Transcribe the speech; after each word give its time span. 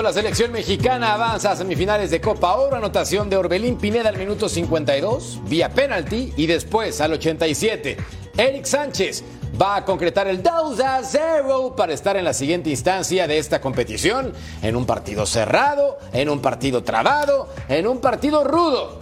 la 0.00 0.12
selección 0.12 0.52
mexicana 0.52 1.12
avanza 1.12 1.50
a 1.50 1.56
semifinales 1.56 2.10
de 2.10 2.20
Copa 2.20 2.54
Oro. 2.54 2.76
Anotación 2.76 3.28
de 3.28 3.36
Orbelín 3.36 3.76
Pineda 3.76 4.08
al 4.08 4.16
minuto 4.16 4.48
52, 4.48 5.40
vía 5.44 5.68
penalti. 5.68 6.32
Y 6.36 6.46
después, 6.46 7.00
al 7.02 7.12
87, 7.12 7.98
Eric 8.36 8.64
Sánchez 8.64 9.22
va 9.60 9.76
a 9.76 9.84
concretar 9.84 10.28
el 10.28 10.42
2 10.42 10.80
a 10.80 11.02
0 11.02 11.74
para 11.76 11.92
estar 11.92 12.16
en 12.16 12.24
la 12.24 12.32
siguiente 12.32 12.70
instancia 12.70 13.26
de 13.26 13.36
esta 13.36 13.60
competición. 13.60 14.32
En 14.62 14.76
un 14.76 14.86
partido 14.86 15.26
cerrado, 15.26 15.98
en 16.12 16.30
un 16.30 16.40
partido 16.40 16.82
trabado, 16.82 17.50
en 17.68 17.86
un 17.86 18.00
partido 18.00 18.44
rudo. 18.44 18.98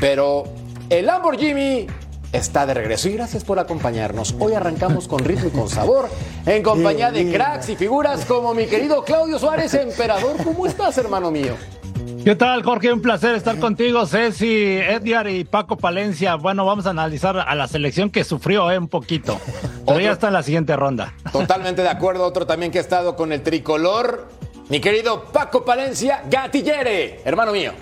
Pero 0.00 0.44
el 0.88 1.06
Lamborghini 1.06 1.86
está 2.32 2.66
de 2.66 2.74
regreso 2.74 3.08
y 3.08 3.12
gracias 3.12 3.44
por 3.44 3.58
acompañarnos. 3.58 4.34
Hoy 4.38 4.54
arrancamos 4.54 5.08
con 5.08 5.20
ritmo 5.20 5.48
y 5.48 5.50
con 5.50 5.68
sabor, 5.68 6.08
en 6.46 6.62
compañía 6.62 7.10
de 7.10 7.30
cracks 7.32 7.68
y 7.68 7.76
figuras 7.76 8.24
como 8.24 8.54
mi 8.54 8.66
querido 8.66 9.04
Claudio 9.04 9.38
Suárez, 9.38 9.74
emperador. 9.74 10.36
¿Cómo 10.42 10.66
estás, 10.66 10.96
hermano 10.98 11.30
mío? 11.30 11.54
¿Qué 12.24 12.36
tal, 12.36 12.62
Jorge? 12.62 12.92
Un 12.92 13.00
placer 13.00 13.34
estar 13.34 13.58
contigo, 13.58 14.04
Ceci, 14.04 14.76
Edgar 14.76 15.28
y 15.28 15.44
Paco 15.44 15.78
Palencia. 15.78 16.34
Bueno, 16.34 16.66
vamos 16.66 16.86
a 16.86 16.90
analizar 16.90 17.38
a 17.38 17.54
la 17.54 17.66
selección 17.66 18.10
que 18.10 18.24
sufrió 18.24 18.70
eh, 18.70 18.78
un 18.78 18.88
poquito, 18.88 19.40
pero 19.86 20.00
ya 20.00 20.12
está 20.12 20.26
en 20.26 20.34
la 20.34 20.42
siguiente 20.42 20.76
ronda. 20.76 21.14
Totalmente 21.32 21.82
de 21.82 21.88
acuerdo. 21.88 22.26
Otro 22.26 22.46
también 22.46 22.70
que 22.70 22.78
ha 22.78 22.82
estado 22.82 23.16
con 23.16 23.32
el 23.32 23.42
tricolor, 23.42 24.28
mi 24.68 24.80
querido 24.80 25.24
Paco 25.32 25.64
Palencia 25.64 26.22
Gatillere, 26.30 27.20
hermano 27.24 27.52
mío. 27.52 27.72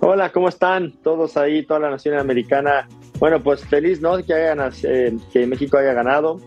Hola, 0.00 0.30
¿cómo 0.30 0.48
están 0.48 0.92
todos 1.02 1.36
ahí, 1.36 1.66
toda 1.66 1.80
la 1.80 1.90
nación 1.90 2.16
americana? 2.16 2.86
Bueno, 3.18 3.42
pues 3.42 3.64
feliz, 3.64 4.00
¿no? 4.00 4.16
Que, 4.24 4.34
haya, 4.34 4.70
eh, 4.82 5.16
que 5.32 5.46
México 5.46 5.78
haya 5.78 5.92
ganado. 5.92 6.38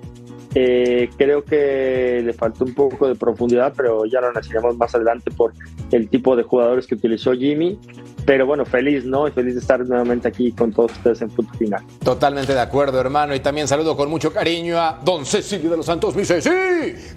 Eh, 0.55 1.09
creo 1.15 1.43
que 1.43 2.21
le 2.25 2.33
faltó 2.33 2.65
un 2.65 2.73
poco 2.73 3.07
de 3.07 3.15
profundidad, 3.15 3.73
pero 3.75 4.05
ya 4.05 4.19
lo 4.19 4.29
analizaremos 4.29 4.77
más 4.77 4.95
adelante 4.95 5.29
por 5.31 5.53
el 5.91 6.09
tipo 6.09 6.35
de 6.35 6.43
jugadores 6.43 6.87
que 6.87 6.95
utilizó 6.95 7.33
Jimmy. 7.33 7.79
Pero 8.25 8.45
bueno, 8.45 8.65
feliz, 8.65 9.05
¿no? 9.05 9.27
Y 9.27 9.31
feliz 9.31 9.55
de 9.55 9.61
estar 9.61 9.79
nuevamente 9.85 10.27
aquí 10.27 10.51
con 10.51 10.71
todos 10.71 10.91
ustedes 10.91 11.21
en 11.21 11.29
punto 11.29 11.53
final. 11.57 11.83
Totalmente 12.03 12.53
de 12.53 12.59
acuerdo, 12.59 12.99
hermano. 12.99 13.33
Y 13.33 13.39
también 13.39 13.67
saludo 13.67 13.95
con 13.95 14.09
mucho 14.09 14.31
cariño 14.31 14.77
a 14.77 14.99
don 15.03 15.25
Cecilio 15.25 15.71
de 15.71 15.77
los 15.77 15.85
Santos, 15.85 16.15
mi 16.15 16.25
Ceci. 16.25 16.49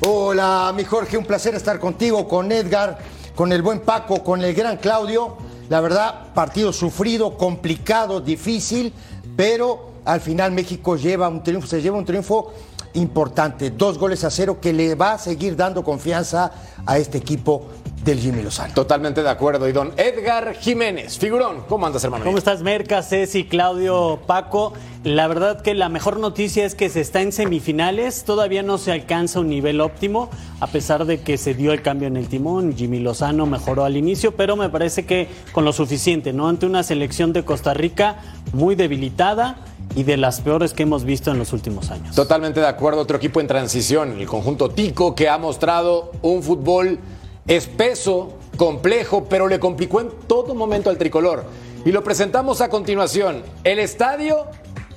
Hola, 0.07 0.73
mi 0.75 0.85
Jorge, 0.85 1.19
un 1.19 1.27
placer 1.27 1.55
estar 1.55 1.79
contigo, 1.79 2.27
con 2.27 2.51
Edgar, 2.53 2.99
con 3.35 3.53
el 3.53 3.63
buen 3.63 3.81
Paco, 3.81 4.23
con 4.23 4.43
el 4.43 4.55
gran 4.55 4.77
Claudio. 4.79 5.37
La 5.69 5.81
verdad, 5.81 6.33
partido 6.35 6.73
sufrido, 6.73 7.37
complicado, 7.37 8.21
difícil, 8.21 8.93
pero 9.37 9.93
al 10.05 10.21
final 10.21 10.53
México 10.53 10.97
lleva 10.97 11.29
un 11.29 11.43
triunfo, 11.43 11.67
se 11.67 11.81
lleva 11.81 11.99
un 11.99 12.05
triunfo 12.05 12.53
importante, 12.95 13.71
dos 13.71 13.99
goles 13.99 14.25
a 14.25 14.31
cero 14.31 14.59
que 14.61 14.73
le 14.73 14.95
va 14.95 15.13
a 15.13 15.19
seguir 15.19 15.57
dando 15.57 15.83
confianza 15.83 16.53
a 16.85 16.99
este 16.99 17.19
equipo 17.19 17.69
del 18.05 18.19
Jimmy 18.19 18.43
Lozano. 18.43 18.75
Totalmente 18.75 19.23
de 19.23 19.29
acuerdo. 19.29 19.69
Y 19.69 19.73
don 19.73 19.93
Edgar 19.97 20.55
Jiménez, 20.55 21.19
figurón, 21.19 21.65
¿cómo 21.69 21.87
andas, 21.87 22.03
hermano? 22.05 22.25
¿Cómo 22.25 22.39
estás, 22.39 22.63
Merca, 22.63 23.03
Ceci, 23.03 23.45
Claudio, 23.45 24.21
Paco? 24.27 24.73
La 25.05 25.27
verdad 25.27 25.63
que 25.63 25.75
la 25.75 25.89
mejor 25.89 26.21
noticia 26.21 26.65
es 26.65 26.75
que 26.75 26.89
se 26.89 27.01
está 27.01 27.23
en 27.23 27.33
semifinales, 27.33 28.25
todavía 28.25 28.63
no 28.63 28.79
se 28.79 28.93
alcanza 28.93 29.41
un 29.41 29.49
nivel 29.49 29.81
óptimo, 29.81 30.31
a 30.61 30.69
pesar 30.69 31.07
de 31.07 31.21
que 31.21 31.39
se 31.39 31.55
dio 31.55 31.73
el 31.73 31.83
cambio 31.83 32.07
en 32.07 32.17
el 32.17 32.29
timón, 32.29 32.77
Jimmy 32.77 33.01
Lozano 33.01 33.47
mejoró 33.47 33.85
al 33.85 33.97
inicio, 33.97 34.37
pero 34.37 34.55
me 34.55 34.69
parece 34.69 35.05
que 35.05 35.29
con 35.53 35.65
lo 35.65 35.73
suficiente, 35.73 36.33
¿no? 36.33 36.49
Ante 36.49 36.67
una 36.67 36.85
selección 36.85 37.33
de 37.33 37.45
Costa 37.45 37.75
Rica 37.75 38.21
muy 38.53 38.77
debilitada 38.77 39.57
y 39.97 40.05
de 40.05 40.17
las 40.17 40.41
peores 40.41 40.73
que 40.73 40.85
hemos 40.85 41.05
visto 41.05 41.31
en 41.31 41.39
los 41.39 41.53
últimos 41.53 41.91
años. 41.91 42.15
Totalmente 42.15 42.61
de 42.61 42.67
acuerdo, 42.67 43.01
otro 43.01 43.17
equipo 43.17 43.41
en 43.41 43.49
transición, 43.49 44.21
el 44.21 44.27
conjunto 44.27 44.71
Tico, 44.71 45.15
que 45.15 45.29
ha 45.29 45.39
mostrado 45.39 46.13
un 46.23 46.43
fútbol 46.43 46.99
espeso, 47.47 48.35
complejo, 48.57 49.25
pero 49.29 49.49
le 49.49 49.59
complicó 49.59 50.01
en 50.01 50.11
todo 50.27 50.55
momento 50.55 50.91
al 50.91 50.99
tricolor. 50.99 51.45
Y 51.85 51.91
lo 51.91 52.05
presentamos 52.05 52.61
a 52.61 52.69
continuación. 52.69 53.43
El 53.65 53.79
estadio 53.79 54.47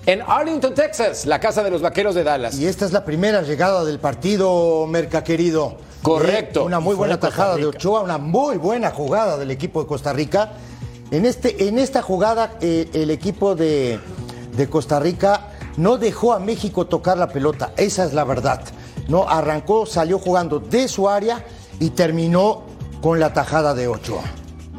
en 0.06 0.22
Arlington, 0.22 0.76
Texas, 0.76 1.26
la 1.26 1.40
casa 1.40 1.64
de 1.64 1.72
los 1.72 1.82
vaqueros 1.82 2.14
de 2.14 2.24
Dallas. 2.24 2.60
Y 2.60 2.68
esta 2.68 2.86
es 2.86 2.92
la 2.92 3.04
primera 3.04 3.42
llegada 3.42 3.84
del 3.84 4.00
partido, 4.00 4.86
Merca 4.88 5.24
querido. 5.24 5.78
Correcto. 6.04 6.62
Eh, 6.62 6.66
una 6.66 6.80
muy 6.80 6.96
buena 6.96 7.20
tajada 7.20 7.56
de 7.56 7.66
Ochoa, 7.66 8.02
una 8.02 8.20
muy 8.20 8.58
buena 8.58 8.92
jugada 8.92 9.38
del 9.38 9.50
equipo 9.50 9.82
de 9.82 9.88
Costa 9.88 10.14
Rica. 10.14 10.52
En, 11.10 11.26
este, 11.26 11.68
en 11.68 11.80
esta 11.80 12.04
jugada, 12.04 12.58
eh, 12.62 12.88
el 12.94 13.10
equipo 13.10 13.56
de, 13.56 14.00
de 14.56 14.70
Costa 14.70 15.00
Rica 15.00 15.50
no 15.78 15.98
dejó 15.98 16.34
a 16.34 16.40
México 16.40 16.86
tocar 16.86 17.18
la 17.18 17.30
pelota, 17.30 17.74
esa 17.76 18.06
es 18.06 18.14
la 18.14 18.24
verdad. 18.24 18.62
No 19.08 19.28
arrancó, 19.28 19.86
salió 19.86 20.20
jugando 20.20 20.60
de 20.60 20.88
su 20.88 21.10
área 21.10 21.44
y 21.80 21.92
terminó 21.92 22.64
con 23.02 23.20
la 23.20 23.34
tajada 23.34 23.74
de 23.74 23.88
Ochoa. 23.88 24.24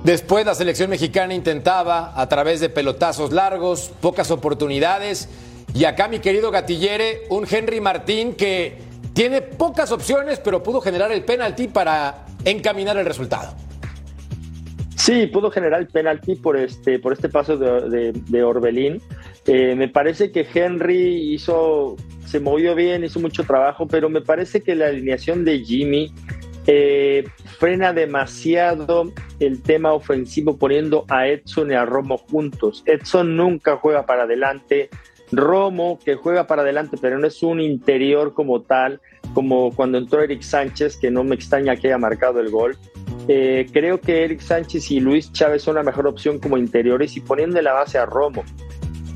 Después 0.04 0.46
la 0.46 0.54
selección 0.54 0.90
mexicana 0.90 1.34
intentaba 1.34 2.12
a 2.20 2.28
través 2.28 2.60
de 2.60 2.68
pelotazos 2.68 3.32
largos, 3.32 3.92
pocas 4.00 4.30
oportunidades. 4.30 5.28
Y 5.74 5.84
acá 5.84 6.08
mi 6.08 6.20
querido 6.20 6.50
Gatillere, 6.50 7.22
un 7.28 7.46
Henry 7.50 7.80
Martín 7.80 8.34
que 8.34 8.78
tiene 9.14 9.42
pocas 9.42 9.92
opciones, 9.92 10.38
pero 10.38 10.62
pudo 10.62 10.80
generar 10.80 11.10
el 11.10 11.24
penalti 11.24 11.68
para 11.68 12.26
encaminar 12.44 12.96
el 12.98 13.04
resultado. 13.04 13.54
Sí, 14.94 15.26
pudo 15.26 15.50
generar 15.50 15.80
el 15.80 15.86
penalti 15.86 16.36
por 16.36 16.56
este, 16.56 16.98
por 16.98 17.12
este 17.12 17.28
paso 17.28 17.56
de, 17.56 18.12
de, 18.12 18.42
Orbelín. 18.42 19.00
Eh, 19.46 19.74
me 19.74 19.88
parece 19.88 20.32
que 20.32 20.46
Henry 20.52 21.32
hizo, 21.34 21.96
se 22.26 22.40
movió 22.40 22.74
bien, 22.74 23.04
hizo 23.04 23.20
mucho 23.20 23.44
trabajo, 23.44 23.86
pero 23.86 24.08
me 24.08 24.20
parece 24.20 24.62
que 24.62 24.74
la 24.74 24.86
alineación 24.86 25.44
de 25.44 25.60
Jimmy 25.60 26.12
eh, 26.66 27.24
frena 27.58 27.92
demasiado 27.92 29.12
el 29.38 29.62
tema 29.62 29.92
ofensivo 29.92 30.56
poniendo 30.56 31.04
a 31.08 31.28
Edson 31.28 31.70
y 31.70 31.74
a 31.74 31.84
Romo 31.84 32.18
juntos. 32.18 32.82
Edson 32.86 33.36
nunca 33.36 33.76
juega 33.76 34.06
para 34.06 34.24
adelante. 34.24 34.90
Romo, 35.32 35.98
que 36.04 36.14
juega 36.14 36.46
para 36.46 36.62
adelante, 36.62 36.96
pero 37.00 37.18
no 37.18 37.26
es 37.26 37.42
un 37.42 37.60
interior 37.60 38.32
como 38.32 38.62
tal, 38.62 39.00
como 39.34 39.74
cuando 39.74 39.98
entró 39.98 40.22
Eric 40.22 40.42
Sánchez, 40.42 40.96
que 40.96 41.10
no 41.10 41.24
me 41.24 41.34
extraña 41.34 41.76
que 41.76 41.88
haya 41.88 41.98
marcado 41.98 42.40
el 42.40 42.50
gol. 42.50 42.76
Eh, 43.28 43.66
creo 43.72 44.00
que 44.00 44.24
Eric 44.24 44.40
Sánchez 44.40 44.90
y 44.92 45.00
Luis 45.00 45.32
Chávez 45.32 45.62
son 45.62 45.74
la 45.74 45.82
mejor 45.82 46.06
opción 46.06 46.38
como 46.38 46.58
interiores 46.58 47.16
y 47.16 47.20
poniendo 47.20 47.60
la 47.60 47.72
base 47.72 47.98
a 47.98 48.06
Romo. 48.06 48.44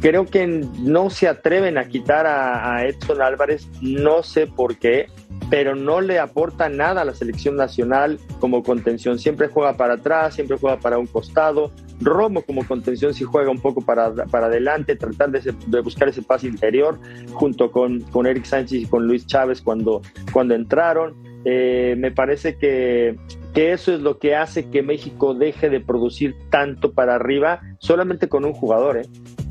Creo 0.00 0.27
que 0.27 0.47
no 0.47 1.11
se 1.11 1.28
atreven 1.28 1.77
a 1.78 1.84
quitar 1.88 2.27
a 2.27 2.87
Edson 2.87 3.21
Álvarez, 3.21 3.69
no 3.81 4.22
sé 4.22 4.47
por 4.47 4.78
qué 4.78 5.09
pero 5.50 5.75
no 5.75 6.00
le 6.00 6.21
aporta 6.21 6.69
nada 6.69 7.03
a 7.03 7.05
la 7.05 7.12
selección 7.12 7.56
nacional 7.56 8.19
como 8.39 8.62
contención. 8.62 9.19
Siempre 9.19 9.49
juega 9.49 9.77
para 9.77 9.94
atrás, 9.94 10.34
siempre 10.34 10.56
juega 10.56 10.78
para 10.78 10.99
un 10.99 11.06
costado. 11.06 11.72
Romo 12.00 12.43
como 12.43 12.66
contención 12.66 13.12
sí 13.12 13.25
juega 13.25 13.50
un 13.50 13.60
poco 13.60 13.81
para, 13.81 14.15
para 14.27 14.47
adelante, 14.47 14.97
tratar 14.97 15.31
de, 15.31 15.81
buscar 15.81 16.09
ese 16.09 16.22
pase 16.22 16.47
interior 16.47 16.99
junto 17.33 17.71
con, 17.72 18.00
con 18.00 18.27
Eric 18.27 18.44
Sánchez 18.44 18.83
y 18.83 18.87
con 18.87 19.06
Luis 19.06 19.27
Chávez 19.27 19.60
cuando, 19.60 20.03
cuando 20.33 20.55
entraron. 20.55 21.16
Eh, 21.44 21.94
me 21.99 22.12
parece 22.12 22.56
que, 22.56 23.16
que 23.55 23.72
eso 23.72 23.93
es 23.93 24.00
lo 24.00 24.19
que 24.19 24.37
hace 24.37 24.69
que 24.69 24.83
México 24.83 25.34
deje 25.34 25.71
de 25.71 25.81
producir 25.81 26.37
tanto 26.50 26.93
para 26.93 27.16
arriba 27.16 27.60
solamente 27.78 28.28
con 28.28 28.44
un 28.44 28.53
jugador. 28.53 28.99
¿eh? 28.99 29.03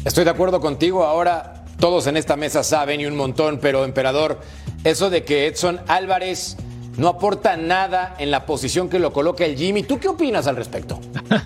Estoy 0.05 0.23
de 0.23 0.29
acuerdo 0.29 0.61
contigo. 0.61 1.03
Ahora 1.03 1.65
todos 1.79 2.07
en 2.07 2.17
esta 2.17 2.35
mesa 2.35 2.63
saben 2.63 3.01
y 3.01 3.05
un 3.05 3.15
montón, 3.15 3.59
pero 3.61 3.85
emperador, 3.85 4.39
eso 4.83 5.09
de 5.09 5.23
que 5.23 5.47
Edson 5.47 5.79
Álvarez 5.87 6.57
no 6.97 7.07
aporta 7.07 7.55
nada 7.55 8.15
en 8.19 8.29
la 8.29 8.45
posición 8.45 8.89
que 8.89 8.99
lo 8.99 9.13
coloca 9.13 9.45
el 9.45 9.55
Jimmy. 9.55 9.83
¿Tú 9.83 9.99
qué 9.99 10.09
opinas 10.09 10.47
al 10.47 10.57
respecto? 10.57 10.99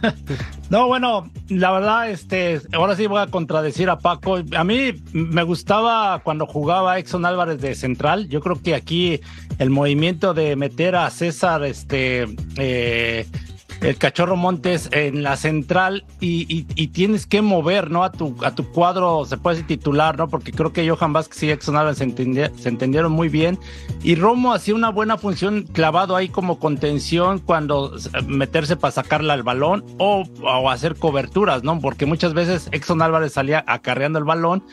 no, 0.69 0.87
bueno, 0.87 1.29
la 1.49 1.71
verdad, 1.71 2.09
este, 2.09 2.59
ahora 2.73 2.95
sí 2.95 3.05
voy 3.05 3.21
a 3.21 3.27
contradecir 3.27 3.89
a 3.89 3.99
Paco. 3.99 4.37
A 4.55 4.63
mí 4.63 4.93
me 5.13 5.43
gustaba 5.43 6.21
cuando 6.23 6.47
jugaba 6.47 6.97
Edson 6.97 7.25
Álvarez 7.25 7.61
de 7.61 7.75
central. 7.75 8.27
Yo 8.29 8.41
creo 8.41 8.59
que 8.61 8.73
aquí 8.73 9.21
el 9.59 9.69
movimiento 9.69 10.33
de 10.33 10.55
meter 10.55 10.95
a 10.95 11.09
César, 11.11 11.63
este, 11.63 12.25
eh, 12.57 13.27
el 13.83 13.97
cachorro 13.97 14.35
Montes 14.35 14.89
en 14.91 15.23
la 15.23 15.35
central 15.37 16.05
y, 16.19 16.63
tienes 16.93 17.25
que 17.25 17.41
mover, 17.41 17.91
¿no? 17.91 18.03
A 18.03 18.11
tu, 18.11 18.35
a 18.43 18.55
tu 18.55 18.69
cuadro, 18.71 19.25
se 19.25 19.37
puede 19.37 19.57
decir 19.57 19.67
titular, 19.67 20.17
¿no? 20.17 20.27
Porque 20.27 20.51
creo 20.51 20.71
que 20.71 20.87
Johan 20.87 21.13
Vázquez 21.13 21.43
y 21.43 21.51
Exxon 21.51 21.75
Álvarez 21.75 21.97
se, 21.97 22.03
entendieron 22.69 23.11
muy 23.11 23.29
bien. 23.29 23.59
Y 24.03 24.15
Romo 24.15 24.53
hacía 24.53 24.75
una 24.75 24.89
buena 24.89 25.17
función 25.17 25.63
clavado 25.63 26.15
ahí 26.15 26.29
como 26.29 26.59
contención 26.59 27.39
cuando 27.39 27.93
meterse 28.27 28.75
para 28.75 28.91
sacarle 28.91 29.33
al 29.33 29.43
balón 29.43 29.83
o, 29.97 30.23
o 30.41 30.69
hacer 30.69 30.95
coberturas, 30.95 31.63
¿no? 31.63 31.79
Porque 31.79 32.05
muchas 32.05 32.33
veces 32.33 32.69
Exxon 32.71 33.01
Álvarez 33.01 33.33
salía 33.33 33.63
acarreando 33.67 34.19
el 34.19 34.25
balón 34.25 34.63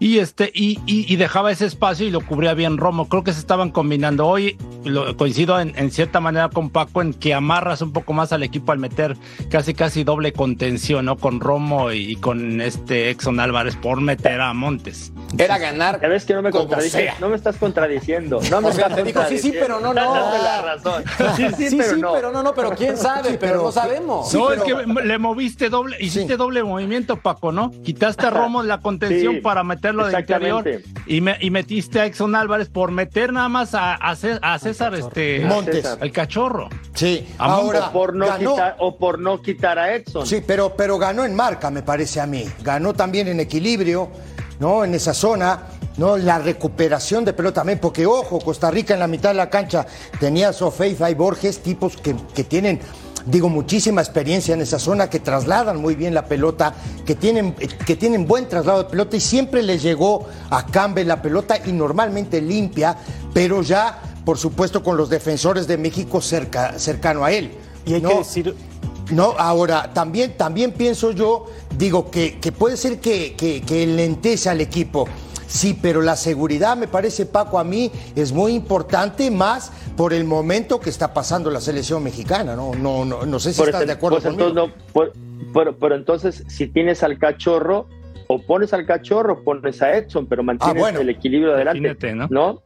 y 0.00 0.18
este 0.18 0.50
y, 0.54 0.78
y, 0.86 1.16
dejaba 1.16 1.50
ese 1.50 1.66
espacio 1.66 2.06
y 2.06 2.10
lo 2.10 2.20
cubría 2.20 2.54
bien 2.54 2.76
Romo. 2.76 3.08
Creo 3.08 3.24
que 3.24 3.32
se 3.32 3.40
estaban 3.40 3.70
combinando. 3.70 4.26
Hoy 4.26 4.56
lo, 4.84 5.16
coincido 5.16 5.58
en, 5.58 5.90
cierta 5.90 6.20
manera 6.20 6.50
con 6.50 6.70
Paco 6.70 7.02
en 7.02 7.12
que 7.12 7.34
amarras 7.34 7.82
un 7.82 7.92
poco 7.92 8.12
más 8.12 8.32
al 8.32 8.44
equipo 8.44 8.70
al 8.70 8.78
meter 8.78 9.16
casi 9.50 9.74
casi 9.74 10.04
doble 10.04 10.32
contención, 10.32 11.06
¿no? 11.06 11.16
Con 11.16 11.40
Romo 11.40 11.90
y, 11.90 12.14
con 12.16 12.60
este 12.60 13.10
Exxon 13.10 13.40
Álvarez 13.40 13.74
por 13.74 14.00
meter 14.00 14.40
a 14.40 14.54
Montes. 14.54 15.12
era 15.36 15.58
ganar. 15.58 16.00
Ya 16.00 16.08
ves 16.08 16.24
que 16.24 16.34
no 16.34 16.42
me 16.42 16.52
contradices, 16.52 17.18
no 17.18 17.28
me 17.28 17.36
estás 17.36 17.56
contradiciendo. 17.56 18.40
No 18.50 18.60
me 18.60 18.68
O 18.68 18.72
sea, 18.72 18.84
estás 18.84 18.98
te 18.98 19.04
digo, 19.04 19.22
sí, 19.28 19.38
sí, 19.38 19.52
pero 19.52 19.80
no, 19.80 19.92
no. 19.92 19.94
Dándote 19.94 20.38
la 20.42 20.62
razón. 20.62 21.04
Sí, 21.36 21.68
sí, 21.70 21.76
pero 21.76 21.96
no. 21.96 22.12
pero 22.12 22.32
no, 22.32 22.42
no, 22.42 22.54
pero 22.54 22.70
quién 22.70 22.96
sabe, 22.96 23.30
Sí, 23.30 23.36
pero, 23.40 23.52
pero- 23.52 23.62
no 23.64 23.72
sabemos. 23.72 24.32
no, 24.32 24.46
pero- 24.48 24.64
es 24.64 24.86
que 24.86 25.02
le 25.04 25.18
moviste 25.18 25.68
doble, 25.70 25.96
hiciste 26.00 26.34
Sí. 26.34 26.38
doble 26.38 26.62
movimiento, 26.62 27.16
Paco, 27.16 27.50
¿no? 27.50 27.72
Quitaste 27.82 28.26
a 28.26 28.30
Romo 28.30 28.62
de 28.62 28.68
la 28.68 28.80
contención 28.80 29.34
Sí, 29.36 29.40
para 29.40 29.64
meterlo 29.92 30.06
de 30.06 30.20
interior 30.20 30.66
exactamente. 30.68 31.02
y, 31.14 31.20
me- 31.20 31.36
y 31.40 31.50
metiste 31.50 32.00
a 32.00 32.06
Exxon 32.06 32.34
Álvarez 32.34 32.68
por 32.68 32.90
meter 32.90 33.32
nada 33.32 33.48
más 33.48 33.74
a, 33.74 33.94
a 33.94 34.14
Cé- 34.16 34.38
a 34.42 34.58
César, 34.58 34.94
este, 34.94 35.40
Montes. 35.44 35.86
El 36.00 36.12
cachorro. 36.12 36.68
Sí, 36.94 37.26
A 37.38 37.44
ahora 37.46 37.88
o 37.88 37.92
por 37.92 38.14
no 38.14 38.26
ganó. 38.26 38.52
quitar 38.52 38.76
o 38.78 38.96
por 38.96 39.18
no 39.18 39.40
quitar 39.42 39.78
a 39.78 39.94
Edson. 39.94 40.26
Sí, 40.26 40.42
pero, 40.46 40.74
pero 40.76 40.98
ganó 40.98 41.24
en 41.24 41.34
marca, 41.34 41.70
me 41.70 41.82
parece 41.82 42.20
a 42.20 42.26
mí. 42.26 42.44
Ganó 42.62 42.92
también 42.94 43.28
en 43.28 43.40
equilibrio, 43.40 44.08
¿no? 44.60 44.84
En 44.84 44.94
esa 44.94 45.14
zona, 45.14 45.62
¿no? 45.96 46.16
La 46.16 46.38
recuperación 46.38 47.24
de 47.24 47.32
pelota 47.32 47.60
también, 47.60 47.78
porque 47.78 48.06
ojo, 48.06 48.38
Costa 48.40 48.70
Rica 48.70 48.94
en 48.94 49.00
la 49.00 49.06
mitad 49.06 49.30
de 49.30 49.36
la 49.36 49.48
cancha 49.50 49.86
tenía 50.18 50.48
a 50.48 50.52
Sofeifa 50.52 51.10
y 51.10 51.14
Borges, 51.14 51.60
tipos 51.60 51.96
que, 51.96 52.14
que 52.34 52.44
tienen, 52.44 52.80
digo, 53.30 53.48
muchísima 53.48 54.00
experiencia 54.00 54.54
en 54.54 54.60
esa 54.60 54.78
zona, 54.78 55.10
que 55.10 55.20
trasladan 55.20 55.80
muy 55.80 55.94
bien 55.94 56.14
la 56.14 56.26
pelota, 56.26 56.74
que 57.04 57.14
tienen, 57.14 57.54
que 57.54 57.96
tienen 57.96 58.26
buen 58.26 58.48
traslado 58.48 58.84
de 58.84 58.90
pelota 58.90 59.16
y 59.16 59.20
siempre 59.20 59.62
les 59.62 59.82
llegó 59.82 60.26
a 60.50 60.66
Campbell 60.66 61.06
la 61.06 61.20
pelota 61.20 61.58
y 61.64 61.72
normalmente 61.72 62.40
limpia, 62.40 62.96
pero 63.34 63.62
ya, 63.62 64.00
por 64.24 64.38
supuesto, 64.38 64.82
con 64.82 64.96
los 64.96 65.10
defensores 65.10 65.66
de 65.66 65.76
México 65.76 66.20
cerca, 66.20 66.78
cercano 66.78 67.24
a 67.24 67.32
él. 67.32 67.52
Y 67.84 67.94
hay 67.94 68.02
¿no? 68.02 68.08
que 68.10 68.18
decir, 68.18 68.54
No, 69.10 69.34
ahora, 69.38 69.92
también, 69.92 70.36
también 70.36 70.72
pienso 70.72 71.12
yo, 71.12 71.46
digo, 71.76 72.10
que, 72.10 72.38
que 72.38 72.52
puede 72.52 72.76
ser 72.76 72.98
que, 72.98 73.34
que, 73.36 73.62
que 73.62 73.86
lentece 73.86 74.48
al 74.48 74.60
equipo. 74.60 75.06
Sí, 75.48 75.76
pero 75.80 76.02
la 76.02 76.14
seguridad, 76.14 76.76
me 76.76 76.86
parece, 76.88 77.24
Paco, 77.26 77.58
a 77.58 77.64
mí 77.64 77.90
es 78.14 78.32
muy 78.32 78.52
importante, 78.52 79.30
más 79.30 79.72
por 79.96 80.12
el 80.12 80.24
momento 80.24 80.78
que 80.78 80.90
está 80.90 81.12
pasando 81.14 81.50
la 81.50 81.60
selección 81.60 82.02
mexicana, 82.04 82.54
¿no? 82.54 82.72
No, 82.74 83.04
no, 83.04 83.24
no 83.26 83.40
sé 83.40 83.52
si 83.52 83.58
Por 83.58 83.68
estás 83.68 83.80
este- 83.80 83.92
de 83.92 83.96
acuerdo 83.96 84.16
pues 84.18 84.24
conmigo. 84.26 84.48
entonces 84.50 84.76
no, 84.78 84.92
pues- 84.92 85.10
pero, 85.54 85.76
pero 85.76 85.94
entonces, 85.94 86.44
si 86.48 86.68
tienes 86.68 87.02
al 87.02 87.18
cachorro, 87.18 87.88
o 88.26 88.42
pones 88.42 88.74
al 88.74 88.84
cachorro, 88.84 89.42
pones 89.42 89.80
a 89.80 89.96
Edson, 89.96 90.26
pero 90.26 90.42
mantienes 90.42 90.76
Ah, 90.76 90.80
bueno. 90.80 91.00
el 91.00 91.08
equilibrio 91.08 91.54
adelante. 91.54 92.14
¿no? 92.14 92.28
¿No? 92.28 92.62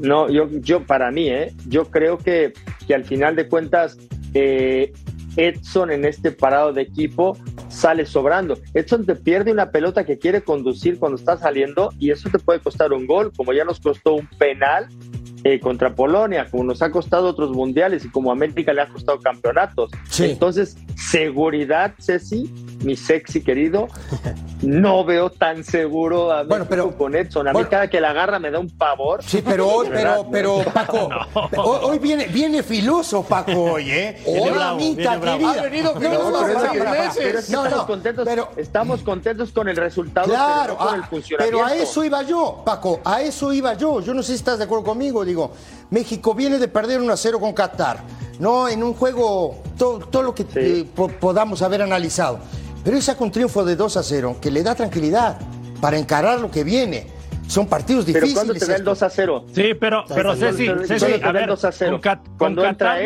No, 0.00 0.28
yo, 0.30 0.48
yo 0.60 0.84
para 0.86 1.10
mí, 1.10 1.28
¿eh? 1.28 1.52
yo 1.68 1.86
creo 1.90 2.16
que, 2.18 2.52
que 2.86 2.94
al 2.94 3.04
final 3.04 3.36
de 3.36 3.46
cuentas, 3.48 3.98
eh, 4.34 4.92
Edson 5.40 5.90
en 5.90 6.04
este 6.04 6.32
parado 6.32 6.72
de 6.72 6.82
equipo 6.82 7.36
sale 7.68 8.04
sobrando. 8.04 8.58
Edson 8.74 9.06
te 9.06 9.16
pierde 9.16 9.52
una 9.52 9.70
pelota 9.70 10.04
que 10.04 10.18
quiere 10.18 10.42
conducir 10.42 10.98
cuando 10.98 11.16
está 11.16 11.38
saliendo 11.38 11.92
y 11.98 12.10
eso 12.10 12.28
te 12.28 12.38
puede 12.38 12.60
costar 12.60 12.92
un 12.92 13.06
gol, 13.06 13.32
como 13.34 13.52
ya 13.52 13.64
nos 13.64 13.80
costó 13.80 14.14
un 14.14 14.26
penal 14.38 14.88
eh, 15.44 15.58
contra 15.58 15.94
Polonia, 15.94 16.46
como 16.50 16.64
nos 16.64 16.82
ha 16.82 16.90
costado 16.90 17.26
otros 17.28 17.50
mundiales 17.52 18.04
y 18.04 18.10
como 18.10 18.30
a 18.30 18.34
América 18.34 18.74
le 18.74 18.82
ha 18.82 18.88
costado 18.88 19.18
campeonatos. 19.20 19.90
Sí. 20.10 20.24
Entonces, 20.24 20.76
seguridad, 20.94 21.94
Ceci, 21.98 22.52
mi 22.80 22.96
sexy 22.96 23.42
querido, 23.42 23.88
no 24.62 25.04
veo 25.04 25.30
tan 25.30 25.64
seguro 25.64 26.32
a 26.32 26.44
Bueno, 26.44 26.66
pero- 26.68 26.96
con 26.96 27.14
Edson. 27.14 27.48
A 27.48 27.52
mí 27.52 27.64
cada 27.64 27.88
que 27.88 28.00
la 28.00 28.10
agarra 28.10 28.38
me 28.38 28.50
da 28.50 28.58
un 28.58 28.68
pavor. 28.70 29.22
Sí, 29.22 29.42
pero 29.44 29.68
hoy, 29.68 29.88
pero, 29.92 30.26
pero, 30.30 30.58
Paco, 30.74 31.08
hoy, 31.56 31.78
hoy 31.82 31.98
viene, 31.98 32.26
viene 32.26 32.62
filoso, 32.62 33.22
Paco, 33.22 33.52
hoy, 33.52 33.90
¿eh? 33.90 34.22
Bravo. 34.52 34.78
querida. 34.78 35.12
Ha 35.12 35.62
venido 35.62 35.94
No, 35.94 36.46
estamos, 36.46 37.70
no, 37.70 37.86
contentos, 37.86 38.24
pero- 38.26 38.48
estamos 38.56 39.02
contentos 39.02 39.52
con 39.52 39.68
el 39.68 39.76
resultado, 39.76 40.28
Claro, 40.28 40.62
pero 40.62 40.72
no 40.72 40.78
con 40.78 40.88
ah, 40.88 40.96
el 40.96 41.04
funcionamiento. 41.04 41.58
pero 41.58 41.66
a 41.66 41.74
eso 41.74 42.04
iba 42.04 42.22
yo, 42.22 42.62
Paco, 42.64 43.00
a 43.04 43.22
eso 43.22 43.52
iba 43.52 43.74
yo. 43.74 44.00
Yo 44.00 44.14
no 44.14 44.22
sé 44.22 44.28
si 44.32 44.34
estás 44.36 44.58
de 44.58 44.64
acuerdo 44.64 44.84
conmigo. 44.84 45.24
Digo, 45.24 45.52
México 45.90 46.34
viene 46.34 46.58
de 46.58 46.68
perder 46.68 47.00
1 47.00 47.12
a 47.12 47.16
0 47.16 47.40
con 47.40 47.52
Qatar, 47.52 47.98
¿no? 48.38 48.68
En 48.68 48.82
un 48.82 48.94
juego, 48.94 49.56
todo, 49.76 49.98
todo 49.98 50.22
lo 50.22 50.34
que 50.34 50.46
eh, 50.54 50.86
po- 50.94 51.08
podamos 51.08 51.62
haber 51.62 51.82
analizado. 51.82 52.38
Pero 52.84 52.96
hoy 52.96 53.02
saca 53.02 53.22
un 53.24 53.30
triunfo 53.30 53.64
de 53.64 53.76
2 53.76 53.96
a 53.96 54.02
0 54.02 54.36
que 54.40 54.50
le 54.50 54.62
da 54.62 54.74
tranquilidad 54.74 55.38
para 55.80 55.98
encarar 55.98 56.40
lo 56.40 56.50
que 56.50 56.64
viene. 56.64 57.06
Son 57.46 57.66
partidos 57.66 58.04
Pero 58.04 58.20
difíciles. 58.20 58.34
¿cuándo 58.36 58.54
te 58.54 58.60
da 58.60 58.74
el 58.76 58.80
estos. 58.82 59.00
2 59.00 59.02
a 59.02 59.10
0? 59.10 59.44
Sí, 59.52 59.62
pero, 59.80 60.04
pero 60.08 60.28
cuando 60.36 60.46
Ceci, 60.46 60.66
Ceci, 60.86 61.06
cuando 61.18 61.26
a 61.28 61.32
ver, 61.32 61.48
2 61.48 61.64
a 61.64 61.72
0, 61.72 61.90
con, 61.90 62.00
Cat- 62.00 62.24
con 62.24 62.36
cuando 62.38 62.62
Qatar 62.62 63.00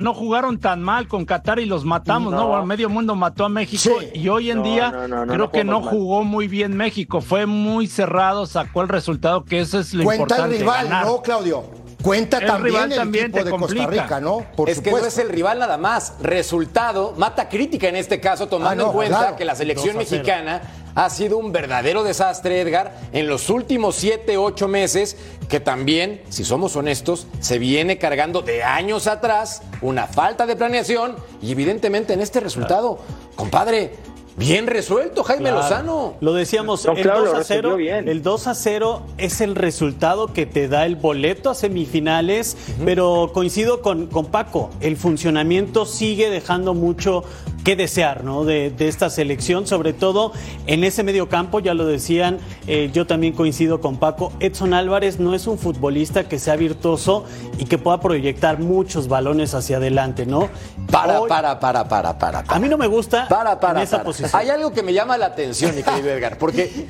no, 0.00 0.12
jugaron 0.14 0.58
tan 0.60 0.82
mal 0.82 1.08
con 1.08 1.24
Qatar 1.24 1.60
y 1.60 1.64
los 1.64 1.86
matamos, 1.86 2.30
¿no? 2.30 2.40
No. 2.40 2.48
Bueno, 2.48 2.66
medio 2.66 2.90
mundo 2.90 3.14
mató 3.14 3.46
a 3.46 3.48
México 3.48 3.94
Sí. 3.98 4.08
y 4.20 4.28
hoy 4.28 4.50
en 4.50 4.58
No, 4.58 4.64
día 4.64 4.90
no, 4.90 5.08
no, 5.08 5.24
no, 5.24 5.32
creo 5.32 5.46
no 5.46 5.50
que 5.50 5.64
no 5.64 5.80
mal. 5.80 5.88
jugó 5.90 6.24
muy 6.24 6.46
bien 6.46 6.76
México, 6.76 7.22
fue 7.22 7.46
muy 7.46 7.86
cerrado, 7.86 8.44
sacó 8.44 8.82
el 8.82 8.88
resultado 8.90 9.44
que 9.46 9.60
eso 9.60 9.78
es 9.80 9.94
lo 9.94 10.04
Cuenta 10.04 10.24
el 10.24 10.30
importante. 10.52 10.58
rival, 10.58 10.84
ganar. 10.88 11.06
¿no, 11.06 11.22
Claudio? 11.22 11.64
Cuenta 12.06 12.38
El 12.38 12.46
también 12.46 12.64
rival 12.74 12.92
el 12.92 12.98
también 12.98 13.24
equipo 13.26 13.44
de 13.44 13.50
Costa. 13.50 13.86
Rica, 13.88 14.20
¿no? 14.20 14.46
Por 14.54 14.70
es 14.70 14.80
que 14.80 14.92
no 14.92 14.98
es 14.98 15.18
el 15.18 15.28
rival 15.28 15.58
nada 15.58 15.76
más. 15.76 16.14
Resultado, 16.20 17.14
mata 17.16 17.48
crítica 17.48 17.88
en 17.88 17.96
este 17.96 18.20
caso, 18.20 18.46
tomando 18.46 18.70
Ah, 18.70 18.86
no, 18.86 18.90
en 18.92 18.92
cuenta 18.92 19.18
claro. 19.18 19.36
que 19.36 19.44
la 19.44 19.56
selección 19.56 19.96
2 19.96 20.04
a 20.04 20.06
0. 20.08 20.22
mexicana 20.22 20.62
ha 20.94 21.10
sido 21.10 21.36
un 21.36 21.50
verdadero 21.50 22.04
desastre, 22.04 22.60
Edgar, 22.60 22.96
en 23.12 23.26
los 23.26 23.50
últimos 23.50 23.96
7, 23.96 24.38
8 24.38 24.68
meses, 24.68 25.16
que 25.48 25.58
también, 25.58 26.22
si 26.28 26.44
somos 26.44 26.76
honestos, 26.76 27.26
se 27.40 27.58
viene 27.58 27.98
cargando 27.98 28.40
de 28.40 28.62
años 28.62 29.08
atrás 29.08 29.62
una 29.82 30.06
falta 30.06 30.46
de 30.46 30.54
planeación 30.54 31.16
y 31.42 31.50
evidentemente 31.50 32.12
en 32.12 32.20
este 32.20 32.38
resultado, 32.38 33.00
compadre, 33.34 33.94
bien 34.36 34.66
resuelto, 34.66 35.22
Jaime 35.24 35.42
Claro. 35.50 35.56
Lozano. 35.58 36.14
Lo 36.20 36.32
decíamos, 36.34 36.84
No, 36.84 36.92
el, 36.92 37.02
claro, 37.02 37.24
2 37.24 37.32
lo 37.32 37.38
a 37.38 37.44
0, 37.44 37.62
resolvió 37.70 37.76
bien. 37.76 38.08
el 38.08 38.22
2 38.22 38.46
a 38.46 38.54
0 38.54 39.02
es 39.18 39.40
el 39.40 39.54
resultado 39.54 40.32
que 40.32 40.46
te 40.46 40.68
da 40.68 40.86
el 40.86 40.96
boleto 40.96 41.50
a 41.50 41.54
semifinales, 41.54 42.56
pero 42.84 43.30
coincido 43.32 43.80
con, 43.82 44.06
con 44.06 44.26
Paco, 44.26 44.70
el 44.80 44.96
funcionamiento 44.96 45.86
sigue 45.86 46.30
dejando 46.30 46.74
mucho 46.74 47.24
que 47.66 47.74
desear 47.74 48.22
¿no? 48.22 48.44
de, 48.44 48.70
de 48.70 48.86
esta 48.86 49.10
selección, 49.10 49.66
sobre 49.66 49.92
todo 49.92 50.30
en 50.68 50.84
ese 50.84 51.02
medio 51.02 51.28
campo, 51.28 51.58
ya 51.58 51.74
lo 51.74 51.84
decían, 51.84 52.38
eh, 52.68 52.90
yo 52.94 53.08
también 53.08 53.32
coincido 53.32 53.80
con 53.80 53.96
Paco, 53.96 54.32
Edson 54.38 54.72
Álvarez 54.72 55.18
no 55.18 55.34
es 55.34 55.48
un 55.48 55.58
futbolista 55.58 56.28
que 56.28 56.38
sea 56.38 56.54
virtuoso 56.54 57.24
y 57.58 57.64
que 57.64 57.76
pueda 57.76 57.98
proyectar 57.98 58.60
muchos 58.60 59.08
balones 59.08 59.52
hacia 59.52 59.78
adelante, 59.78 60.26
¿no? 60.26 60.48
Para, 60.92 61.20
Hoy- 61.20 61.28
para, 61.28 61.58
para, 61.58 61.88
para, 61.88 62.16
para. 62.16 62.44
para. 62.44 62.54
A 62.54 62.60
mí 62.60 62.68
no 62.68 62.78
me 62.78 62.86
gusta 62.86 63.26
Para, 63.26 63.58
para, 63.58 63.80
en 63.80 63.84
esa 63.84 63.96
para. 63.96 64.04
posición. 64.04 64.30
Hay 64.34 64.48
algo 64.48 64.72
que 64.72 64.84
me 64.84 64.92
llama 64.92 65.18
la 65.18 65.26
atención, 65.26 65.74
mi 65.74 65.82
querido 65.82 66.08
Edgar, 66.10 66.38
porque 66.38 66.86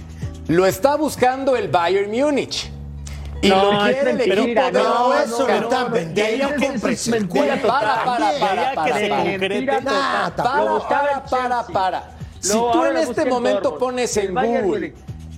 lo 0.48 0.66
está 0.66 0.96
buscando 0.96 1.56
el 1.56 1.68
Bayern 1.68 2.10
Múnich. 2.10 2.70
Y 3.42 3.48
No, 3.48 3.72
lo 3.72 3.78
quiere 3.84 4.10
el 4.12 4.20
equipo 4.20 4.62
de 4.62 4.72
no, 4.72 5.14
eso 5.14 5.46
lo 5.46 5.54
están 5.54 5.92
vendiendo, 5.92 6.46
eso 6.46 6.54
es 6.54 6.66
cómprese 6.70 7.10
el 7.10 7.20
mentira 7.20 7.44
cuento 7.46 7.66
total. 7.68 7.80
Para, 7.84 8.04
para, 8.04 8.38
para, 8.38 8.74
para, 8.74 8.74
para. 8.74 8.94
Para, 10.88 11.24
para, 11.24 11.66
para. 11.66 12.10
Si 12.40 12.56
No, 12.56 12.70
tú 12.70 12.84
en 12.84 12.96
este 12.98 13.24
momento 13.26 13.78
pones 13.78 14.16
El 14.16 14.28
en 14.28 14.34
Google 14.64 14.94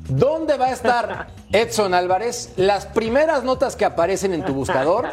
dónde 0.08 0.56
va 0.56 0.66
a 0.66 0.72
estar 0.72 1.28
Edson 1.52 1.94
Álvarez, 1.94 2.52
las 2.56 2.86
primeras 2.86 3.44
notas 3.44 3.76
que 3.76 3.84
aparecen 3.84 4.34
en 4.34 4.44
tu 4.44 4.52
buscador 4.54 5.06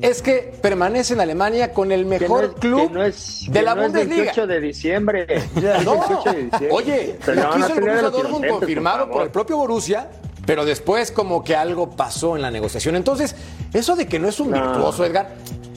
es 0.00 0.20
que 0.20 0.52
permanece 0.60 1.14
en 1.14 1.20
Alemania 1.20 1.72
con 1.72 1.92
el 1.92 2.04
mejor 2.06 2.42
no 2.44 2.48
es- 2.50 2.54
club 2.60 2.90
no 2.92 3.02
es- 3.04 3.44
de 3.48 3.62
la 3.62 3.74
no 3.74 3.82
es 3.82 3.86
Bundesliga. 3.88 4.16
28 4.24 4.46
de 4.46 4.60
diciembre. 4.60 5.26
No. 5.84 6.00
28 6.00 6.32
de 6.32 6.42
diciembre. 6.44 6.68
Oye, 6.72 7.18
lo 7.26 7.34
no, 7.34 7.50
quiso 7.54 7.68
no 7.68 7.74
el 7.74 7.80
Borussia 7.82 8.10
Dortmund 8.10 8.48
confirmado 8.48 9.10
por, 9.10 9.22
el 9.22 9.30
propio 9.30 9.56
Borussia, 9.58 10.08
pero 10.52 10.66
después 10.66 11.10
como 11.10 11.42
que 11.42 11.56
algo 11.56 11.88
pasó 11.88 12.36
en 12.36 12.42
la 12.42 12.50
negociación. 12.50 12.94
Entonces, 12.94 13.34
eso 13.72 13.96
de 13.96 14.06
que 14.06 14.18
no 14.18 14.28
es 14.28 14.38
un 14.38 14.50
No. 14.50 14.60
virtuoso, 14.60 15.02
Edgar, 15.02 15.30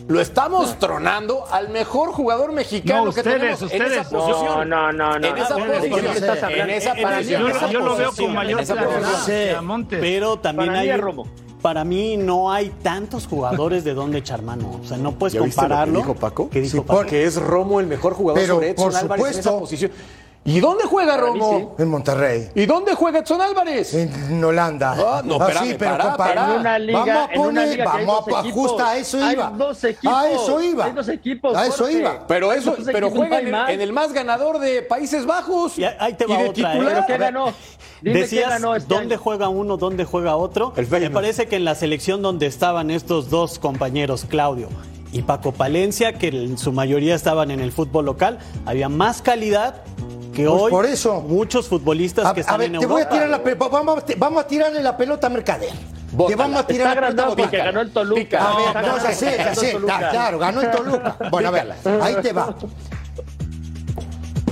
lo 0.10 0.20
estamos 0.20 0.78
tronando 0.80 1.46
al 1.50 1.70
mejor 1.70 2.12
jugador 2.12 2.52
mexicano 2.52 3.06
No, 3.06 3.14
que 3.14 3.22
ustedes, 3.22 3.38
tenemos 3.40 3.62
en 3.62 3.66
ustedes. 3.68 3.92
esa 4.02 4.10
posición. 4.10 4.44
No, 4.70 4.92
no, 4.92 4.92
no, 4.92 5.18
no. 5.18 5.28
En 5.28 5.38
esa 5.38 5.56
¿De 5.56 5.62
quién 5.64 5.80
posición. 5.80 6.06
En 6.52 6.70
esa 6.70 6.92
En- 6.92 7.08
en- 7.08 7.24
yo- 7.26 7.48
en 7.50 7.70
Yo, 7.72 7.80
lo 7.80 7.96
veo 7.96 8.12
con 8.12 8.34
mayor 8.34 8.60
en 8.60 8.66
claridad. 8.68 9.88
Pero 9.90 10.40
también 10.40 10.72
hay. 10.76 10.92
Romo. 10.98 11.26
Para 11.62 11.86
mí 11.86 12.18
no 12.18 12.52
hay 12.52 12.70
tantos 12.84 13.28
jugadores 13.28 13.86
de 13.86 13.94
donde 13.94 14.18
echar 14.18 14.42
mano. 14.42 14.82
O 14.84 14.86
sea, 14.86 14.98
no 14.98 15.14
puedes 15.14 15.36
¿Ya 15.36 15.40
viste 15.40 15.56
lo 15.56 15.62
que 15.62 15.68
compararlo. 15.70 16.00
dijo 16.00 16.16
Paco? 16.16 16.50
¿Qué 16.50 16.60
dijo 16.60 16.80
Sí, 16.80 16.82
Paco? 16.82 16.98
Porque 17.00 17.24
es 17.24 17.38
Romo 17.42 17.80
el 17.80 17.88
mejor 17.88 18.14
jugador 18.14 18.42
Pero, 18.42 18.56
sobre 18.56 18.70
Edson 18.72 18.90
por 18.92 18.96
Álvarez 18.98 19.26
en 19.26 19.30
esa 19.32 19.42
supuesto. 19.52 19.60
posición. 19.62 19.92
¿Y 20.48 20.60
dónde 20.60 20.84
juega 20.86 21.16
Para 21.18 21.32
mí 21.32 21.40
Romo? 21.40 21.76
En 21.80 21.90
Monterrey. 21.90 22.52
¿Y 22.54 22.68
dónde 22.68 22.94
juega 22.94 23.18
Edson 23.20 23.42
Álvarez? 23.42 23.96
En 23.96 24.44
Holanda. 24.44 24.96
Ah, 24.96 25.22
no, 25.26 25.36
espérame, 25.38 25.72
compa, 25.76 26.16
para. 26.18 26.54
En 26.54 26.60
una 26.60 26.78
liga, 26.80 27.00
vamos 27.00 27.18
a 27.18 27.34
en 27.34 27.40
una 27.40 27.48
poner, 27.48 27.68
liga 27.70 27.92
hay 27.94 28.06
vamos 28.06 28.28
a 28.28 28.40
equipos. 28.42 28.52
justa, 28.54 28.90
a 28.90 28.98
eso 28.98 29.18
Hay 29.24 29.34
iba. 29.34 29.50
dos 29.50 29.84
equipos. 29.84 30.14
A 30.16 30.30
eso 30.30 30.62
iba. 30.62 30.86
Hay 30.86 30.92
dos 30.92 31.10
equipos, 31.10 31.58
A 31.58 31.66
eso 31.66 31.90
iba. 31.90 32.28
Pero 32.28 32.54
eso, 32.54 32.76
pero 32.86 33.10
juega 33.10 33.40
en 33.40 33.40
hay 33.40 33.46
el, 33.48 33.52
más. 33.52 33.70
en 33.72 33.82
el 33.82 33.92
más 33.92 34.14
ganador 34.14 34.60
de 34.60 34.84
Países 34.84 35.26
Bajos. 35.26 35.80
Y 35.80 35.84
ahí 35.84 36.14
te 36.14 36.28
va 36.28 36.38
de 36.38 36.50
otra, 36.50 36.74
¿eh? 36.74 36.78
titular. 36.78 36.94
¿Pero 36.94 37.06
qué 37.08 37.18
ganó? 37.18 37.46
Dime 38.04 38.20
Decías 38.20 38.44
qué 38.44 38.50
ganó 38.52 38.76
este 38.76 38.94
dónde 38.94 39.16
año. 39.16 39.24
juega 39.24 39.50
uno, 39.50 39.78
dónde 39.78 40.06
juega 40.06 40.36
otro. 40.36 40.74
El 40.78 40.88
Me 40.88 41.10
parece 41.10 41.48
que 41.48 41.56
en 41.56 41.66
la 41.66 41.74
selección 41.74 42.22
donde 42.22 42.46
estaban 42.46 42.92
estos 42.92 43.32
dos 43.32 43.58
compañeros, 43.58 44.26
Claudio 44.30 44.70
y 45.12 45.24
Paco 45.24 45.54
Palencia, 45.54 46.14
que 46.14 46.28
en 46.28 46.60
su 46.60 46.72
mayoría 46.72 47.16
estaban 47.16 47.50
en 47.50 47.62
el 47.62 47.72
fútbol 47.72 48.06
local, 48.06 48.38
había 48.68 48.90
más 48.90 49.24
calidad 49.24 49.82
que 50.36 50.46
Pues 50.46 50.62
hoy 50.62 50.72
por 50.72 50.86
eso. 50.86 51.22
muchos 51.22 51.68
futbolistas 51.68 52.26
A, 52.26 52.34
que 52.34 52.42
a 52.42 52.42
están 52.42 52.58
ver, 52.60 52.68
en 52.68 52.72
te 52.74 52.84
Europa. 52.84 52.94
voy 52.94 53.02
a 53.02 53.10
tirar 53.10 53.30
la 53.30 53.42
pelota. 53.44 53.68
Vamos, 53.70 53.98
a- 54.00 54.04
vamos 54.18 54.44
a 54.44 54.48
tirarle 54.48 54.84
la 54.84 54.96
pelota 54.98 55.28
a 55.28 55.30
Mercader. 55.30 55.70
Bótala. 56.12 56.28
Te 56.28 56.36
vamos 56.36 56.60
a 56.60 56.68
tirar 56.68 56.88
Está 56.88 57.02
la 57.02 57.08
pelota 57.08 57.22
a 57.22 57.26
agrandado 57.26 57.36
porque 57.36 57.58
ganó 57.58 57.82
el 57.82 57.92
Toluca. 57.92 58.22
Pica. 58.22 58.52
A 58.52 58.58
ver, 58.82 58.88
no, 58.88 58.98
ya 59.04 59.12
sé, 59.14 59.36
ya 59.38 59.56
sé. 59.56 59.78
Ah, 59.90 60.08
claro, 60.12 60.40
ganó 60.40 60.62
el 60.62 60.72
Toluca. 60.72 61.18
Bueno, 61.32 61.48
a 61.50 61.52
ver, 61.52 61.74
ahí 62.02 62.16
te 62.22 62.32
va. 62.34 62.56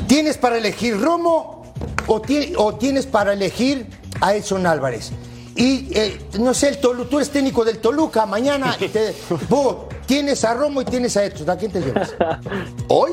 ¿Tienes 0.08 0.38
para 0.38 0.58
elegir 0.58 1.00
Romo 1.00 1.74
o, 2.08 2.22
ti- 2.22 2.54
o 2.58 2.76
tienes 2.76 3.06
para 3.06 3.34
elegir 3.34 3.88
a 4.22 4.36
Edson 4.36 4.66
Álvarez? 4.68 5.12
Y 5.56 5.88
eh, 5.98 6.20
no 6.40 6.54
sé, 6.54 6.70
el 6.70 6.82
Tolu- 6.82 7.08
tú 7.08 7.18
eres 7.18 7.30
técnico 7.30 7.64
del 7.64 7.78
Toluca, 7.80 8.26
mañana 8.26 8.76
te- 8.78 9.16
vos 9.50 9.76
tienes 10.06 10.44
a 10.44 10.54
Romo 10.54 10.82
y 10.82 10.86
tienes 10.86 11.16
a 11.18 11.24
Edson. 11.26 11.50
¿A 11.50 11.56
quién 11.58 11.72
te 11.72 11.80
llevas? 11.82 12.14
¿Hoy? 12.88 13.12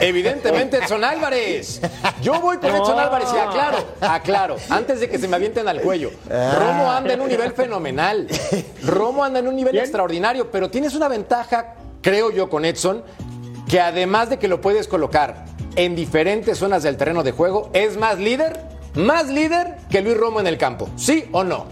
Evidentemente 0.00 0.78
Edson 0.82 1.04
Álvarez. 1.04 1.80
Yo 2.22 2.40
voy 2.40 2.58
con 2.58 2.74
Edson 2.74 2.98
Álvarez 2.98 3.28
y 3.34 3.38
aclaro, 3.38 3.78
aclaro, 4.00 4.56
antes 4.70 5.00
de 5.00 5.08
que 5.08 5.18
se 5.18 5.28
me 5.28 5.36
avienten 5.36 5.68
al 5.68 5.80
cuello. 5.80 6.10
Romo 6.28 6.90
anda 6.90 7.14
en 7.14 7.20
un 7.20 7.28
nivel 7.28 7.52
fenomenal. 7.52 8.26
Romo 8.84 9.24
anda 9.24 9.38
en 9.40 9.48
un 9.48 9.56
nivel 9.56 9.72
Bien. 9.72 9.84
extraordinario, 9.84 10.50
pero 10.50 10.70
tienes 10.70 10.94
una 10.94 11.08
ventaja, 11.08 11.74
creo 12.02 12.30
yo, 12.30 12.48
con 12.48 12.64
Edson, 12.64 13.02
que 13.68 13.80
además 13.80 14.30
de 14.30 14.38
que 14.38 14.48
lo 14.48 14.60
puedes 14.60 14.88
colocar 14.88 15.44
en 15.76 15.94
diferentes 15.94 16.58
zonas 16.58 16.82
del 16.82 16.96
terreno 16.96 17.22
de 17.22 17.32
juego, 17.32 17.70
es 17.72 17.96
más 17.96 18.18
líder, 18.18 18.60
más 18.94 19.28
líder 19.28 19.76
que 19.90 20.00
Luis 20.00 20.16
Romo 20.16 20.40
en 20.40 20.46
el 20.46 20.58
campo. 20.58 20.88
¿Sí 20.96 21.28
o 21.32 21.44
no? 21.44 21.66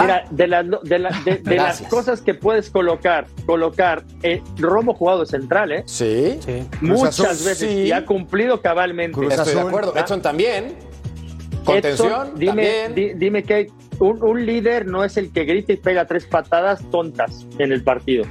Mira, 0.00 0.24
de, 0.30 0.46
las 0.48 0.64
de, 0.82 0.98
la- 0.98 1.10
de- 1.24 1.38
de 1.38 1.56
las 1.56 1.80
cosas 1.82 2.20
que 2.20 2.34
puedes 2.34 2.68
colocar, 2.70 3.26
colocar, 3.46 4.02
eh, 4.22 4.42
Romo 4.58 4.94
jugado 4.94 5.24
central, 5.24 5.70
¿eh? 5.72 5.82
Sí. 5.86 6.38
Sí. 6.40 6.66
Muchas 6.80 7.20
Azul, 7.20 7.46
veces 7.46 7.58
sí. 7.70 7.78
y 7.82 7.92
ha 7.92 8.04
cumplido 8.04 8.60
cabalmente. 8.60 9.12
Cruz 9.16 9.32
Estoy 9.34 9.54
de 9.54 9.60
acuerdo. 9.60 9.92
Ah. 9.96 10.00
Edson 10.00 10.20
también. 10.20 10.74
Contención, 11.64 12.08
Edson, 12.26 12.38
dime, 12.38 12.66
también. 12.66 12.94
di- 12.94 13.14
dime 13.14 13.42
que 13.42 13.68
un, 14.00 14.22
un 14.22 14.44
líder 14.44 14.86
no 14.86 15.02
es 15.04 15.16
el 15.16 15.32
que 15.32 15.44
grita 15.44 15.72
y 15.72 15.76
pega 15.76 16.06
tres 16.06 16.26
patadas 16.26 16.82
tontas 16.90 17.46
en 17.58 17.72
el 17.72 17.82
partido. 17.82 18.24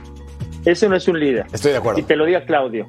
Ese 0.66 0.88
no 0.88 0.96
es 0.96 1.08
un 1.08 1.20
líder. 1.20 1.46
Estoy 1.52 1.72
de 1.72 1.78
acuerdo. 1.78 2.00
Y 2.00 2.04
te 2.04 2.16
lo 2.16 2.26
diga 2.26 2.46
Claudio. 2.46 2.88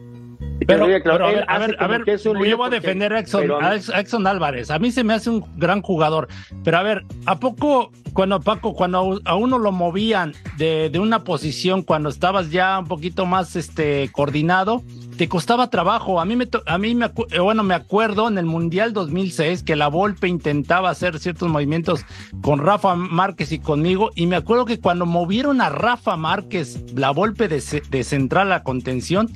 Y 0.57 0.59
te 0.59 0.67
Pero, 0.67 0.87
pero 1.03 1.25
a 1.27 1.31
ver, 1.33 1.45
a 1.49 1.59
ver, 1.59 1.77
a 1.81 1.87
ver, 1.89 2.03
que 2.05 2.13
es 2.13 2.27
un 2.27 2.45
yo 2.45 2.57
voy 2.57 2.67
a 2.67 2.71
defender 2.71 3.13
a 3.13 3.19
Exxon, 3.21 3.51
a 3.65 3.75
Exxon 3.77 4.27
Álvarez. 4.27 4.71
A 4.71 4.79
mí 4.79 4.93
se 4.93 5.03
me 5.03 5.15
hace 5.15 5.31
un 5.31 5.45
gran 5.57 5.81
jugador. 5.83 6.29
Pero 6.63 6.77
a 6.79 6.83
ver, 6.83 7.03
¿a 7.27 7.41
poco 7.41 7.91
cuando 8.15 8.41
Paco, 8.41 8.75
cuando 8.75 9.21
a 9.25 9.35
uno 9.35 9.59
lo 9.59 9.73
movían 9.73 10.33
de, 10.57 10.89
de 10.89 10.99
una 10.99 11.25
posición 11.25 11.83
cuando 11.83 12.09
estabas 12.09 12.51
ya 12.51 12.79
un 12.79 12.87
poquito 12.87 13.27
más 13.27 13.57
este 13.57 14.09
coordinado, 14.13 14.83
te 15.17 15.29
costaba 15.29 15.71
trabajo? 15.71 16.21
A 16.21 16.25
mí 16.25 16.37
me 16.37 16.49
a 16.67 16.79
mí 16.79 16.95
me 16.95 17.07
eh, 17.31 17.41
bueno, 17.41 17.63
me 17.63 17.75
acuerdo 17.75 18.29
en 18.29 18.39
el 18.39 18.47
Mundial 18.47 18.93
2006 18.93 19.63
que 19.63 19.77
la 19.77 19.89
Volpe 19.89 20.29
intentaba 20.29 20.91
hacer 20.91 21.19
ciertos 21.19 21.49
movimientos 21.49 22.05
con 22.43 22.61
Rafa 22.61 22.95
Márquez 22.95 23.53
y 23.53 23.59
conmigo 23.59 24.11
y 24.15 24.27
me 24.27 24.37
acuerdo 24.37 24.65
que 24.65 24.81
cuando 24.81 25.07
movieron 25.07 25.61
a 25.61 25.69
Rafa 25.69 26.17
Márquez 26.17 26.81
la 26.95 27.11
Volpe 27.11 27.49
de, 27.49 27.63
de 27.91 28.05
central 28.05 28.53
a 28.53 28.63
contención, 28.63 29.31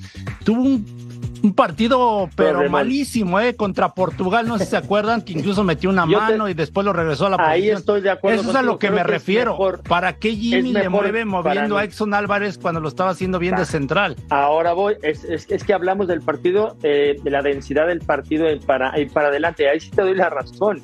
tuvo 0.44 0.62
un 0.62 1.07
un 1.42 1.54
partido, 1.54 2.28
pero 2.36 2.68
malísimo, 2.70 3.38
¿eh? 3.40 3.54
Contra 3.54 3.90
Portugal, 3.94 4.46
no 4.48 4.58
sé 4.58 4.64
si 4.64 4.70
se 4.72 4.76
acuerdan, 4.76 5.22
que 5.22 5.32
incluso 5.32 5.64
metió 5.64 5.90
una 5.90 6.04
Yo 6.06 6.18
te- 6.18 6.32
mano 6.32 6.48
y 6.48 6.54
después 6.54 6.84
lo 6.84 6.92
regresó 6.92 7.26
a 7.26 7.30
la 7.30 7.36
Ahí 7.36 7.60
posición. 7.60 7.78
estoy 7.78 8.00
de 8.00 8.10
acuerdo 8.10 8.40
Eso 8.40 8.50
es 8.50 8.56
a 8.56 8.62
lo 8.62 8.78
que 8.78 8.88
Creo 8.88 8.98
me 8.98 9.04
que 9.04 9.08
refiero. 9.12 9.50
mejor- 9.52 9.82
¿Para 9.82 10.14
qué 10.14 10.34
Jimmy 10.34 10.72
le 10.72 10.88
mueve 10.88 11.24
moviendo 11.24 11.76
a. 11.78 11.84
Exxon 11.84 12.14
Álvarez 12.14 12.58
cuando 12.58 12.80
lo 12.80 12.88
estaba 12.88 13.10
haciendo 13.10 13.38
bien 13.38 13.56
de 13.56 13.64
central? 13.64 14.16
Ahora 14.30 14.72
voy, 14.72 14.96
es, 15.02 15.24
es- 15.24 15.50
es 15.50 15.64
que 15.64 15.72
hablamos 15.74 16.08
del 16.08 16.20
partido, 16.22 16.76
eh, 16.82 17.16
de 17.22 17.30
la 17.30 17.42
densidad 17.42 17.86
del 17.86 18.00
partido 18.00 18.50
y 18.50 18.58
para, 18.58 18.98
y 19.00 19.06
para 19.06 19.28
adelante. 19.28 19.68
Ahí 19.68 19.80
sí 19.80 19.90
te 19.90 20.02
doy 20.02 20.14
la 20.14 20.28
razón. 20.30 20.82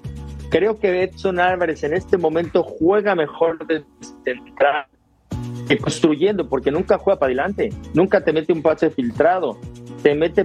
Creo 0.51 0.79
que 0.79 1.03
Edson 1.03 1.41
Álvarez 1.41 1.83
en 1.83 1.95
este 1.95 2.17
momento 2.17 2.63
juega 2.63 3.15
mejor 3.15 3.67
de 3.67 3.83
central 4.25 4.87
que 5.68 5.78
construyendo, 5.78 6.49
porque 6.49 6.71
nunca 6.71 6.99
juega 6.99 7.18
para 7.18 7.28
adelante, 7.28 7.73
nunca 7.94 8.23
te 8.23 8.33
mete 8.33 8.52
un 8.52 8.62
pase 8.62 8.90
filtrado, 8.90 9.59
te 10.02 10.14
mete 10.14 10.44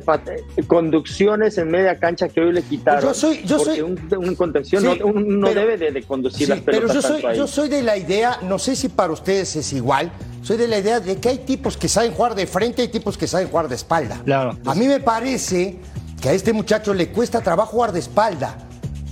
conducciones 0.67 1.57
en 1.57 1.69
media 1.69 1.97
cancha 1.99 2.29
que 2.29 2.39
hoy 2.41 2.53
le 2.53 2.61
quitaron. 2.61 3.01
Yo 3.03 3.13
soy- 3.13 3.41
yo 3.43 3.59
soy- 3.59 3.81
un, 3.81 3.99
un 4.17 4.35
contención 4.35 4.81
Sí, 4.83 4.99
no, 4.99 5.07
un- 5.07 5.39
no 5.39 5.47
pero- 5.47 5.61
debe 5.61 5.77
de, 5.77 5.91
de 5.91 6.03
conducir 6.03 6.45
Sí, 6.47 6.49
las 6.53 6.61
pelotas 6.61 6.89
pero 6.89 7.01
yo 7.01 7.07
soy, 7.07 7.25
ahí. 7.25 7.38
yo 7.38 7.47
soy 7.47 7.69
de 7.69 7.81
la 7.83 7.97
idea, 7.97 8.39
no 8.43 8.57
sé 8.59 8.75
si 8.75 8.88
para 8.89 9.11
ustedes 9.11 9.55
es 9.55 9.73
igual, 9.73 10.11
soy 10.41 10.57
de 10.57 10.67
la 10.67 10.77
idea 10.79 10.99
de 10.99 11.17
que 11.17 11.29
hay 11.29 11.39
tipos 11.39 11.75
que 11.75 11.89
saben 11.89 12.13
jugar 12.13 12.35
de 12.35 12.47
frente 12.47 12.83
y 12.83 12.88
tipos 12.88 13.17
que 13.17 13.27
saben 13.27 13.49
jugar 13.49 13.67
de 13.67 13.75
espalda. 13.75 14.21
Claro. 14.23 14.57
A 14.65 14.75
mí 14.75 14.88
me 14.88 14.99
parece 15.01 15.77
que 16.21 16.29
a 16.29 16.33
este 16.33 16.53
muchacho 16.53 16.93
le 16.93 17.09
cuesta 17.09 17.41
trabajo 17.41 17.71
jugar 17.73 17.91
de 17.91 17.99
espalda. 17.99 18.57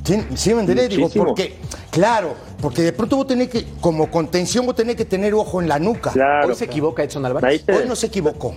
¿Sí, 0.06 0.24
sí 0.36 0.54
me 0.54 0.62
entendés? 0.62 0.88
Digo, 0.90 1.10
porque, 1.10 1.56
claro, 1.92 2.34
porque 2.62 2.82
de 2.82 2.94
pronto 2.94 3.16
vos 3.18 3.28
tenés 3.28 3.50
que, 3.50 3.66
como 3.82 4.10
contención, 4.10 4.66
vos 4.66 4.76
tenés 4.76 4.96
que 4.96 5.06
tener 5.06 5.34
ojo 5.34 5.62
en 5.62 5.70
la 5.70 5.80
nuca. 5.80 6.12
Claro, 6.12 6.48
¿Hoy 6.50 6.56
se 6.56 6.66
equivoca 6.66 7.04
Edson 7.04 7.26
Álvarez? 7.26 7.64
te- 7.66 7.74
Hoy 7.76 7.84
no 7.88 7.96
se 7.96 8.08
equivocó. 8.08 8.56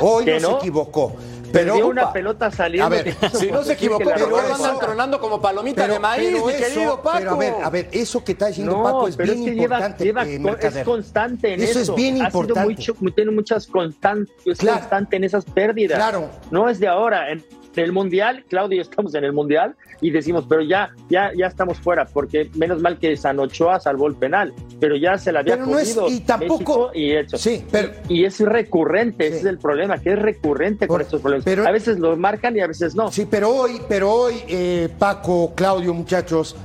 Hoy 0.00 0.24
no, 0.24 0.32
¿Que 0.32 0.40
se 0.40 0.50
equivocó. 0.52 1.12
Pero 1.52 1.72
Perdió 1.72 1.88
una 1.88 2.12
pelota 2.12 2.48
saliendo. 2.52 2.86
A 2.86 2.88
ver, 2.90 3.12
Si 3.34 3.50
no 3.50 3.64
se 3.64 3.72
equivocó, 3.72 4.04
pero 4.14 4.36
andan 4.38 4.78
tronando 4.78 5.18
como 5.20 5.40
palomita 5.42 5.88
de 5.88 5.98
maíz, 5.98 6.30
pero 6.32 6.46
mi 6.46 6.52
eso- 6.52 6.64
querido 6.74 7.02
Paco. 7.02 7.18
Pero 7.18 7.30
a 7.32 7.36
ver, 7.36 7.54
a 7.64 7.70
ver, 7.70 7.88
eso 7.90 8.22
que 8.22 8.32
está 8.32 8.46
diciendo 8.46 8.76
No, 8.76 8.84
Paco 8.84 9.08
es 9.08 9.16
pero 9.16 9.32
bien 9.32 9.42
es 9.42 9.48
que 9.50 9.54
lleva, 9.56 9.76
importante. 9.78 10.04
lleva 10.04 10.26
eh, 10.28 10.40
con- 10.40 10.58
es 10.60 10.84
constante 10.84 11.54
en 11.54 11.62
Eso 11.62 11.80
eso. 11.80 11.92
es 11.94 11.96
bien 11.96 12.22
Ha 12.22 12.30
sido 12.30 12.42
importante. 12.44 12.72
mucho- 12.72 12.94
tiene 13.16 13.30
muchas 13.32 13.66
constantes, 13.66 14.32
es 14.46 14.58
Claro. 14.58 14.78
constante 14.78 15.16
en 15.16 15.24
esas 15.24 15.44
pérdidas. 15.44 15.98
Claro. 15.98 16.28
No 16.52 16.68
es 16.68 16.78
de 16.78 16.86
ahora. 16.86 17.32
En 17.32 17.44
el 17.76 17.92
mundial, 17.92 18.44
Claudio, 18.48 18.82
estamos 18.82 19.14
en 19.14 19.24
el 19.24 19.32
mundial 19.32 19.74
y 20.00 20.10
decimos, 20.10 20.44
pero 20.48 20.62
ya, 20.62 20.90
ya, 21.08 21.30
ya 21.36 21.46
estamos 21.46 21.78
fuera, 21.78 22.06
porque 22.06 22.50
menos 22.54 22.80
mal 22.82 22.98
que 22.98 23.16
San 23.16 23.38
Ochoa 23.38 23.78
salvó 23.80 24.06
el 24.08 24.14
penal, 24.16 24.52
pero 24.80 24.96
ya 24.96 25.16
se 25.18 25.30
la 25.32 25.40
había 25.40 25.54
Pero 25.54 25.66
no 25.66 25.78
es- 25.78 25.94
comido 25.94 26.14
y 26.14 26.20
tampoco- 26.20 26.54
México 26.58 26.90
y 26.94 27.12
hecho. 27.16 27.36
Sí, 27.38 27.64
pero- 27.70 27.90
y 28.08 28.24
es 28.24 28.40
recurrente, 28.40 29.26
ese 29.28 29.38
es 29.38 29.44
el 29.44 29.58
problema, 29.58 29.98
que 29.98 30.12
es 30.12 30.18
recurrente 30.18 30.86
Por- 30.86 30.96
con 30.96 31.02
estos 31.02 31.20
problemas. 31.20 31.44
pero- 31.44 31.66
a 31.66 31.70
veces 31.70 31.98
lo 31.98 32.16
marcan 32.16 32.56
y 32.56 32.60
a 32.60 32.66
veces 32.66 32.94
no. 32.94 33.10
Sí, 33.12 33.26
pero 33.30 33.50
hoy, 33.50 33.80
pero 33.88 34.10
hoy, 34.12 34.34
eh, 34.48 34.88
Paco, 34.98 35.52
Claudio, 35.54 35.94
muchachos, 35.94 36.56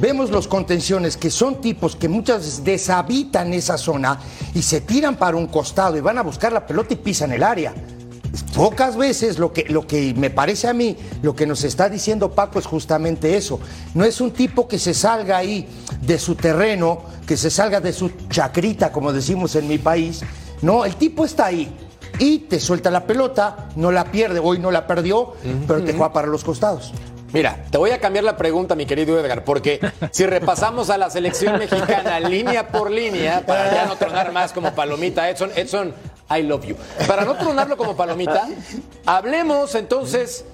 vemos 0.00 0.30
los 0.30 0.48
contenciones 0.48 1.16
que 1.16 1.30
son 1.30 1.60
tipos 1.60 1.94
que 1.96 2.08
muchas 2.08 2.38
veces 2.38 2.64
deshabitan 2.64 3.52
esa 3.54 3.78
zona 3.78 4.18
y 4.54 4.62
se 4.62 4.80
tiran 4.80 5.16
para 5.16 5.36
un 5.36 5.46
costado 5.46 5.96
y 5.96 6.00
van 6.00 6.18
a 6.18 6.22
buscar 6.22 6.52
la 6.52 6.66
pelota 6.66 6.94
y 6.94 6.96
pisan 6.96 7.32
el 7.32 7.42
área. 7.42 7.72
Pocas 8.54 8.96
veces 8.96 9.38
lo 9.38 9.52
que, 9.52 9.64
lo 9.68 9.86
que 9.86 10.14
me 10.14 10.30
parece 10.30 10.68
a 10.68 10.72
mí, 10.72 10.96
lo 11.22 11.34
que 11.34 11.46
nos 11.46 11.64
está 11.64 11.88
diciendo 11.88 12.32
Paco 12.32 12.58
es 12.58 12.66
justamente 12.66 13.36
eso. 13.36 13.60
No 13.94 14.04
es 14.04 14.20
un 14.20 14.32
tipo 14.32 14.66
que 14.66 14.78
se 14.78 14.94
salga 14.94 15.36
ahí 15.36 15.68
de 16.00 16.18
su 16.18 16.34
terreno, 16.34 17.02
que 17.26 17.36
se 17.36 17.50
salga 17.50 17.80
de 17.80 17.92
su 17.92 18.10
chacrita, 18.28 18.92
como 18.92 19.12
decimos 19.12 19.54
en 19.56 19.68
mi 19.68 19.78
país. 19.78 20.22
No, 20.62 20.84
el 20.84 20.96
tipo 20.96 21.24
está 21.24 21.46
ahí 21.46 21.74
y 22.18 22.38
te 22.38 22.60
suelta 22.60 22.90
la 22.90 23.06
pelota, 23.06 23.68
no 23.76 23.90
la 23.90 24.04
pierde, 24.04 24.38
hoy 24.38 24.58
no 24.58 24.70
la 24.70 24.86
perdió, 24.86 25.34
pero 25.66 25.82
te 25.82 25.92
juega 25.92 26.12
para 26.12 26.28
los 26.28 26.44
costados. 26.44 26.92
Mira, 27.32 27.64
te 27.68 27.78
voy 27.78 27.90
a 27.90 27.98
cambiar 27.98 28.24
la 28.24 28.36
pregunta, 28.36 28.76
mi 28.76 28.86
querido 28.86 29.18
Edgar, 29.18 29.42
porque 29.42 29.80
si 30.12 30.24
repasamos 30.24 30.88
a 30.88 30.96
la 30.96 31.10
selección 31.10 31.58
mexicana 31.58 32.20
línea 32.20 32.68
por 32.68 32.92
línea, 32.92 33.44
para 33.44 33.74
ya 33.74 33.86
no 33.86 33.96
tronar 33.96 34.30
más 34.30 34.52
como 34.52 34.72
palomita, 34.72 35.28
Edson, 35.28 35.50
Edson, 35.56 35.92
I 36.30 36.42
love 36.42 36.64
you. 36.64 36.76
Para 37.06 37.24
no 37.24 37.34
tronarlo 37.36 37.76
como 37.76 37.96
palomita, 37.96 38.48
hablemos 39.06 39.74
entonces 39.74 40.44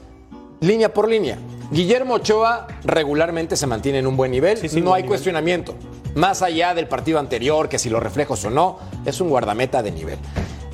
línea 0.60 0.92
por 0.92 1.08
línea. 1.08 1.38
Guillermo 1.70 2.14
Ochoa 2.14 2.66
regularmente 2.84 3.56
se 3.56 3.66
mantiene 3.66 3.98
en 3.98 4.06
un 4.06 4.16
buen 4.16 4.30
nivel, 4.32 4.58
Sí, 4.58 4.68
sí, 4.68 4.76
no 4.80 4.86
buen 4.90 4.96
hay 4.96 5.02
nivel. 5.02 5.08
cuestionamiento. 5.10 5.74
Más 6.16 6.42
allá 6.42 6.74
del 6.74 6.88
partido 6.88 7.20
anterior, 7.20 7.68
que 7.68 7.78
si 7.78 7.88
los 7.88 8.02
reflejos 8.02 8.44
o 8.44 8.50
no, 8.50 8.78
es 9.04 9.20
un 9.20 9.28
guardameta 9.28 9.80
de 9.82 9.92
nivel. 9.92 10.18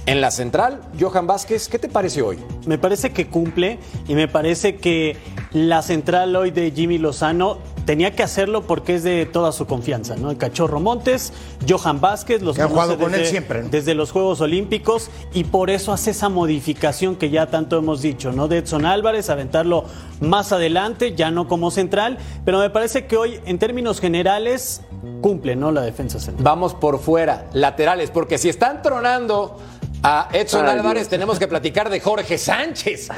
En 0.07 0.21
la 0.23 0.31
central, 0.31 0.81
Johan 0.99 1.26
Vázquez, 1.26 1.69
¿qué 1.69 1.79
te 1.79 1.88
parece 1.88 2.23
hoy? 2.23 2.38
Me 2.65 2.79
parece 2.79 3.12
que 3.12 3.26
cumple 3.26 3.79
y 4.09 4.15
me 4.15 4.29
parece 4.29 4.76
que 4.76 5.17
la 5.53 5.83
central 5.83 6.35
hoy 6.37 6.53
de 6.53 6.71
Jimmy 6.71 6.97
Lozano 6.97 7.59
tenía 7.87 8.11
que 8.14 8.23
hacerlo 8.23 8.62
porque 8.66 8.97
es 8.97 9.02
de 9.05 9.25
toda 9.25 9.52
su 9.52 9.66
confianza, 9.66 10.16
¿no? 10.16 10.31
El 10.31 10.37
Cachorro 10.37 10.81
Montes, 10.81 11.33
Johan 11.66 12.00
Vázquez, 12.00 12.43
los 12.43 12.57
Que 12.57 12.62
han 12.62 12.69
jugado 12.69 12.99
con 12.99 13.14
él 13.14 13.21
desde- 13.21 13.31
siempre, 13.31 13.62
¿no? 13.62 13.69
Desde 13.71 13.95
los 13.95 14.11
Juegos 14.11 14.40
Olímpicos 14.43 15.09
y 15.33 15.45
por 15.45 15.71
eso 15.71 15.93
hace 15.93 16.11
esa 16.11 16.28
modificación 16.28 17.16
que 17.16 17.31
ya 17.31 17.47
tanto 17.47 17.78
hemos 17.78 18.02
dicho, 18.02 18.33
¿no? 18.33 18.49
De 18.49 18.59
Edson 18.59 18.85
Álvarez, 18.85 19.31
aventarlo 19.31 19.85
más 20.21 20.52
adelante, 20.52 21.14
ya 21.14 21.31
no 21.31 21.49
como 21.49 21.71
central, 21.71 22.19
pero 22.45 22.59
me 22.59 22.69
parece 22.71 23.07
que 23.07 23.16
hoy 23.16 23.40
en 23.47 23.59
términos 23.59 24.00
generales 24.00 24.83
cumple, 25.23 25.57
¿no? 25.57 25.71
La 25.73 25.83
defensa 25.83 26.19
central. 26.19 26.45
Vamos 26.45 26.75
por 26.75 26.99
fuera, 26.99 27.47
laterales, 27.52 28.11
porque 28.11 28.37
si 28.37 28.49
están 28.49 28.83
tronando 28.83 29.59
a 30.02 30.28
Edson 30.33 30.66
Ay, 30.66 30.73
Álvarez, 30.78 31.02
Dios. 31.05 31.09
tenemos 31.09 31.38
que 31.38 31.49
platicar 31.49 31.88
de 31.88 32.00
Jorge 32.00 32.37
Sánchez, 32.37 33.09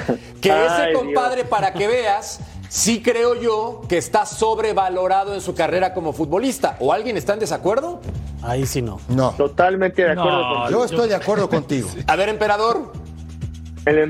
que 0.40 0.52
Ay, 0.52 0.90
ese 0.90 0.92
compadre, 0.92 1.44
para 1.44 1.72
que 1.72 1.86
veas, 1.86 2.40
sí 2.68 3.02
creo 3.02 3.34
yo 3.34 3.82
que 3.88 3.98
está 3.98 4.26
sobrevalorado 4.26 5.34
en 5.34 5.40
su 5.40 5.54
carrera 5.54 5.94
como 5.94 6.12
futbolista. 6.12 6.76
¿O 6.80 6.92
alguien 6.92 7.16
está 7.16 7.34
en 7.34 7.40
desacuerdo? 7.40 8.00
Ahí 8.42 8.66
sí 8.66 8.82
no. 8.82 9.00
No, 9.08 9.32
Totalmente 9.32 10.02
de 10.04 10.12
acuerdo 10.12 10.38
No, 10.48 10.54
contigo. 10.60 10.78
yo 10.78 10.84
estoy 10.84 11.08
de 11.08 11.14
acuerdo 11.14 11.48
contigo. 11.48 11.88
A 12.06 12.16
ver, 12.16 12.28
emperador. 12.28 12.92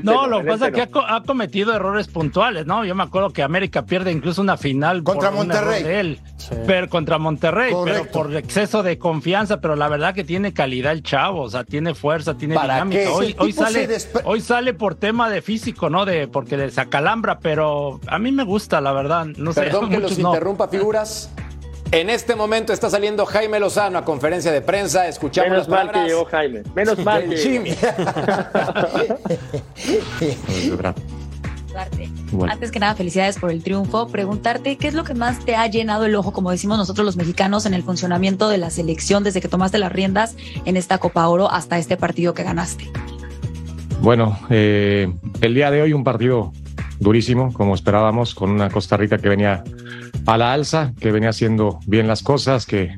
No, 0.03 0.27
lo 0.27 0.41
que 0.41 0.47
pasa 0.47 0.67
es 0.67 0.73
que 0.73 0.81
ha, 0.81 1.23
cometido 1.23 1.73
errores 1.73 2.07
puntuales, 2.07 2.65
¿no? 2.65 2.85
Yo 2.85 2.95
me 2.95 3.03
acuerdo 3.03 3.31
que 3.31 3.43
América 3.43 3.85
pierde 3.85 4.11
incluso 4.11 4.41
una 4.41 4.57
final 4.57 5.03
contra 5.03 5.31
Monterrey. 5.31 5.83
él, 5.85 6.19
pero 6.65 6.89
contra 6.89 7.17
Monterrey, 7.17 7.73
pero 7.83 8.05
por 8.05 8.35
exceso 8.35 8.83
de 8.83 8.97
confianza, 8.97 9.61
pero 9.61 9.75
la 9.75 9.87
verdad 9.87 10.13
que 10.13 10.23
tiene 10.23 10.53
calidad 10.53 10.91
el 10.91 11.03
chavo, 11.03 11.41
o 11.41 11.49
sea, 11.49 11.63
tiene 11.63 11.93
fuerza, 11.93 12.35
tiene 12.35 12.59
dinámica. 12.59 13.11
Hoy, 13.11 13.35
hoy 13.37 13.51
sale, 13.51 13.87
hoy 14.23 14.41
sale 14.41 14.73
por 14.73 14.95
tema 14.95 15.29
de 15.29 15.41
físico, 15.41 15.89
¿no? 15.89 16.05
De 16.05 16.27
porque 16.27 16.57
le 16.57 16.71
sacalambra, 16.71 17.39
pero 17.39 17.99
a 18.07 18.19
mí 18.19 18.31
me 18.31 18.43
gusta, 18.43 18.81
la 18.81 18.91
verdad. 18.91 19.25
No 19.25 19.53
Perdón 19.53 19.85
sé, 19.85 19.89
que 19.95 19.99
los 19.99 20.17
interrumpa, 20.17 20.67
figuras. 20.67 21.29
En 21.91 22.09
este 22.11 22.35
momento 22.35 22.71
está 22.71 22.89
saliendo 22.89 23.25
Jaime 23.25 23.59
Lozano 23.59 23.97
a 23.97 24.05
conferencia 24.05 24.51
de 24.51 24.61
prensa. 24.61 25.07
Escuchamos 25.07 25.49
Menos 25.49 25.67
mal 25.67 25.91
que 25.91 26.03
llegó 26.03 26.25
Jaime. 26.25 26.61
Menos 26.75 27.03
mal 27.03 27.27
que 27.27 27.37
Jimmy. 27.37 27.75
Antes 32.47 32.71
que 32.71 32.79
nada, 32.79 32.93
felicidades 32.93 33.39
por 33.39 33.49
el 33.49 33.63
triunfo. 33.63 34.07
Preguntarte 34.07 34.77
qué 34.77 34.87
es 34.87 34.93
lo 34.93 35.03
que 35.03 35.15
más 35.15 35.43
te 35.43 35.55
ha 35.55 35.65
llenado 35.65 36.05
el 36.05 36.13
ojo, 36.13 36.31
como 36.31 36.51
decimos 36.51 36.77
nosotros 36.77 37.05
los 37.05 37.17
mexicanos, 37.17 37.65
en 37.65 37.73
el 37.73 37.81
funcionamiento 37.81 38.49
de 38.49 38.59
la 38.59 38.69
selección 38.69 39.23
desde 39.23 39.41
que 39.41 39.47
tomaste 39.47 39.79
las 39.79 39.91
riendas 39.91 40.35
en 40.65 40.77
esta 40.77 40.99
Copa 40.99 41.27
Oro 41.27 41.51
hasta 41.51 41.79
este 41.79 41.97
partido 41.97 42.35
que 42.35 42.43
ganaste. 42.43 42.87
Bueno, 44.01 44.37
eh, 44.51 45.11
el 45.41 45.55
día 45.55 45.71
de 45.71 45.81
hoy 45.81 45.93
un 45.93 46.03
partido 46.03 46.53
durísimo, 46.99 47.51
como 47.51 47.73
esperábamos, 47.73 48.35
con 48.35 48.51
una 48.51 48.69
Costa 48.69 48.95
Rica 48.95 49.17
que 49.17 49.29
venía 49.29 49.63
a 50.25 50.37
la 50.37 50.53
alza, 50.53 50.93
que 50.99 51.11
venía 51.11 51.29
haciendo 51.29 51.79
bien 51.87 52.07
las 52.07 52.23
cosas, 52.23 52.65
que 52.65 52.95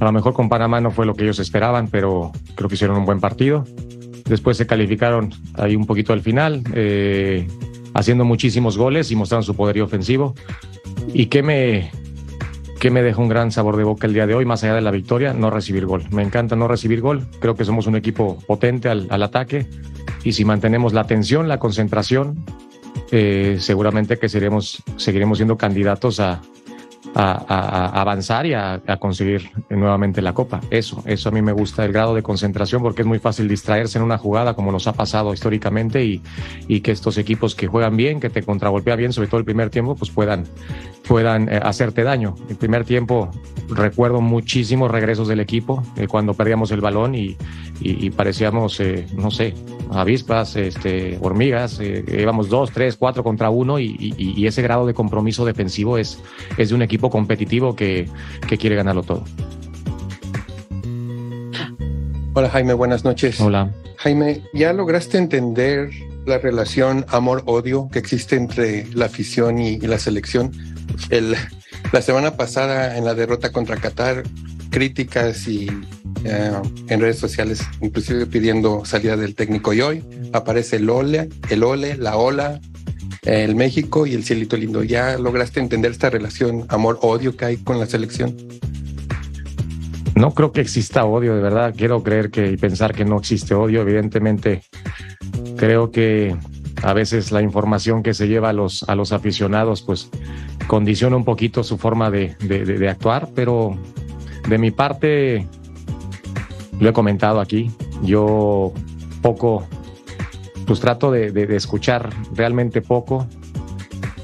a 0.00 0.04
lo 0.04 0.12
mejor 0.12 0.32
con 0.34 0.48
Panamá 0.48 0.80
no 0.80 0.90
fue 0.90 1.06
lo 1.06 1.14
que 1.14 1.24
ellos 1.24 1.38
esperaban, 1.38 1.88
pero 1.88 2.32
creo 2.54 2.68
que 2.68 2.74
hicieron 2.74 2.96
un 2.96 3.04
buen 3.04 3.20
partido. 3.20 3.64
Después 4.24 4.56
se 4.56 4.66
calificaron 4.66 5.32
ahí 5.54 5.76
un 5.76 5.86
poquito 5.86 6.12
al 6.12 6.20
final, 6.20 6.62
eh, 6.74 7.46
haciendo 7.94 8.24
muchísimos 8.24 8.76
goles 8.76 9.10
y 9.10 9.16
mostraron 9.16 9.44
su 9.44 9.54
poderío 9.54 9.84
ofensivo. 9.84 10.34
¿Y 11.12 11.26
qué 11.26 11.42
me, 11.42 11.90
qué 12.80 12.90
me 12.90 13.02
dejó 13.02 13.22
un 13.22 13.28
gran 13.28 13.52
sabor 13.52 13.76
de 13.76 13.84
boca 13.84 14.06
el 14.06 14.14
día 14.14 14.26
de 14.26 14.34
hoy, 14.34 14.44
más 14.44 14.64
allá 14.64 14.74
de 14.74 14.80
la 14.80 14.90
victoria? 14.90 15.32
No 15.32 15.50
recibir 15.50 15.86
gol. 15.86 16.04
Me 16.10 16.22
encanta 16.22 16.56
no 16.56 16.68
recibir 16.68 17.00
gol. 17.00 17.26
Creo 17.40 17.54
que 17.54 17.64
somos 17.64 17.86
un 17.86 17.96
equipo 17.96 18.38
potente 18.46 18.88
al, 18.88 19.06
al 19.10 19.22
ataque 19.22 19.66
y 20.24 20.32
si 20.32 20.44
mantenemos 20.44 20.94
la 20.94 21.02
atención, 21.02 21.48
la 21.48 21.58
concentración, 21.58 22.44
eh, 23.10 23.58
seguramente 23.60 24.18
que 24.18 24.28
seremos, 24.28 24.82
seguiremos 24.96 25.38
siendo 25.38 25.56
candidatos 25.56 26.20
a, 26.20 26.40
a, 27.14 28.00
avanzar 28.00 28.46
y 28.46 28.54
a, 28.54 28.80
conseguir 28.98 29.50
nuevamente 29.70 30.22
la 30.22 30.32
copa. 30.32 30.60
Eso, 30.70 31.02
eso 31.06 31.28
a 31.28 31.32
mí 31.32 31.42
me 31.42 31.52
gusta, 31.52 31.84
el 31.84 31.92
grado 31.92 32.14
de 32.14 32.22
concentración, 32.22 32.82
porque 32.82 33.02
es 33.02 33.06
muy 33.06 33.18
fácil 33.18 33.48
distraerse 33.48 33.98
en 33.98 34.04
una 34.04 34.18
jugada 34.18 34.54
como 34.54 34.72
nos 34.72 34.86
ha 34.86 34.92
pasado 34.92 35.32
históricamente 35.32 36.04
y, 36.04 36.22
y 36.68 36.80
que 36.80 36.92
estos 36.92 37.18
equipos 37.18 37.54
que 37.54 37.66
juegan 37.66 37.96
bien, 37.96 38.20
que 38.20 38.30
te 38.30 38.42
contragolpean 38.42 38.98
bien, 38.98 39.12
sobre 39.12 39.28
todo 39.28 39.38
el 39.38 39.44
primer 39.44 39.70
tiempo, 39.70 39.94
pues 39.94 40.10
puedan, 40.10 40.44
puedan 41.06 41.48
eh, 41.48 41.60
hacerte 41.62 42.02
daño. 42.02 42.34
El 42.48 42.56
primer 42.56 42.84
tiempo 42.84 43.30
recuerdo 43.68 44.20
muchísimos 44.20 44.90
regresos 44.90 45.28
del 45.28 45.40
equipo 45.40 45.82
eh, 45.96 46.06
cuando 46.06 46.34
perdíamos 46.34 46.70
el 46.70 46.80
balón 46.80 47.14
y, 47.14 47.36
y, 47.80 48.10
parecíamos, 48.10 48.78
eh, 48.80 49.06
no 49.16 49.30
sé, 49.30 49.54
avispas, 49.90 50.56
este, 50.56 51.18
hormigas, 51.20 51.80
íbamos 51.80 52.48
dos, 52.48 52.70
tres, 52.70 52.96
cuatro 52.96 53.24
contra 53.24 53.50
uno 53.50 53.78
y, 53.78 53.96
y, 53.98 54.46
ese 54.46 54.62
grado 54.62 54.86
de 54.86 54.94
compromiso 54.94 55.44
defensivo 55.44 55.98
es, 55.98 56.22
es 56.56 56.68
de 56.68 56.74
un 56.74 56.82
equipo 56.82 57.03
competitivo 57.10 57.74
que, 57.76 58.08
que 58.48 58.58
quiere 58.58 58.76
ganarlo 58.76 59.02
todo. 59.02 59.24
Hola 62.36 62.50
Jaime, 62.50 62.74
buenas 62.74 63.04
noches. 63.04 63.40
Hola. 63.40 63.72
Jaime, 63.98 64.42
¿ya 64.52 64.72
lograste 64.72 65.18
entender 65.18 65.90
la 66.26 66.38
relación 66.38 67.06
amor-odio 67.08 67.88
que 67.92 68.00
existe 68.00 68.34
entre 68.36 68.86
la 68.92 69.06
afición 69.06 69.60
y, 69.60 69.78
la 69.78 69.98
selección? 69.98 70.50
El, 71.10 71.36
la 71.92 72.02
semana 72.02 72.36
pasada 72.36 72.98
en 72.98 73.04
la 73.04 73.14
derrota 73.14 73.52
contra 73.52 73.76
Qatar, 73.76 74.24
críticas 74.70 75.46
y 75.46 75.68
eh, 76.24 76.52
en 76.88 77.00
redes 77.00 77.18
sociales, 77.18 77.62
inclusive 77.80 78.26
pidiendo 78.26 78.84
salida 78.84 79.16
del 79.16 79.36
técnico. 79.36 79.72
Y 79.72 79.80
hoy 79.80 80.04
aparece 80.32 80.76
el 80.76 80.90
ole, 80.90 81.28
el 81.50 81.62
ole, 81.62 81.96
la 81.96 82.16
ola, 82.16 82.60
el 83.24 83.56
México 83.56 84.06
y 84.06 84.14
el 84.14 84.24
cielito 84.24 84.56
lindo. 84.56 84.82
¿Ya 84.82 85.18
lograste 85.18 85.60
entender 85.60 85.90
esta 85.90 86.10
relación 86.10 86.66
amor-odio 86.68 87.36
que 87.36 87.44
hay 87.44 87.56
con 87.56 87.78
la 87.78 87.86
selección? 87.86 88.36
No 90.14 90.32
creo 90.32 90.52
que 90.52 90.60
exista 90.60 91.04
odio, 91.04 91.34
de 91.34 91.42
verdad. 91.42 91.74
Quiero 91.76 92.02
creer 92.02 92.30
que 92.30 92.52
y 92.52 92.56
pensar 92.56 92.94
que 92.94 93.04
no 93.04 93.18
existe 93.18 93.54
odio. 93.54 93.80
Evidentemente, 93.80 94.62
creo 95.56 95.90
que 95.90 96.36
a 96.82 96.92
veces 96.92 97.32
la 97.32 97.42
información 97.42 98.02
que 98.02 98.14
se 98.14 98.28
lleva 98.28 98.50
a 98.50 98.52
los, 98.52 98.84
a 98.84 98.94
los 98.94 99.12
aficionados, 99.12 99.82
pues 99.82 100.10
condiciona 100.66 101.16
un 101.16 101.24
poquito 101.24 101.64
su 101.64 101.78
forma 101.78 102.10
de, 102.10 102.36
de 102.38 102.88
actuar, 102.88 103.30
pero 103.34 103.76
de 104.48 104.58
mi 104.58 104.70
parte, 104.70 105.46
lo 106.78 106.90
he 106.90 106.92
comentado 106.92 107.40
aquí, 107.40 107.70
yo 108.02 108.72
poco 109.22 109.66
pues 110.66 110.80
trato 110.80 111.10
de, 111.10 111.56
escuchar 111.56 112.10
realmente 112.34 112.80
poco 112.80 113.26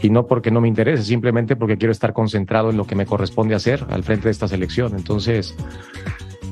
y 0.02 0.10
no 0.10 0.26
porque 0.26 0.50
no 0.50 0.60
me 0.60 0.68
interese, 0.68 1.02
simplemente 1.02 1.56
porque 1.56 1.76
quiero 1.76 1.92
estar 1.92 2.12
concentrado 2.12 2.70
en 2.70 2.76
lo 2.76 2.86
que 2.86 2.94
me 2.94 3.06
corresponde 3.06 3.54
hacer 3.54 3.84
al 3.90 4.02
frente 4.02 4.24
de 4.24 4.30
esta 4.30 4.48
selección. 4.48 4.94
Entonces, 4.96 5.54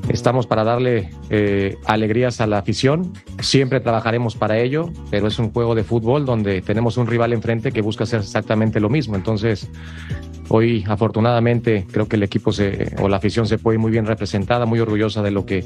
estamos 0.09 0.47
para 0.47 0.63
darle 0.63 1.09
eh, 1.29 1.77
alegrías 1.85 2.41
a 2.41 2.47
la 2.47 2.57
afición, 2.57 3.13
siempre 3.39 3.79
trabajaremos 3.79 4.35
para 4.35 4.57
ello, 4.57 4.89
pero 5.11 5.27
es 5.27 5.37
un 5.39 5.51
juego 5.51 5.75
de 5.75 5.83
fútbol 5.83 6.25
donde 6.25 6.61
tenemos 6.61 6.97
un 6.97 7.07
rival 7.07 7.33
enfrente 7.33 7.71
que 7.71 7.81
busca 7.81 8.03
hacer 8.03 8.21
exactamente 8.21 8.79
lo 8.79 8.89
mismo. 8.89 9.15
Entonces, 9.15 9.69
hoy 10.49 10.83
afortunadamente 10.87 11.85
creo 11.91 12.07
que 12.07 12.15
el 12.15 12.23
equipo 12.23 12.51
se, 12.51 12.95
o 12.99 13.07
la 13.07 13.17
afición 13.17 13.47
se 13.47 13.57
puede 13.57 13.75
ir 13.75 13.79
muy 13.79 13.91
bien 13.91 14.05
representada, 14.05 14.65
muy 14.65 14.79
orgullosa 14.79 15.21
de 15.21 15.31
lo 15.31 15.45
que 15.45 15.65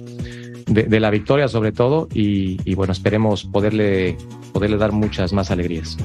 de, 0.68 1.00
la 1.00 1.10
victoria 1.10 1.48
sobre 1.48 1.72
todo 1.72 2.08
y, 2.14 2.76
bueno, 2.76 2.94
esperemos 2.94 3.44
poderle, 3.44 4.18
poderle 4.52 4.78
dar 4.78 4.92
muchas 4.92 5.34
más 5.34 5.52
alegrías. 5.52 5.98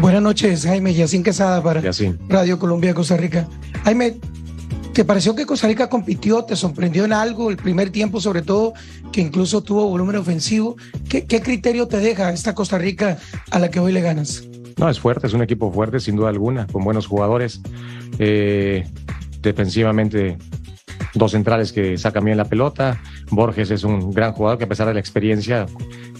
Buenas 0.00 0.22
noches, 0.22 0.64
Jaime 0.64 0.94
Yacín 0.94 1.22
Quesada 1.22 1.62
para 1.62 1.82
Radio 2.28 2.58
Colombia 2.58 2.94
Costa 2.94 3.16
Rica. 3.16 3.48
Jaime, 3.84 4.18
¿te 4.98 5.04
pareció 5.04 5.36
que 5.36 5.46
Costa 5.46 5.68
Rica 5.68 5.88
compitió? 5.88 6.42
¿Te 6.42 6.56
sorprendió 6.56 7.04
en 7.04 7.12
algo? 7.12 7.50
El 7.50 7.56
primer 7.56 7.90
tiempo, 7.90 8.20
sobre 8.20 8.42
todo, 8.42 8.72
que 9.12 9.20
incluso 9.20 9.62
tuvo 9.62 9.88
volumen 9.88 10.16
ofensivo. 10.16 10.74
¿Qué, 11.08 11.24
criterio 11.24 11.86
te 11.86 12.00
deja 12.00 12.32
esta 12.32 12.52
Costa 12.52 12.78
Rica 12.78 13.16
a 13.52 13.60
la 13.60 13.70
que 13.70 13.78
hoy 13.78 13.92
le 13.92 14.00
ganas? 14.00 14.48
No, 14.76 14.88
es 14.88 14.98
fuerte, 14.98 15.28
es 15.28 15.34
un 15.34 15.42
equipo 15.42 15.70
fuerte, 15.70 16.00
sin 16.00 16.16
duda 16.16 16.30
alguna, 16.30 16.66
con 16.66 16.82
buenos 16.82 17.06
jugadores. 17.06 17.60
Eh, 18.18 18.88
defensivamente 19.40 20.36
dos 21.14 21.30
centrales 21.30 21.72
que 21.72 21.96
sacan 21.96 22.24
bien 22.24 22.36
la 22.36 22.46
pelota. 22.46 23.00
Borges 23.30 23.70
es 23.70 23.84
un 23.84 24.12
gran 24.12 24.32
jugador 24.32 24.58
que 24.58 24.64
a 24.64 24.68
pesar 24.68 24.88
de 24.88 24.94
la 24.94 25.00
experiencia 25.00 25.66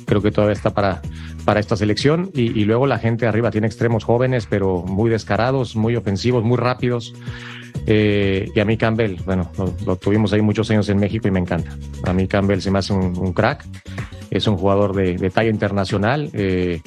creo 0.06 0.22
que 0.22 0.30
todavía 0.30 0.54
está 0.54 0.72
para, 0.72 1.02
para 1.44 1.60
esta 1.60 1.76
selección. 1.76 2.30
Y, 2.34 2.64
luego 2.64 2.86
la 2.86 2.98
gente 2.98 3.26
arriba 3.26 3.50
tiene 3.50 3.66
extremos 3.66 4.04
jóvenes, 4.04 4.46
pero 4.48 4.84
muy 4.86 5.10
descarados, 5.10 5.76
muy 5.76 5.96
ofensivos, 5.96 6.44
muy 6.44 6.56
rápidos. 6.56 7.14
Eh, 7.90 8.50
y 8.54 8.60
a 8.60 8.66
mí 8.66 8.76
Campbell, 8.76 9.16
bueno, 9.24 9.50
lo, 9.86 9.96
tuvimos 9.96 10.34
ahí 10.34 10.42
muchos 10.42 10.70
años 10.70 10.86
en 10.90 10.98
México 10.98 11.26
y 11.26 11.30
me 11.30 11.40
encanta. 11.40 11.74
A 12.04 12.12
mí 12.12 12.28
Campbell 12.28 12.60
se 12.60 12.70
me 12.70 12.80
hace 12.80 12.92
un, 12.92 13.32
crack. 13.32 13.64
Es 14.30 14.46
un 14.46 14.58
jugador 14.58 14.94
de, 14.94 15.30
talla 15.30 15.48
internacional. 15.48 16.28
Eh, 16.34 16.82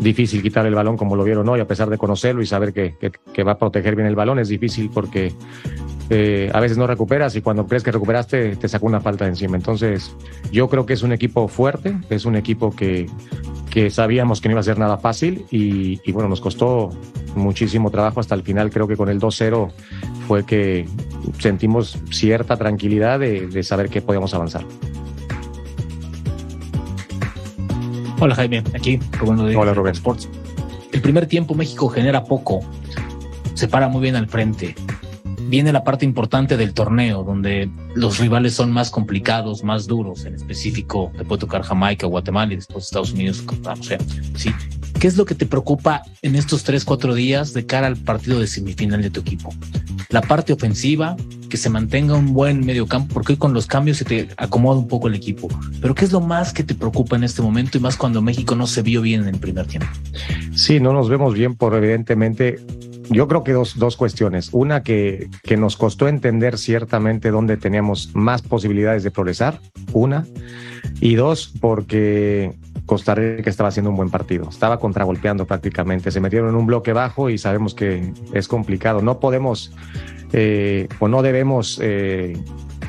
difícil 0.00 0.42
quitar 0.42 0.66
el 0.66 0.74
balón 0.74 0.98
como 0.98 1.16
lo 1.16 1.24
vieron 1.24 1.48
hoy, 1.48 1.60
a 1.60 1.66
pesar 1.66 1.88
de 1.88 1.96
conocerlo 1.96 2.42
y 2.42 2.46
saber 2.46 2.74
que, 2.74 2.94
que, 3.32 3.42
va 3.42 3.52
a 3.52 3.58
proteger 3.58 3.96
bien 3.96 4.06
el 4.06 4.16
balón. 4.16 4.38
Es 4.38 4.48
difícil 4.48 4.90
porque 4.92 5.32
eh, 6.10 6.50
a 6.52 6.60
veces 6.60 6.76
no 6.76 6.86
recuperas 6.86 7.34
y 7.36 7.40
cuando 7.40 7.66
crees 7.66 7.82
que 7.82 7.90
recuperaste 7.90 8.56
te 8.56 8.68
sacó 8.68 8.86
una 8.86 9.00
falta 9.00 9.24
de 9.24 9.30
encima. 9.30 9.56
Entonces, 9.56 10.14
yo 10.52 10.68
creo 10.68 10.84
que 10.84 10.92
es 10.92 11.02
un 11.02 11.12
equipo 11.12 11.48
fuerte, 11.48 11.96
es 12.10 12.26
un 12.26 12.36
equipo 12.36 12.70
que, 12.74 13.06
que 13.70 13.90
sabíamos 13.90 14.40
que 14.40 14.48
no 14.48 14.52
iba 14.52 14.60
a 14.60 14.64
ser 14.64 14.78
nada 14.78 14.98
fácil 14.98 15.46
y, 15.50 16.12
bueno, 16.12 16.28
nos 16.28 16.40
costó 16.40 16.90
muchísimo 17.34 17.90
trabajo 17.90 18.20
hasta 18.20 18.34
el 18.34 18.42
final. 18.42 18.70
Creo 18.70 18.86
que 18.86 18.96
con 18.96 19.08
el 19.08 19.18
2-0 19.18 19.70
fue 20.28 20.44
que 20.44 20.86
sentimos 21.38 21.98
cierta 22.10 22.56
tranquilidad 22.56 23.18
de, 23.18 23.46
de 23.46 23.62
saber 23.62 23.88
que 23.88 24.02
podíamos 24.02 24.34
avanzar. 24.34 24.64
Hola 28.20 28.34
Jaime, 28.36 28.62
aquí 28.74 29.00
Rubén 29.18 29.46
de 29.48 29.56
Hola 29.56 29.74
Rubén. 29.74 29.92
Sports. 29.94 30.28
El 30.92 31.02
primer 31.02 31.26
tiempo 31.26 31.54
México 31.54 31.88
genera 31.88 32.24
poco, 32.24 32.60
se 33.54 33.66
para 33.66 33.88
muy 33.88 34.00
bien 34.02 34.14
al 34.14 34.28
frente 34.28 34.74
viene 35.54 35.72
la 35.72 35.84
parte 35.84 36.04
importante 36.04 36.56
del 36.56 36.74
torneo, 36.74 37.22
donde 37.22 37.70
los 37.94 38.18
rivales 38.18 38.54
son 38.54 38.72
más 38.72 38.90
complicados, 38.90 39.62
más 39.62 39.86
duros. 39.86 40.24
En 40.24 40.34
específico, 40.34 41.12
te 41.16 41.24
puede 41.24 41.38
tocar 41.38 41.62
Jamaica, 41.62 42.08
Guatemala 42.08 42.52
y 42.52 42.56
después 42.56 42.86
Estados 42.86 43.12
Unidos. 43.12 43.44
O 43.48 43.82
sea, 43.82 43.98
sí. 44.34 44.50
¿Qué 44.98 45.06
es 45.06 45.16
lo 45.16 45.24
que 45.24 45.36
te 45.36 45.46
preocupa 45.46 46.02
en 46.22 46.34
estos 46.34 46.64
tres, 46.64 46.84
cuatro 46.84 47.14
días 47.14 47.52
de 47.52 47.66
cara 47.66 47.86
al 47.86 47.96
partido 47.96 48.40
de 48.40 48.48
semifinal 48.48 49.00
de 49.00 49.10
tu 49.10 49.20
equipo? 49.20 49.54
La 50.08 50.22
parte 50.22 50.52
ofensiva, 50.52 51.16
que 51.48 51.56
se 51.56 51.70
mantenga 51.70 52.14
un 52.14 52.34
buen 52.34 52.66
medio 52.66 52.88
campo, 52.88 53.14
porque 53.14 53.36
con 53.36 53.54
los 53.54 53.68
cambios 53.68 53.98
se 53.98 54.04
te 54.04 54.28
acomoda 54.36 54.80
un 54.80 54.88
poco 54.88 55.06
el 55.06 55.14
equipo. 55.14 55.46
Pero 55.80 55.94
¿qué 55.94 56.04
es 56.04 56.10
lo 56.10 56.20
más 56.20 56.52
que 56.52 56.64
te 56.64 56.74
preocupa 56.74 57.14
en 57.14 57.22
este 57.22 57.42
momento 57.42 57.78
y 57.78 57.80
más 57.80 57.96
cuando 57.96 58.20
México 58.22 58.56
no 58.56 58.66
se 58.66 58.82
vio 58.82 59.02
bien 59.02 59.22
en 59.22 59.28
el 59.28 59.38
primer 59.38 59.66
tiempo? 59.66 59.88
Sí, 60.54 60.80
no 60.80 60.92
nos 60.92 61.08
vemos 61.08 61.34
bien 61.34 61.54
por 61.54 61.74
evidentemente 61.74 62.58
yo 63.10 63.28
creo 63.28 63.44
que 63.44 63.52
dos, 63.52 63.78
dos 63.78 63.96
cuestiones. 63.96 64.50
Una 64.52 64.82
que, 64.82 65.28
que, 65.42 65.56
nos 65.56 65.76
costó 65.76 66.08
entender 66.08 66.58
ciertamente 66.58 67.30
dónde 67.30 67.56
teníamos 67.56 68.14
más 68.14 68.42
posibilidades 68.42 69.02
de 69.02 69.10
progresar. 69.10 69.60
Una. 69.92 70.26
Y 71.00 71.14
dos, 71.14 71.52
porque 71.60 72.54
Costa 72.86 73.14
Rica 73.14 73.50
estaba 73.50 73.68
haciendo 73.68 73.90
un 73.90 73.96
buen 73.96 74.10
partido. 74.10 74.48
Estaba 74.48 74.78
contragolpeando 74.78 75.46
prácticamente. 75.46 76.10
Se 76.10 76.20
metieron 76.20 76.50
en 76.50 76.54
un 76.54 76.66
bloque 76.66 76.92
bajo 76.92 77.30
y 77.30 77.38
sabemos 77.38 77.74
que 77.74 78.12
es 78.32 78.48
complicado. 78.48 79.02
No 79.02 79.20
podemos 79.20 79.72
eh, 80.32 80.88
o 80.98 81.08
no 81.08 81.22
debemos 81.22 81.78
eh, 81.80 82.36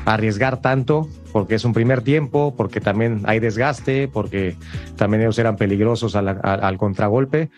arriesgar 0.04 0.60
tanto 0.60 1.08
porque 1.32 1.54
es 1.54 1.64
un 1.64 1.72
primer 1.72 2.00
tiempo, 2.00 2.54
porque 2.56 2.80
también 2.80 3.20
hay 3.24 3.40
desgaste, 3.40 4.08
porque 4.08 4.56
también 4.96 5.22
ellos 5.22 5.38
eran 5.38 5.56
peligrosos 5.56 6.16
al, 6.16 6.40
al, 6.42 6.78
contragolpe. 6.78 7.50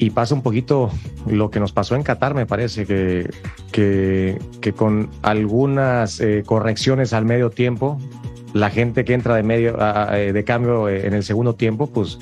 Y 0.00 0.10
pasa 0.10 0.32
un 0.32 0.42
poquito 0.42 0.92
lo 1.26 1.50
que 1.50 1.58
nos 1.58 1.72
pasó 1.72 1.96
en 1.96 2.04
Qatar, 2.04 2.32
me 2.32 2.46
parece, 2.46 2.86
que, 2.86 3.28
que, 3.72 4.72
con 4.72 5.10
algunas 5.22 6.20
eh, 6.20 6.44
correcciones 6.46 7.12
al 7.12 7.24
medio 7.24 7.50
tiempo, 7.50 8.00
la 8.52 8.70
gente 8.70 9.04
que 9.04 9.14
entra 9.14 9.34
de 9.34 9.42
medio 9.42 9.76
eh, 10.12 10.32
de 10.32 10.44
cambio 10.44 10.88
eh, 10.88 11.08
en 11.08 11.14
el 11.14 11.24
segundo 11.24 11.56
tiempo, 11.56 11.88
pues 11.88 12.20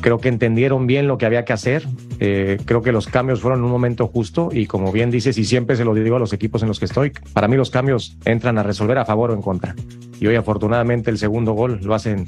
creo 0.00 0.18
que 0.18 0.28
entendieron 0.28 0.88
bien 0.88 1.06
lo 1.06 1.18
que 1.18 1.26
había 1.26 1.44
que 1.44 1.52
hacer. 1.52 1.86
Creo 2.18 2.82
que 2.82 2.90
los 2.90 3.06
cambios 3.06 3.40
fueron 3.40 3.60
en 3.60 3.66
un 3.66 3.70
momento 3.70 4.08
justo 4.08 4.48
y 4.50 4.66
como 4.66 4.90
bien 4.90 5.12
dices 5.12 5.38
y 5.38 5.44
siempre 5.44 5.76
se 5.76 5.84
lo 5.84 5.94
digo 5.94 6.16
a 6.16 6.18
los 6.18 6.32
equipos 6.32 6.62
en 6.62 6.68
los 6.68 6.80
que 6.80 6.86
estoy, 6.86 7.12
para 7.32 7.46
mí 7.46 7.56
los 7.56 7.70
cambios 7.70 8.16
entran 8.24 8.58
a 8.58 8.64
resolver 8.64 8.98
a 8.98 9.04
favor 9.04 9.30
o 9.30 9.34
en 9.34 9.40
contra. 9.40 9.76
Y 10.18 10.26
hoy 10.26 10.34
afortunadamente 10.34 11.12
el 11.12 11.18
segundo 11.18 11.52
gol 11.52 11.78
lo 11.80 11.94
hacen 11.94 12.26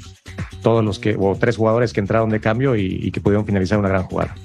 todos 0.61 0.83
los 0.83 0.99
que, 0.99 1.15
o 1.19 1.35
tres 1.35 1.57
jugadores 1.57 1.93
que 1.93 1.99
entraron 1.99 2.29
de 2.29 2.39
cambio 2.39 2.75
y 2.75 3.11
que 3.11 3.21
pudieron 3.21 3.45
finalizar 3.45 3.77
una 3.77 3.89
gran 3.89 4.03
jugada. 4.03 4.35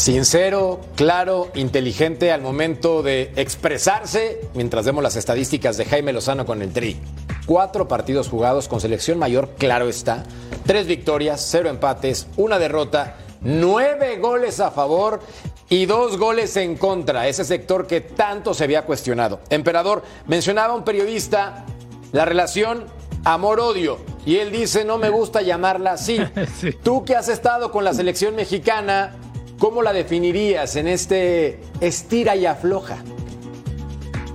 Sincero, 0.00 0.80
claro, 0.96 1.50
inteligente 1.54 2.32
al 2.32 2.40
momento 2.40 3.02
de 3.02 3.32
expresarse, 3.36 4.40
mientras 4.54 4.86
vemos 4.86 5.02
las 5.02 5.14
estadísticas 5.14 5.76
de 5.76 5.84
Jaime 5.84 6.14
Lozano 6.14 6.46
con 6.46 6.62
el 6.62 6.72
Tri. 6.72 6.96
Cuatro 7.44 7.86
partidos 7.86 8.30
jugados 8.30 8.66
con 8.66 8.80
selección 8.80 9.18
mayor, 9.18 9.50
claro 9.58 9.90
está. 9.90 10.24
Tres 10.64 10.86
victorias, 10.86 11.46
cero 11.50 11.68
empates, 11.68 12.28
una 12.38 12.58
derrota, 12.58 13.18
nueve 13.42 14.16
goles 14.16 14.60
a 14.60 14.70
favor 14.70 15.20
y 15.68 15.84
dos 15.84 16.16
goles 16.16 16.56
en 16.56 16.78
contra. 16.78 17.28
Ese 17.28 17.44
sector 17.44 17.86
que 17.86 18.00
tanto 18.00 18.54
se 18.54 18.64
había 18.64 18.86
cuestionado. 18.86 19.40
Emperador, 19.50 20.02
mencionaba 20.26 20.74
un 20.74 20.84
periodista 20.84 21.66
la 22.12 22.24
relación 22.24 22.86
amor-odio. 23.24 23.98
Y 24.26 24.36
él 24.36 24.52
dice, 24.52 24.84
no 24.84 24.98
me 24.98 25.08
gusta 25.08 25.42
llamarla 25.42 25.92
así. 25.92 26.18
Tú 26.82 27.04
que 27.04 27.16
has 27.16 27.28
estado 27.28 27.70
con 27.70 27.84
la 27.84 27.94
selección 27.94 28.36
mexicana, 28.36 29.16
¿Cómo 29.60 29.82
la 29.82 29.92
definirías 29.92 30.74
en 30.76 30.88
este 30.88 31.60
estira 31.82 32.34
y 32.34 32.46
afloja? 32.46 32.96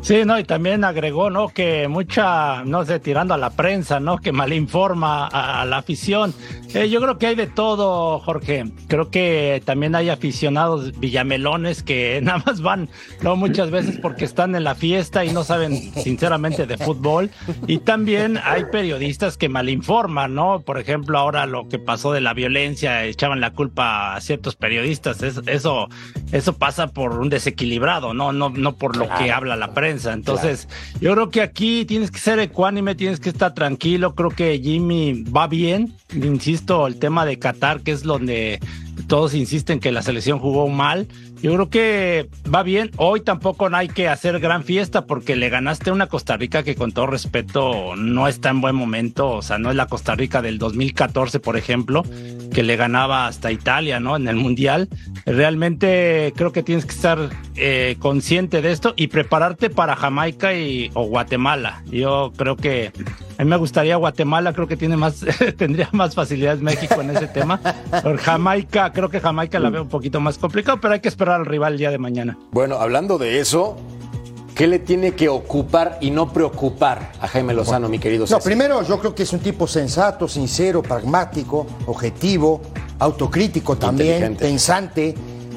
Sí, 0.05 0.23
no, 0.23 0.37
y 0.37 0.43
también 0.43 0.83
agregó, 0.83 1.31
¿no? 1.31 1.49
Que 1.49 1.87
mucha, 1.87 2.63
no 2.63 2.85
sé, 2.85 2.99
tirando 2.99 3.33
a 3.33 3.39
la 3.39 3.49
prensa, 3.49 3.99
¿no? 3.99 4.19
Que 4.19 4.31
malinforma 4.31 5.25
a, 5.25 5.63
a 5.63 5.65
la 5.65 5.77
afición. 5.77 6.31
Eh, 6.75 6.89
yo 6.89 7.01
creo 7.01 7.17
que 7.17 7.25
hay 7.25 7.35
de 7.35 7.47
todo, 7.47 8.19
Jorge. 8.19 8.65
Creo 8.87 9.09
que 9.09 9.63
también 9.65 9.95
hay 9.95 10.09
aficionados 10.09 10.99
villamelones 10.99 11.81
que 11.81 12.19
nada 12.23 12.43
más 12.45 12.61
van, 12.61 12.89
no 13.21 13.35
muchas 13.35 13.71
veces 13.71 13.97
porque 13.99 14.25
están 14.25 14.55
en 14.55 14.63
la 14.63 14.75
fiesta 14.75 15.23
y 15.23 15.31
no 15.31 15.43
saben 15.43 15.91
sinceramente 15.95 16.67
de 16.67 16.77
fútbol. 16.77 17.31
Y 17.65 17.79
también 17.79 18.37
hay 18.43 18.65
periodistas 18.65 19.37
que 19.37 19.49
malinforman, 19.49 20.35
¿no? 20.35 20.59
Por 20.59 20.77
ejemplo, 20.77 21.17
ahora 21.17 21.45
lo 21.45 21.67
que 21.67 21.79
pasó 21.79 22.11
de 22.11 22.21
la 22.21 22.35
violencia, 22.35 23.05
echaban 23.05 23.39
la 23.39 23.53
culpa 23.53 24.13
a 24.13 24.21
ciertos 24.21 24.55
periodistas. 24.55 25.23
Eso, 25.23 25.87
eso, 26.31 26.53
pasa 26.57 26.87
por 26.87 27.17
un 27.17 27.29
desequilibrado, 27.29 28.13
¿no? 28.13 28.33
No, 28.33 28.49
no 28.49 28.75
por 28.75 28.97
lo 28.97 29.07
que 29.17 29.31
habla 29.31 29.55
la 29.55 29.73
prensa. 29.73 29.94
Entonces, 30.03 30.67
yo 30.99 31.13
creo 31.13 31.29
que 31.29 31.41
aquí 31.41 31.85
tienes 31.85 32.11
que 32.11 32.19
ser 32.19 32.39
ecuánime, 32.39 32.95
tienes 32.95 33.19
que 33.19 33.29
estar 33.29 33.53
tranquilo. 33.53 34.15
Creo 34.15 34.29
que 34.29 34.59
Jimmy 34.59 35.23
va 35.23 35.47
bien. 35.47 35.93
Insisto, 36.13 36.87
el 36.87 36.97
tema 36.97 37.25
de 37.25 37.39
Qatar, 37.39 37.81
que 37.81 37.91
es 37.91 38.03
donde 38.03 38.59
todos 39.07 39.33
insisten 39.33 39.79
que 39.79 39.91
la 39.91 40.01
selección 40.01 40.39
jugó 40.39 40.67
mal. 40.67 41.07
Yo 41.41 41.53
creo 41.53 41.69
que 41.69 42.29
va 42.53 42.63
bien. 42.63 42.91
Hoy 42.97 43.21
tampoco 43.21 43.69
no 43.69 43.77
hay 43.77 43.87
que 43.87 44.07
hacer 44.07 44.39
gran 44.39 44.63
fiesta 44.63 45.05
porque 45.05 45.35
le 45.35 45.49
ganaste 45.49 45.89
a 45.89 45.93
una 45.93 46.07
Costa 46.07 46.37
Rica 46.37 46.63
que 46.63 46.75
con 46.75 46.91
todo 46.91 47.07
respeto 47.07 47.95
no 47.95 48.27
está 48.27 48.49
en 48.49 48.61
buen 48.61 48.75
momento. 48.75 49.29
O 49.29 49.41
sea, 49.41 49.57
no 49.57 49.69
es 49.69 49.75
la 49.75 49.85
Costa 49.85 50.15
Rica 50.15 50.41
del 50.41 50.57
2014, 50.57 51.39
por 51.39 51.57
ejemplo, 51.57 52.03
que 52.51 52.63
le 52.63 52.75
ganaba 52.77 53.27
hasta 53.27 53.51
Italia, 53.51 53.99
¿no? 53.99 54.15
En 54.15 54.27
el 54.27 54.37
Mundial. 54.37 54.89
Realmente 55.25 56.33
creo 56.35 56.51
que 56.51 56.63
tienes 56.63 56.85
que 56.85 56.95
estar 56.95 57.29
eh, 57.57 57.95
consciente 57.99 58.61
de 58.61 58.71
esto 58.71 58.93
y 58.95 59.07
prepararte 59.07 59.69
para 59.69 59.95
Jamaica 59.95 60.53
y, 60.53 60.91
o 60.93 61.05
Guatemala. 61.05 61.83
Yo 61.85 62.33
creo 62.35 62.55
que 62.55 62.91
a 63.37 63.43
mí 63.43 63.49
me 63.49 63.57
gustaría 63.57 63.95
Guatemala, 63.95 64.53
creo 64.53 64.67
que 64.67 64.77
tiene 64.77 64.97
más, 64.97 65.25
tendría 65.57 65.89
más 65.91 66.15
facilidades 66.15 66.61
México 66.61 66.99
en 67.01 67.11
ese 67.11 67.27
tema. 67.27 67.59
Por 68.03 68.17
Jamaica, 68.17 68.91
creo 68.91 69.09
que 69.09 69.19
Jamaica 69.19 69.59
la 69.59 69.69
veo 69.69 69.83
un 69.83 69.89
poquito 69.89 70.19
más 70.19 70.37
complicado, 70.37 70.79
pero 70.81 70.93
hay 70.93 70.99
que 70.99 71.09
esperar 71.09 71.39
al 71.39 71.45
rival 71.45 71.73
el 71.73 71.79
día 71.79 71.91
de 71.91 71.97
mañana. 71.97 72.37
Bueno, 72.51 72.75
hablando 72.75 73.17
de 73.17 73.39
eso, 73.39 73.77
¿Qué 74.55 74.67
le 74.67 74.79
tiene 74.79 75.11
que 75.11 75.27
ocupar 75.27 75.97
y 75.99 76.11
no 76.11 76.31
preocupar 76.31 77.11
a 77.19 77.27
Jaime 77.27 77.53
Lozano, 77.53 77.89
mi 77.89 77.99
querido 77.99 78.25
César? 78.25 78.39
No, 78.39 78.43
primero 78.45 78.83
yo 78.83 78.99
creo 78.99 79.13
que 79.13 79.23
es 79.23 79.33
un 79.33 79.41
tipo 79.41 79.67
sensato, 79.67 80.29
sincero, 80.29 80.81
pragmático, 80.81 81.67
objetivo, 81.87 82.61
autocrítico 82.99 83.75
también, 83.75 84.37
pensante, 84.37 85.13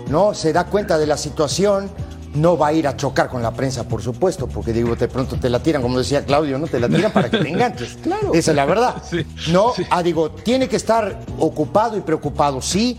¿no? 0.09 0.35
Se 0.35 0.53
da 0.53 0.65
cuenta 0.65 0.99
de 0.99 1.07
la 1.07 1.17
situación, 1.17 1.91
no 2.35 2.57
va 2.57 2.69
a 2.69 2.73
ir 2.73 2.87
a 2.87 2.97
chocar 2.97 3.29
con 3.29 3.43
la 3.43 3.53
prensa, 3.53 3.85
por 3.85 4.03
supuesto, 4.03 4.47
porque 4.47 4.73
digo, 4.73 4.95
de 4.97 5.09
pronto 5.09 5.37
te 5.39 5.49
la 5.49 5.63
tiran, 5.63 5.83
como 5.83 5.99
decía 5.99 6.25
Claudio, 6.25 6.59
¿no? 6.59 6.67
Te 6.67 6.81
la 6.81 6.89
tiran 6.89 7.13
para 7.13 7.31
que 7.31 7.39
te 7.39 7.49
enganches. 7.49 7.99
claro. 8.03 8.33
Esa 8.35 8.51
es 8.53 8.57
la 8.57 8.65
verdad. 8.65 9.03
no, 9.53 9.73
ah, 9.91 10.03
digo, 10.03 10.31
tiene 10.31 10.69
que 10.69 10.77
estar 10.77 11.21
ocupado 11.39 11.97
y 11.97 12.01
preocupado, 12.01 12.61
sí, 12.61 12.99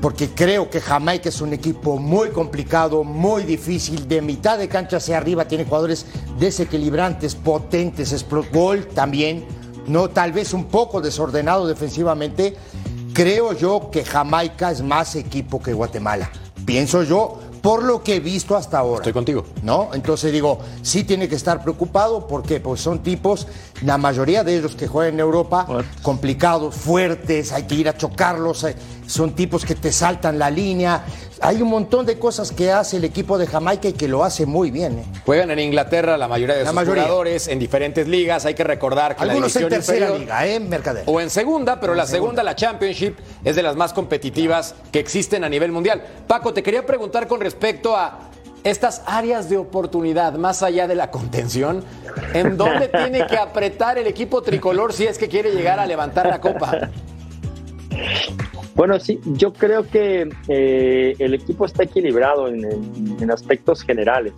porque 0.00 0.30
creo 0.30 0.68
que 0.68 0.80
Jamaica 0.80 1.28
es 1.28 1.40
un 1.40 1.52
equipo 1.52 1.96
muy 1.96 2.30
complicado, 2.30 3.04
muy 3.04 3.44
difícil, 3.44 4.08
de 4.08 4.20
mitad 4.20 4.58
de 4.58 4.68
cancha 4.68 4.96
hacia 4.96 5.16
arriba, 5.16 5.46
tiene 5.46 5.64
jugadores 5.64 6.06
desequilibrantes, 6.38 7.34
potentes, 7.34 8.26
gol 8.52 8.88
también, 8.88 9.44
no 9.86 10.10
tal 10.10 10.32
vez 10.32 10.54
un 10.54 10.66
poco 10.66 11.00
desordenado 11.00 11.66
defensivamente. 11.66 12.56
Creo 13.12 13.52
yo 13.52 13.90
que 13.90 14.04
Jamaica 14.04 14.70
es 14.70 14.82
más 14.82 15.16
equipo 15.16 15.62
que 15.62 15.74
Guatemala. 15.74 16.30
Pienso 16.64 17.02
yo, 17.02 17.38
por 17.60 17.82
lo 17.82 18.02
que 18.02 18.16
he 18.16 18.20
visto 18.20 18.56
hasta 18.56 18.78
ahora. 18.78 19.00
Estoy 19.00 19.12
contigo. 19.12 19.44
¿No? 19.62 19.90
Entonces 19.92 20.32
digo, 20.32 20.58
sí 20.80 21.04
tiene 21.04 21.28
que 21.28 21.34
estar 21.34 21.62
preocupado 21.62 22.26
porque 22.26 22.58
pues 22.58 22.80
son 22.80 23.02
tipos, 23.02 23.46
la 23.84 23.98
mayoría 23.98 24.44
de 24.44 24.56
ellos 24.56 24.74
que 24.76 24.86
juegan 24.86 25.14
en 25.14 25.20
Europa, 25.20 25.66
complicados, 26.02 26.74
fuertes, 26.74 27.52
hay 27.52 27.64
que 27.64 27.74
ir 27.74 27.88
a 27.88 27.96
chocarlos, 27.96 28.64
eh, 28.64 28.76
son 29.06 29.34
tipos 29.34 29.64
que 29.64 29.74
te 29.74 29.92
saltan 29.92 30.38
la 30.38 30.50
línea. 30.50 31.04
Hay 31.40 31.60
un 31.60 31.68
montón 31.68 32.06
de 32.06 32.18
cosas 32.18 32.52
que 32.52 32.70
hace 32.70 32.98
el 32.98 33.04
equipo 33.04 33.36
de 33.36 33.46
Jamaica 33.46 33.88
y 33.88 33.92
que 33.92 34.06
lo 34.06 34.24
hace 34.24 34.46
muy 34.46 34.70
bien. 34.70 35.00
¿eh? 35.00 35.04
Juegan 35.26 35.50
en 35.50 35.58
Inglaterra 35.58 36.16
la 36.16 36.28
mayoría 36.28 36.56
de 36.56 36.64
sus 36.64 36.74
jugadores, 36.74 37.48
en 37.48 37.58
diferentes 37.58 38.06
ligas. 38.06 38.46
Hay 38.46 38.54
que 38.54 38.64
recordar 38.64 39.16
que 39.16 39.22
Algunos 39.22 39.54
la 39.54 39.60
en 39.62 39.68
tercera 39.68 40.10
liga, 40.16 40.46
¿eh? 40.46 40.60
Mercader. 40.60 41.02
O 41.06 41.20
en 41.20 41.30
segunda, 41.30 41.80
pero 41.80 41.94
la 41.94 42.06
segunda, 42.06 42.42
la 42.42 42.54
Championship, 42.54 43.16
es 43.44 43.56
de 43.56 43.62
las 43.62 43.76
más 43.76 43.92
competitivas 43.92 44.74
que 44.92 45.00
existen 45.00 45.42
a 45.42 45.48
nivel 45.48 45.72
mundial. 45.72 46.02
Paco, 46.28 46.54
te 46.54 46.62
quería 46.62 46.86
preguntar 46.86 47.26
con 47.26 47.40
respecto 47.40 47.96
a 47.96 48.31
estas 48.64 49.02
áreas 49.06 49.48
de 49.50 49.56
oportunidad, 49.56 50.34
más 50.34 50.62
allá 50.62 50.86
de 50.86 50.94
la 50.94 51.10
contención, 51.10 51.84
¿en 52.34 52.56
dónde 52.56 52.88
tiene 52.88 53.26
que 53.26 53.36
apretar 53.36 53.98
el 53.98 54.06
equipo 54.06 54.42
tricolor 54.42 54.92
si 54.92 55.06
es 55.06 55.18
que 55.18 55.28
quiere 55.28 55.52
llegar 55.52 55.80
a 55.80 55.86
levantar 55.86 56.26
la 56.26 56.40
copa? 56.40 56.90
Bueno, 58.74 58.98
sí, 58.98 59.20
yo 59.24 59.52
creo 59.52 59.86
que 59.86 60.28
eh, 60.48 61.14
el 61.18 61.34
equipo 61.34 61.66
está 61.66 61.84
equilibrado 61.84 62.48
en, 62.48 63.30
aspectos 63.30 63.82
generales. 63.82 64.32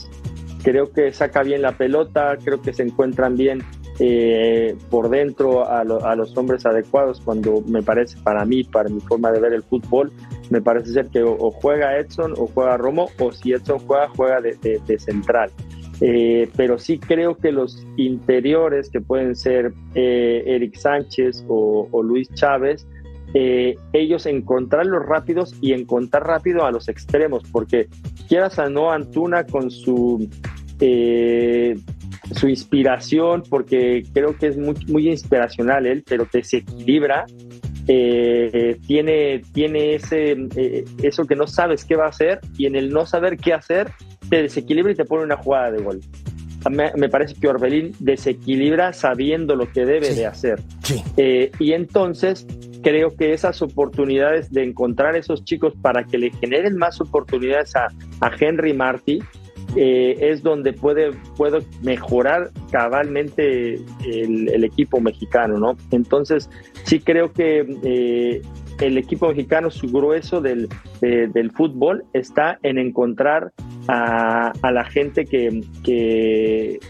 Creo 0.62 0.92
que 0.92 1.12
saca 1.12 1.42
bien 1.42 1.62
la 1.62 1.72
pelota, 1.72 2.36
creo 2.42 2.60
que 2.60 2.72
se 2.72 2.82
encuentran 2.82 3.36
bien 3.36 3.62
eh, 3.98 4.76
por 4.90 5.08
dentro 5.08 5.68
a, 5.68 5.84
los 5.84 6.36
hombres 6.36 6.66
adecuados 6.66 7.20
cuando 7.24 7.62
me 7.66 7.82
parece, 7.82 8.16
para 8.22 8.44
mí, 8.44 8.64
para 8.64 8.88
mi 8.88 9.00
forma 9.00 9.30
de 9.32 9.40
ver 9.40 9.52
el 9.52 9.62
fútbol, 9.62 10.12
me 10.50 10.60
parece 10.60 10.92
ser 10.92 11.06
que 11.08 11.22
o, 11.22 11.50
juega 11.50 11.98
Edson 11.98 12.34
o 12.36 12.46
juega 12.46 12.76
Romo, 12.76 13.08
o 13.18 13.32
si 13.32 13.52
Edson 13.52 13.78
juega, 13.80 14.08
juega 14.08 14.40
de, 14.40 14.98
central. 14.98 15.50
Eh, 16.00 16.50
pero 16.56 16.76
sí 16.78 16.98
creo 16.98 17.36
que 17.36 17.52
los 17.52 17.86
interiores 17.96 18.90
que 18.90 19.00
pueden 19.00 19.36
ser 19.36 19.72
Eric 19.94 20.76
Sánchez 20.76 21.44
o 21.48 22.02
Luis 22.02 22.28
Chávez, 22.34 22.84
eh, 23.36 23.74
ellos 23.92 24.26
encontrar 24.26 24.86
los 24.86 25.04
rápidos 25.04 25.56
y 25.60 25.72
encontrar 25.72 26.24
rápido 26.24 26.64
a 26.64 26.70
los 26.70 26.88
extremos, 26.88 27.42
porque 27.50 27.88
quieras 28.28 28.60
a 28.60 28.68
no 28.68 28.92
Antuna 28.92 29.44
con 29.44 29.72
su 29.72 30.28
eh, 30.78 31.76
su 32.32 32.48
inspiración, 32.48 33.42
porque 33.48 34.04
creo 34.12 34.36
que 34.36 34.48
es 34.48 34.56
muy, 34.56 34.74
muy 34.88 35.08
inspiracional 35.08 35.86
él, 35.86 36.04
pero 36.06 36.26
desequilibra. 36.32 37.26
Eh, 37.86 38.78
tiene, 38.86 39.42
tiene 39.52 39.94
ese, 39.94 40.34
eso 41.02 41.24
que 41.26 41.36
no 41.36 41.46
sabes 41.46 41.84
qué 41.84 41.96
va 41.96 42.06
a 42.06 42.08
hacer 42.08 42.40
y 42.56 42.64
en 42.64 42.76
el 42.76 42.88
no 42.88 43.04
saber 43.04 43.36
qué 43.36 43.52
hacer 43.52 43.90
te 44.30 44.40
desequilibra 44.40 44.92
y 44.92 44.94
te 44.94 45.04
pone 45.04 45.24
una 45.24 45.36
jugada 45.36 45.70
de 45.70 45.82
gol 45.82 46.00
me, 46.70 47.08
parece 47.08 47.34
que 47.34 47.48
Orbelín 47.48 47.92
desequilibra 47.98 48.92
sabiendo 48.92 49.56
lo 49.56 49.70
que 49.70 49.84
debe 49.84 50.14
de 50.14 50.26
hacer. 50.26 50.60
Eh, 51.16 51.50
y 51.58 51.72
entonces 51.72 52.46
creo 52.82 53.16
que 53.16 53.32
esas 53.32 53.62
oportunidades 53.62 54.52
de 54.52 54.64
encontrar 54.64 55.16
esos 55.16 55.44
chicos 55.44 55.74
para 55.80 56.04
que 56.04 56.18
le 56.18 56.30
generen 56.30 56.76
más 56.76 57.00
oportunidades 57.00 57.74
a, 57.76 57.88
Henry 58.38 58.74
Marty 58.74 59.20
eh, 59.76 60.16
es 60.20 60.42
donde 60.42 60.72
puede 60.72 61.12
puedo 61.36 61.58
mejorar 61.82 62.50
cabalmente 62.70 63.80
el, 64.04 64.64
equipo 64.64 65.00
mexicano, 65.00 65.58
¿no? 65.58 65.76
Entonces 65.90 66.48
sí 66.84 67.00
creo 67.00 67.32
que 67.32 67.66
eh, 67.82 68.42
el 68.80 68.98
equipo 68.98 69.28
mexicano, 69.28 69.70
su 69.70 69.88
grueso 69.88 70.40
del, 70.40 70.68
del 71.00 71.50
fútbol 71.52 72.04
está 72.12 72.58
en 72.62 72.78
encontrar 72.78 73.52
a, 73.88 74.52
la 74.62 74.84
gente 74.84 75.24
que, 75.24 75.60
que, 75.82 76.80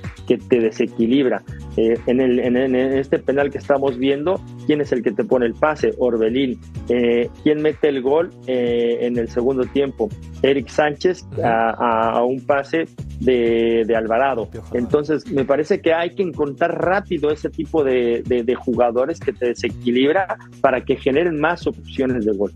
te 0.48 0.60
desequilibra. 0.60 1.42
Eh, 1.76 1.98
en, 2.06 2.20
el, 2.20 2.38
en, 2.38 2.74
este 2.76 3.18
penal 3.18 3.50
que 3.50 3.58
estamos 3.58 3.98
viendo, 3.98 4.40
¿quién 4.66 4.80
es 4.80 4.92
el 4.92 5.02
que 5.02 5.12
te 5.12 5.24
pone 5.24 5.46
el 5.46 5.54
pase? 5.54 5.92
Orbelín. 5.98 6.60
Eh, 6.88 7.28
¿Quién 7.42 7.62
mete 7.62 7.88
el 7.88 8.02
gol 8.02 8.30
eh, 8.46 8.98
en 9.00 9.18
el 9.18 9.28
segundo 9.28 9.64
tiempo? 9.64 10.08
Eric 10.42 10.68
Sánchez 10.68 11.24
a, 11.42 12.22
un 12.24 12.44
pase 12.44 12.86
de, 13.20 13.94
Alvarado. 13.96 14.48
Entonces, 14.72 15.30
me 15.30 15.44
parece 15.44 15.80
que 15.80 15.94
hay 15.94 16.14
que 16.14 16.22
encontrar 16.22 16.80
rápido 16.84 17.30
ese 17.30 17.48
tipo 17.48 17.82
de, 17.82 18.22
de 18.24 18.54
jugadores 18.54 19.20
que 19.20 19.32
te 19.32 19.46
desequilibra 19.46 20.36
para 20.60 20.84
que 20.84 20.96
generen 20.96 21.40
más 21.40 21.66
opciones 21.66 22.24
de 22.24 22.32
gol. 22.32 22.52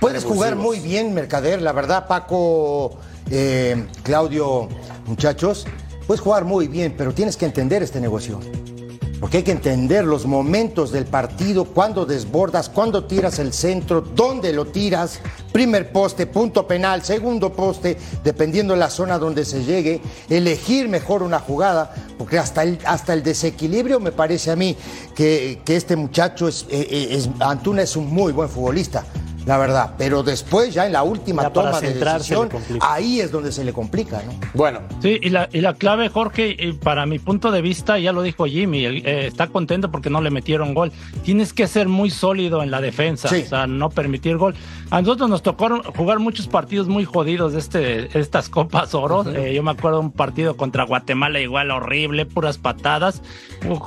Puedes 0.00 0.24
jugar 0.24 0.56
muy 0.56 0.80
bien, 0.80 1.12
Mercader, 1.12 1.60
la 1.60 1.72
verdad, 1.72 2.08
Paco 2.08 2.98
eh, 3.30 3.86
Claudio, 4.02 4.68
muchachos, 5.06 5.66
puedes 6.10 6.22
jugar 6.22 6.44
muy 6.44 6.66
bien, 6.66 6.96
pero 6.98 7.14
tienes 7.14 7.36
que 7.36 7.46
entender 7.46 7.84
este 7.84 8.00
negocio. 8.00 8.40
Porque 9.20 9.36
hay 9.36 9.42
que 9.44 9.52
entender 9.52 10.04
los 10.04 10.26
momentos 10.26 10.90
del 10.90 11.04
partido, 11.04 11.64
cuándo 11.64 12.04
desbordas, 12.04 12.68
cuándo 12.68 13.04
tiras 13.04 13.38
el 13.38 13.52
centro, 13.52 14.00
dónde 14.00 14.52
lo 14.52 14.64
tiras, 14.64 15.20
primer 15.52 15.92
poste, 15.92 16.26
punto 16.26 16.66
penal, 16.66 17.02
segundo 17.02 17.52
poste, 17.52 17.96
dependiendo 18.24 18.74
de 18.74 18.80
la 18.80 18.90
zona 18.90 19.18
donde 19.18 19.44
se 19.44 19.64
llegue, 19.64 20.00
elegir 20.28 20.88
mejor 20.88 21.22
una 21.22 21.38
jugada, 21.38 21.94
porque 22.18 22.38
hasta 22.38 22.62
el, 22.62 22.78
hasta 22.84 23.12
el 23.12 23.22
desequilibrio 23.22 24.00
me 24.00 24.12
parece 24.12 24.50
a 24.50 24.56
mí 24.56 24.76
que, 25.14 25.60
este 25.66 25.96
muchacho 25.96 26.48
es, 26.48 26.66
eh, 26.68 26.86
eh, 26.90 27.08
es, 27.12 27.30
Antuna 27.40 27.82
es 27.82 27.94
un 27.96 28.12
muy 28.12 28.32
buen 28.32 28.48
futbolista 28.48 29.04
la 29.46 29.58
verdad. 29.58 29.94
Pero 29.98 30.22
después, 30.22 30.72
ya 30.72 30.86
en 30.86 30.92
la 30.92 31.02
última 31.02 31.50
toma 31.50 31.80
de 31.80 31.94
decisión, 31.94 32.48
ahí 32.80 33.20
es 33.20 33.30
donde 33.30 33.52
se 33.52 33.64
le 33.64 33.72
complica, 33.72 34.22
¿no? 34.24 34.32
Bueno. 34.54 34.80
Sí, 35.02 35.18
y 35.20 35.30
la, 35.30 35.48
y 35.52 35.60
la 35.60 35.74
clave, 35.74 36.08
Jorge, 36.08 36.56
para 36.82 37.06
mi 37.06 37.18
punto 37.18 37.50
de 37.50 37.62
vista, 37.62 37.98
ya 37.98 38.12
lo 38.12 38.22
dijo 38.22 38.46
Jimmy, 38.46 38.86
eh, 38.86 39.26
está 39.26 39.48
contento 39.48 39.90
porque 39.90 40.10
no 40.10 40.20
le 40.20 40.30
metieron 40.30 40.74
gol. 40.74 40.92
Tienes 41.24 41.52
que 41.52 41.66
ser 41.66 41.88
muy 41.88 42.10
sólido 42.10 42.62
en 42.62 42.70
la 42.70 42.80
defensa, 42.80 43.28
o 43.28 43.48
sea, 43.48 43.66
no 43.66 43.90
permitir 43.90 44.36
gol. 44.36 44.54
A 44.90 45.00
nosotros 45.00 45.30
nos 45.30 45.42
tocó 45.42 45.82
jugar 45.96 46.18
muchos 46.18 46.48
partidos 46.48 46.88
muy 46.88 47.04
jodidos 47.04 47.52
de 47.52 47.60
este, 47.60 48.18
estas 48.18 48.48
Copas 48.48 48.92
Oro. 48.92 49.24
Eh, 49.30 49.54
yo 49.54 49.62
me 49.62 49.70
acuerdo 49.70 50.00
de 50.00 50.06
un 50.06 50.12
partido 50.12 50.56
contra 50.56 50.82
Guatemala 50.82 51.38
igual 51.38 51.70
horrible, 51.70 52.26
puras 52.26 52.58
patadas. 52.58 53.22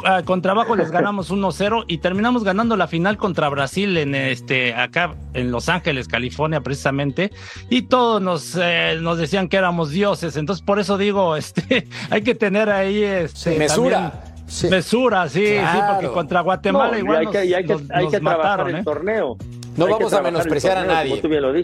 Ah, 0.05 0.21
con 0.23 0.41
trabajo 0.41 0.77
les 0.77 0.91
ganamos 0.91 1.29
1-0 1.33 1.83
y 1.89 1.97
terminamos 1.97 2.45
ganando 2.45 2.77
la 2.77 2.87
final 2.87 3.17
contra 3.17 3.49
Brasil 3.49 3.97
en 3.97 4.15
este 4.15 4.73
acá 4.75 5.15
en 5.33 5.51
Los 5.51 5.67
Ángeles, 5.67 6.07
California, 6.07 6.61
precisamente, 6.61 7.31
y 7.69 7.81
todos 7.81 8.21
nos, 8.21 8.57
eh, 8.61 8.97
nos 9.01 9.17
decían 9.17 9.49
que 9.49 9.57
éramos 9.57 9.91
dioses. 9.91 10.37
Entonces, 10.37 10.63
por 10.63 10.79
eso 10.79 10.97
digo, 10.97 11.35
este, 11.35 11.85
hay 12.11 12.21
que 12.21 12.33
tener 12.33 12.69
ahí 12.69 13.03
este, 13.03 13.57
mesura. 13.57 14.23
Mesura, 14.69 15.27
sí, 15.29 15.45
sí, 15.45 15.79
porque 15.89 16.07
contra 16.13 16.41
Guatemala 16.41 16.97
igual 16.99 17.17
hay 17.17 17.27
que, 17.27 17.37
hay 17.39 17.65
que, 17.65 17.77
hay 17.91 18.07
que 18.07 18.19
trabajar 18.19 18.69
el 18.69 18.75
¿eh? 18.75 18.83
torneo. 18.83 19.37
No 19.75 19.87
vamos 19.87 20.13
a 20.13 20.21
menospreciar 20.21 20.77
a 20.77 20.85
nadie. 20.85 21.21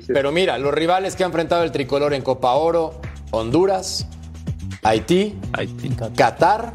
Pero 0.08 0.32
mira, 0.32 0.58
los 0.58 0.74
rivales 0.74 1.16
que 1.16 1.24
ha 1.24 1.28
enfrentado 1.28 1.64
el 1.64 1.72
tricolor 1.72 2.14
en 2.14 2.22
Copa 2.22 2.54
Oro, 2.54 3.00
Honduras, 3.32 4.08
Haití, 4.84 5.38
Haití. 5.54 5.90
Qatar 6.16 6.74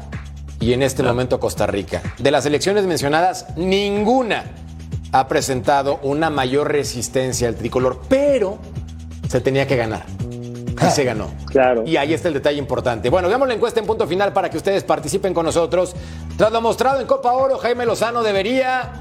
y 0.59 0.73
en 0.73 0.81
este 0.81 1.03
momento 1.03 1.39
Costa 1.39 1.67
Rica. 1.67 2.01
De 2.17 2.31
las 2.31 2.45
elecciones 2.45 2.85
mencionadas, 2.85 3.47
ninguna 3.57 4.45
ha 5.11 5.27
presentado 5.27 5.99
una 6.03 6.29
mayor 6.29 6.71
resistencia 6.71 7.47
al 7.47 7.55
tricolor, 7.55 8.01
pero 8.07 8.57
se 9.27 9.41
tenía 9.41 9.67
que 9.67 9.75
ganar. 9.75 10.05
Y 10.81 10.91
se 10.91 11.03
ganó. 11.03 11.29
Claro. 11.55 11.85
Y 11.85 11.95
ahí 11.95 12.13
está 12.13 12.27
el 12.27 12.33
detalle 12.33 12.59
importante. 12.59 13.09
Bueno, 13.09 13.29
veamos 13.29 13.47
la 13.47 13.53
encuesta 13.53 13.79
en 13.79 13.85
punto 13.85 14.05
final 14.07 14.33
para 14.33 14.49
que 14.49 14.57
ustedes 14.57 14.83
participen 14.83 15.33
con 15.33 15.45
nosotros. 15.45 15.95
Tras 16.35 16.51
lo 16.51 16.59
mostrado 16.59 16.99
en 16.99 17.07
Copa 17.07 17.31
Oro, 17.31 17.57
Jaime 17.59 17.85
Lozano 17.85 18.23
debería 18.23 18.91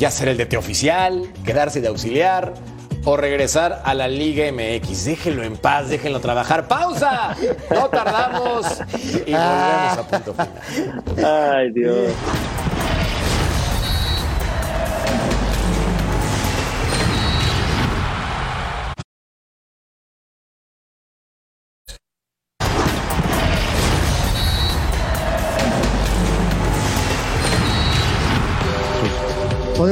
ya 0.00 0.10
ser 0.10 0.28
el 0.28 0.38
DT 0.38 0.56
oficial, 0.56 1.30
quedarse 1.44 1.82
de 1.82 1.88
auxiliar 1.88 2.54
o 3.04 3.18
regresar 3.18 3.82
a 3.84 3.92
la 3.92 4.08
Liga 4.08 4.50
MX. 4.50 5.04
Déjenlo 5.04 5.42
en 5.42 5.58
paz, 5.58 5.90
déjenlo 5.90 6.20
trabajar. 6.20 6.66
¡Pausa! 6.66 7.36
No 7.70 7.88
tardamos 7.90 8.80
y 9.26 9.32
volvemos 9.32 9.98
a 9.98 10.06
punto 10.10 10.34
final. 10.34 11.54
Ay, 11.54 11.70
Dios. 11.72 12.12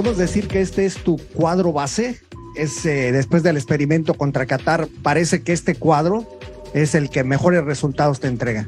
Podemos 0.03 0.17
decir 0.17 0.47
que 0.47 0.61
este 0.61 0.87
es 0.87 0.95
tu 0.95 1.17
cuadro 1.35 1.73
base. 1.73 2.21
Es, 2.55 2.87
eh, 2.87 3.11
después 3.11 3.43
del 3.43 3.57
experimento 3.57 4.15
contra 4.15 4.47
Qatar, 4.47 4.87
parece 5.03 5.43
que 5.43 5.53
este 5.53 5.75
cuadro 5.75 6.25
es 6.73 6.95
el 6.95 7.11
que 7.11 7.25
mejores 7.25 7.65
resultados 7.65 8.21
te 8.21 8.29
entrega. 8.29 8.65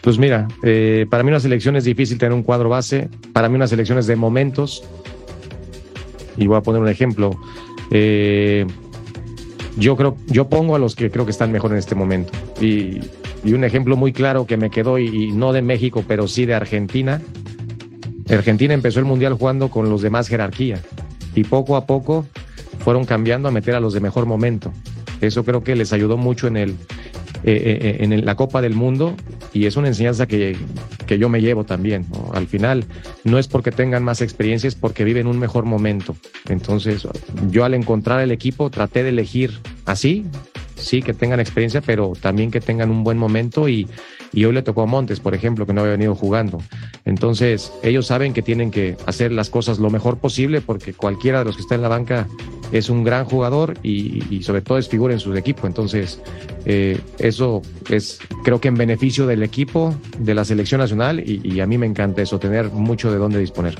Pues 0.00 0.18
mira, 0.18 0.48
eh, 0.64 1.06
para 1.08 1.22
mí 1.22 1.28
una 1.28 1.38
selección 1.38 1.76
es 1.76 1.84
difícil 1.84 2.18
tener 2.18 2.32
un 2.32 2.42
cuadro 2.42 2.68
base. 2.68 3.08
Para 3.32 3.48
mí 3.48 3.54
una 3.54 3.68
selección 3.68 3.98
es 3.98 4.08
de 4.08 4.16
momentos. 4.16 4.82
Y 6.36 6.48
voy 6.48 6.56
a 6.56 6.60
poner 6.62 6.82
un 6.82 6.88
ejemplo. 6.88 7.38
Eh, 7.92 8.66
yo 9.76 9.96
creo, 9.96 10.16
yo 10.26 10.48
pongo 10.48 10.74
a 10.74 10.80
los 10.80 10.96
que 10.96 11.08
creo 11.12 11.24
que 11.24 11.30
están 11.30 11.52
mejor 11.52 11.70
en 11.70 11.78
este 11.78 11.94
momento. 11.94 12.32
Y, 12.60 13.00
un 13.44 13.62
ejemplo 13.62 13.96
muy 13.96 14.12
claro 14.12 14.44
que 14.44 14.56
me 14.56 14.70
quedó, 14.70 14.98
y, 14.98 15.30
no 15.30 15.52
de 15.52 15.62
México, 15.62 16.04
pero 16.06 16.26
sí 16.26 16.46
de 16.46 16.54
Argentina, 16.54 17.22
Argentina 18.36 18.74
empezó 18.74 18.98
el 18.98 19.04
Mundial 19.04 19.34
jugando 19.34 19.68
con 19.68 19.90
los 19.90 20.02
de 20.02 20.10
más 20.10 20.28
jerarquía 20.28 20.78
y 21.34 21.44
poco 21.44 21.76
a 21.76 21.86
poco 21.86 22.26
fueron 22.78 23.04
cambiando 23.04 23.48
a 23.48 23.52
meter 23.52 23.74
a 23.74 23.80
los 23.80 23.92
de 23.92 24.00
mejor 24.00 24.26
momento. 24.26 24.72
Eso 25.20 25.44
creo 25.44 25.62
que 25.62 25.76
les 25.76 25.92
ayudó 25.92 26.16
mucho 26.16 26.48
en, 26.48 26.56
el, 26.56 26.70
eh, 26.70 26.74
eh, 27.44 27.96
en 28.00 28.24
la 28.24 28.34
Copa 28.34 28.60
del 28.60 28.74
Mundo 28.74 29.14
y 29.52 29.66
es 29.66 29.76
una 29.76 29.88
enseñanza 29.88 30.26
que, 30.26 30.56
que 31.06 31.18
yo 31.18 31.28
me 31.28 31.40
llevo 31.40 31.64
también. 31.64 32.06
Al 32.34 32.46
final 32.46 32.84
no 33.24 33.38
es 33.38 33.46
porque 33.46 33.70
tengan 33.70 34.02
más 34.02 34.20
experiencia, 34.20 34.66
es 34.66 34.74
porque 34.74 35.04
viven 35.04 35.26
un 35.26 35.38
mejor 35.38 35.64
momento. 35.64 36.16
Entonces 36.48 37.06
yo 37.50 37.64
al 37.64 37.74
encontrar 37.74 38.20
el 38.20 38.32
equipo 38.32 38.70
traté 38.70 39.02
de 39.02 39.10
elegir 39.10 39.60
así, 39.84 40.24
sí, 40.84 41.02
que 41.02 41.14
tengan 41.14 41.40
experiencia, 41.40 41.80
pero 41.80 42.12
también 42.20 42.50
que 42.50 42.60
tengan 42.60 42.90
un 42.90 43.04
buen 43.04 43.18
momento 43.18 43.68
y, 43.68 43.88
y 44.32 44.44
hoy 44.44 44.52
le 44.52 44.62
tocó 44.62 44.82
a 44.82 44.86
Montes, 44.86 45.20
por 45.20 45.34
ejemplo, 45.34 45.66
que 45.66 45.72
no 45.72 45.82
había 45.82 45.92
venido 45.92 46.14
jugando. 46.14 46.62
Entonces, 47.04 47.72
ellos 47.82 48.06
saben 48.06 48.32
que 48.32 48.42
tienen 48.42 48.70
que 48.70 48.96
hacer 49.06 49.32
las 49.32 49.50
cosas 49.50 49.78
lo 49.78 49.90
mejor 49.90 50.18
posible 50.18 50.60
porque 50.60 50.94
cualquiera 50.94 51.40
de 51.40 51.44
los 51.44 51.56
que 51.56 51.62
está 51.62 51.74
en 51.74 51.82
la 51.82 51.88
banca 51.88 52.26
es 52.72 52.88
un 52.88 53.04
gran 53.04 53.24
jugador 53.26 53.76
y, 53.82 54.42
sobre 54.42 54.62
todo 54.62 54.78
es 54.78 54.88
figura 54.88 55.12
en 55.12 55.20
su 55.20 55.34
equipo. 55.36 55.66
Entonces, 55.66 56.20
eh, 56.64 56.98
eso 57.18 57.62
es 57.90 58.18
creo 58.44 58.60
que 58.60 58.68
en 58.68 58.74
beneficio 58.74 59.26
del 59.26 59.42
equipo, 59.42 59.94
de 60.18 60.34
la 60.34 60.44
selección 60.44 60.80
nacional 60.80 61.20
y, 61.20 61.60
a 61.60 61.66
mí 61.66 61.78
me 61.78 61.86
encanta 61.86 62.22
eso, 62.22 62.38
tener 62.38 62.70
mucho 62.70 63.12
de 63.12 63.18
dónde 63.18 63.38
disponer. 63.38 63.74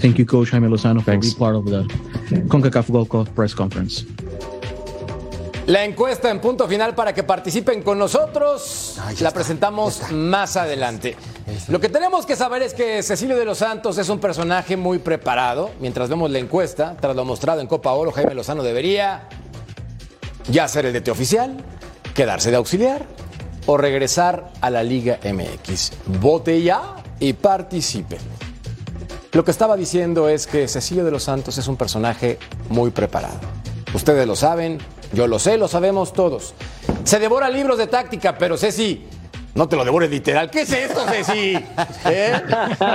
Thank 0.00 0.16
you, 0.16 0.26
Coach 0.26 0.50
Jaime 0.50 0.68
Lozano, 0.68 1.00
for 1.02 1.18
being 1.18 1.34
part 1.34 1.56
of 1.56 1.64
the 1.64 1.86
CONCACAF 2.48 2.90
Gold 2.90 3.08
Cup 3.08 3.28
press 3.34 3.54
conference. 3.54 4.04
La 5.66 5.84
encuesta 5.84 6.30
en 6.30 6.40
punto 6.40 6.68
final 6.68 6.94
para 6.94 7.12
que 7.12 7.24
participen 7.24 7.82
con 7.82 7.98
nosotros 7.98 9.00
la 9.18 9.32
presentamos 9.32 10.12
más 10.12 10.56
adelante. 10.56 11.16
Lo 11.66 11.80
que 11.80 11.88
tenemos 11.88 12.24
que 12.24 12.36
saber 12.36 12.62
es 12.62 12.72
que 12.72 13.02
Cecilio 13.02 13.36
de 13.36 13.44
los 13.44 13.58
Santos 13.58 13.98
es 13.98 14.08
un 14.08 14.20
personaje 14.20 14.76
muy 14.76 14.98
preparado. 14.98 15.72
Mientras 15.80 16.08
vemos 16.08 16.30
la 16.30 16.38
encuesta, 16.38 16.96
tras 17.00 17.16
lo 17.16 17.24
mostrado 17.24 17.60
en 17.60 17.66
Copa 17.66 17.90
Oro, 17.94 18.12
Jaime 18.12 18.34
Lozano 18.34 18.62
debería 18.62 19.28
ya 20.48 20.68
ser 20.68 20.86
el 20.86 20.92
DT 20.92 21.08
oficial, 21.08 21.56
quedarse 22.14 22.52
de 22.52 22.58
auxiliar 22.58 23.04
o 23.66 23.76
regresar 23.76 24.52
a 24.60 24.70
la 24.70 24.84
Liga 24.84 25.18
MX. 25.24 25.94
Vote 26.20 26.62
ya 26.62 26.94
y 27.18 27.32
participe. 27.32 28.18
Lo 29.32 29.44
que 29.44 29.50
estaba 29.50 29.76
diciendo 29.76 30.28
es 30.28 30.46
que 30.46 30.68
Cecilio 30.68 31.04
de 31.04 31.10
los 31.10 31.24
Santos 31.24 31.58
es 31.58 31.66
un 31.66 31.76
personaje 31.76 32.38
muy 32.68 32.90
preparado. 32.90 33.40
Ustedes 33.92 34.26
lo 34.26 34.36
saben, 34.36 34.78
yo 35.12 35.26
lo 35.26 35.38
sé, 35.38 35.56
lo 35.58 35.68
sabemos 35.68 36.12
todos. 36.12 36.54
Se 37.04 37.18
devora 37.18 37.48
libros 37.48 37.78
de 37.78 37.86
táctica, 37.86 38.36
pero 38.36 38.56
Ceci, 38.56 39.06
no 39.54 39.68
te 39.68 39.76
lo 39.76 39.84
devores 39.84 40.10
literal. 40.10 40.50
¿Qué 40.50 40.62
es 40.62 40.72
esto, 40.72 41.00
Ceci? 41.08 41.54
¿Eh? 42.04 42.42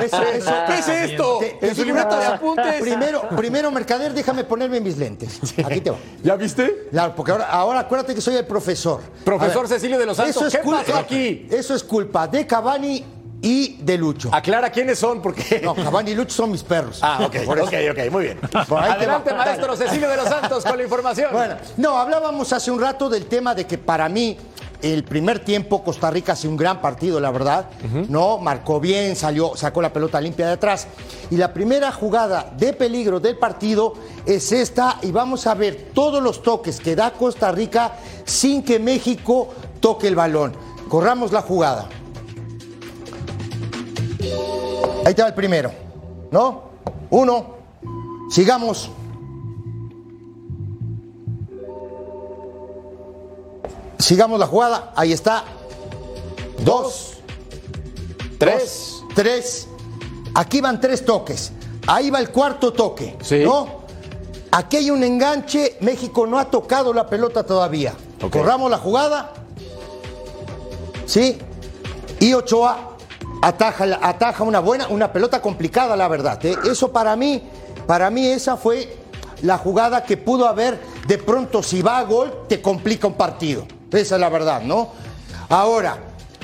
Eso. 0.04 0.54
¿Qué 0.67 0.78
es 0.80 0.88
esto? 0.88 1.39
¿En 1.62 1.76
su 1.76 1.84
libreta 1.86 2.19
de 2.19 2.26
apuntes? 2.26 2.82
Primero, 2.82 3.28
primero, 3.36 3.71
mercader, 3.71 4.13
déjame 4.13 4.43
ponerme 4.43 4.80
mis 4.80 4.97
lentes. 4.97 5.39
Aquí 5.65 5.82
te 5.82 5.89
va. 5.89 5.97
¿Ya 6.24 6.36
viste? 6.36 6.88
Claro, 6.91 7.13
porque 7.15 7.32
ahora, 7.32 7.45
ahora 7.50 7.80
acuérdate 7.80 8.13
que 8.13 8.21
soy 8.21 8.36
el 8.36 8.45
profesor. 8.45 9.02
Profesor 9.24 9.62
ver, 9.67 9.69
Cecilio 9.69 9.97
de 9.97 10.06
los 10.06 10.17
Santos, 10.17 10.36
eso 10.36 10.47
es 10.47 10.54
¿qué 10.56 10.60
culpa- 10.62 10.84
pasó 10.84 10.97
aquí? 10.97 11.47
Eso 11.50 11.74
es 11.74 11.84
culpa 11.84 12.28
de 12.28 12.45
Cavani 12.45 13.04
y 13.41 13.77
de 13.82 13.97
Lucho. 13.97 14.30
Aclara 14.34 14.69
quiénes 14.71 14.99
son, 14.99 15.21
porque. 15.21 15.62
No, 15.63 15.75
Cavani 15.75 16.12
y 16.12 16.15
Lucho 16.15 16.36
son 16.36 16.51
mis 16.51 16.63
perros. 16.63 16.99
Ah, 17.01 17.19
ok, 17.25 17.45
Por 17.45 17.60
ok, 17.62 17.73
ok, 17.91 18.12
muy 18.12 18.23
bien. 18.25 18.39
Adelante, 18.54 19.34
maestro. 19.34 19.75
Cecilio 19.75 20.10
de 20.10 20.17
los 20.17 20.27
Santos, 20.27 20.63
con 20.63 20.77
la 20.77 20.84
información. 20.84 21.30
Bueno, 21.32 21.56
no, 21.77 21.97
hablábamos 21.97 22.51
hace 22.54 22.71
un 22.71 22.80
rato 22.82 23.10
del 23.10 23.25
tema 23.25 23.56
de 23.56 23.65
que 23.65 23.77
para 23.77 24.10
mí 24.10 24.38
el 24.82 25.04
primer 25.04 25.39
tiempo 25.39 25.84
Costa 25.84 26.10
Rica 26.10 26.34
hace 26.34 26.47
un 26.47 26.58
gran 26.58 26.82
partido, 26.82 27.19
la 27.19 27.32
verdad. 27.32 27.69
No, 28.10 28.38
marcó 28.38 28.80
bien, 28.80 29.15
salió, 29.15 29.56
sacó 29.56 29.82
la 29.82 29.93
pelota 29.93 30.19
limpia 30.19 30.47
de 30.47 30.54
atrás. 30.54 30.88
Y 31.30 31.38
la 31.38 31.54
primera 31.54 31.91
jugada 31.91 32.51
de 32.58 32.73
peligro 32.73 33.19
del 33.19 33.38
partido 33.38 33.93
es 34.25 34.51
esta 34.51 34.97
y 35.01 35.12
vamos 35.12 35.47
a 35.47 35.54
ver 35.54 35.91
todos 35.93 36.21
los 36.21 36.41
toques 36.41 36.80
que 36.80 36.95
da 36.95 37.12
Costa 37.12 37.51
Rica 37.51 37.93
sin 38.25 38.63
que 38.63 38.80
México 38.80 39.49
toque 39.80 40.08
el 40.08 40.15
balón. 40.15 40.54
Corramos 40.89 41.32
la 41.32 41.41
jugada. 41.41 41.88
Ahí 45.05 45.12
está 45.12 45.27
el 45.27 45.34
primero, 45.34 45.71
¿no? 46.31 46.63
Uno. 47.10 47.55
Sigamos. 48.29 48.89
Sigamos 53.97 54.39
la 54.39 54.47
jugada. 54.47 54.93
Ahí 54.95 55.12
está. 55.12 55.43
Dos. 56.63 57.17
Tres. 58.38 59.01
Dos, 59.01 59.03
tres. 59.15 59.67
Aquí 60.34 60.62
van 60.62 60.79
tres 60.79 61.03
toques. 61.03 61.51
Ahí 61.88 62.10
va 62.10 62.19
el 62.19 62.29
cuarto 62.29 62.71
toque. 62.71 63.17
Sí. 63.21 63.39
¿No? 63.43 63.81
Aquí 64.51 64.77
hay 64.77 64.91
un 64.91 65.03
enganche. 65.03 65.77
México 65.81 66.27
no 66.27 66.39
ha 66.39 66.45
tocado 66.45 66.93
la 66.93 67.07
pelota 67.07 67.43
todavía. 67.43 67.93
Corramos 68.31 68.69
la 68.69 68.77
jugada. 68.77 69.34
¿Sí? 71.05 71.38
Y 72.19 72.34
Ochoa 72.34 72.90
ataja, 73.41 73.86
ataja 74.01 74.43
una 74.43 74.60
buena, 74.60 74.88
una 74.88 75.12
pelota 75.12 75.41
complicada, 75.41 75.95
la 75.95 76.08
verdad. 76.08 76.43
¿eh? 76.45 76.56
Eso 76.63 76.91
para 76.91 77.15
mí, 77.15 77.41
para 77.88 78.10
mí 78.10 78.27
esa 78.27 78.56
fue 78.56 78.97
la 79.41 79.58
jugada 79.58 80.04
que 80.04 80.17
pudo 80.17 80.47
haber, 80.47 80.80
de 81.08 81.17
pronto 81.17 81.63
si 81.63 81.82
va 81.82 81.97
a 81.97 82.04
gol, 82.04 82.45
te 82.47 82.62
complica 82.62 83.08
un 83.08 83.15
partido. 83.15 83.65
Esa 83.91 84.15
es 84.15 84.21
la 84.21 84.30
verdad, 84.30 84.62
¿no? 84.62 84.89
Ahora, 85.49 85.97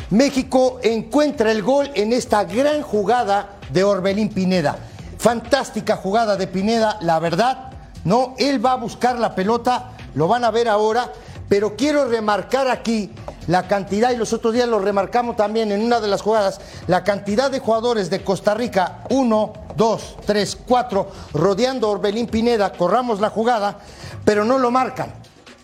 México 0.09 0.79
encuentra 0.83 1.51
el 1.51 1.61
gol 1.61 1.89
en 1.93 2.11
esta 2.11 2.43
gran 2.43 2.81
jugada 2.81 3.57
de 3.71 3.83
Orbelín 3.83 4.29
Pineda. 4.29 4.77
Fantástica 5.17 5.95
jugada 5.95 6.35
de 6.35 6.47
Pineda, 6.47 6.97
la 7.01 7.19
verdad, 7.19 7.71
¿no? 8.03 8.35
Él 8.37 8.63
va 8.65 8.73
a 8.73 8.77
buscar 8.77 9.19
la 9.19 9.35
pelota, 9.35 9.91
lo 10.15 10.27
van 10.27 10.43
a 10.43 10.51
ver 10.51 10.67
ahora, 10.67 11.11
pero 11.47 11.75
quiero 11.75 12.05
remarcar 12.05 12.67
aquí 12.69 13.11
la 13.47 13.67
cantidad, 13.67 14.11
y 14.11 14.17
los 14.17 14.33
otros 14.33 14.53
días 14.53 14.67
lo 14.67 14.79
remarcamos 14.79 15.35
también 15.35 15.71
en 15.71 15.81
una 15.81 15.99
de 15.99 16.07
las 16.07 16.21
jugadas, 16.21 16.59
la 16.87 17.03
cantidad 17.03 17.49
de 17.49 17.59
jugadores 17.59 18.09
de 18.09 18.23
Costa 18.23 18.53
Rica, 18.53 19.03
uno, 19.09 19.53
dos, 19.75 20.15
tres, 20.25 20.57
cuatro, 20.67 21.09
rodeando 21.33 21.89
Orbelín 21.89 22.27
Pineda, 22.27 22.73
corramos 22.73 23.19
la 23.19 23.29
jugada, 23.29 23.79
pero 24.23 24.45
no 24.45 24.57
lo 24.57 24.71
marcan. 24.71 25.13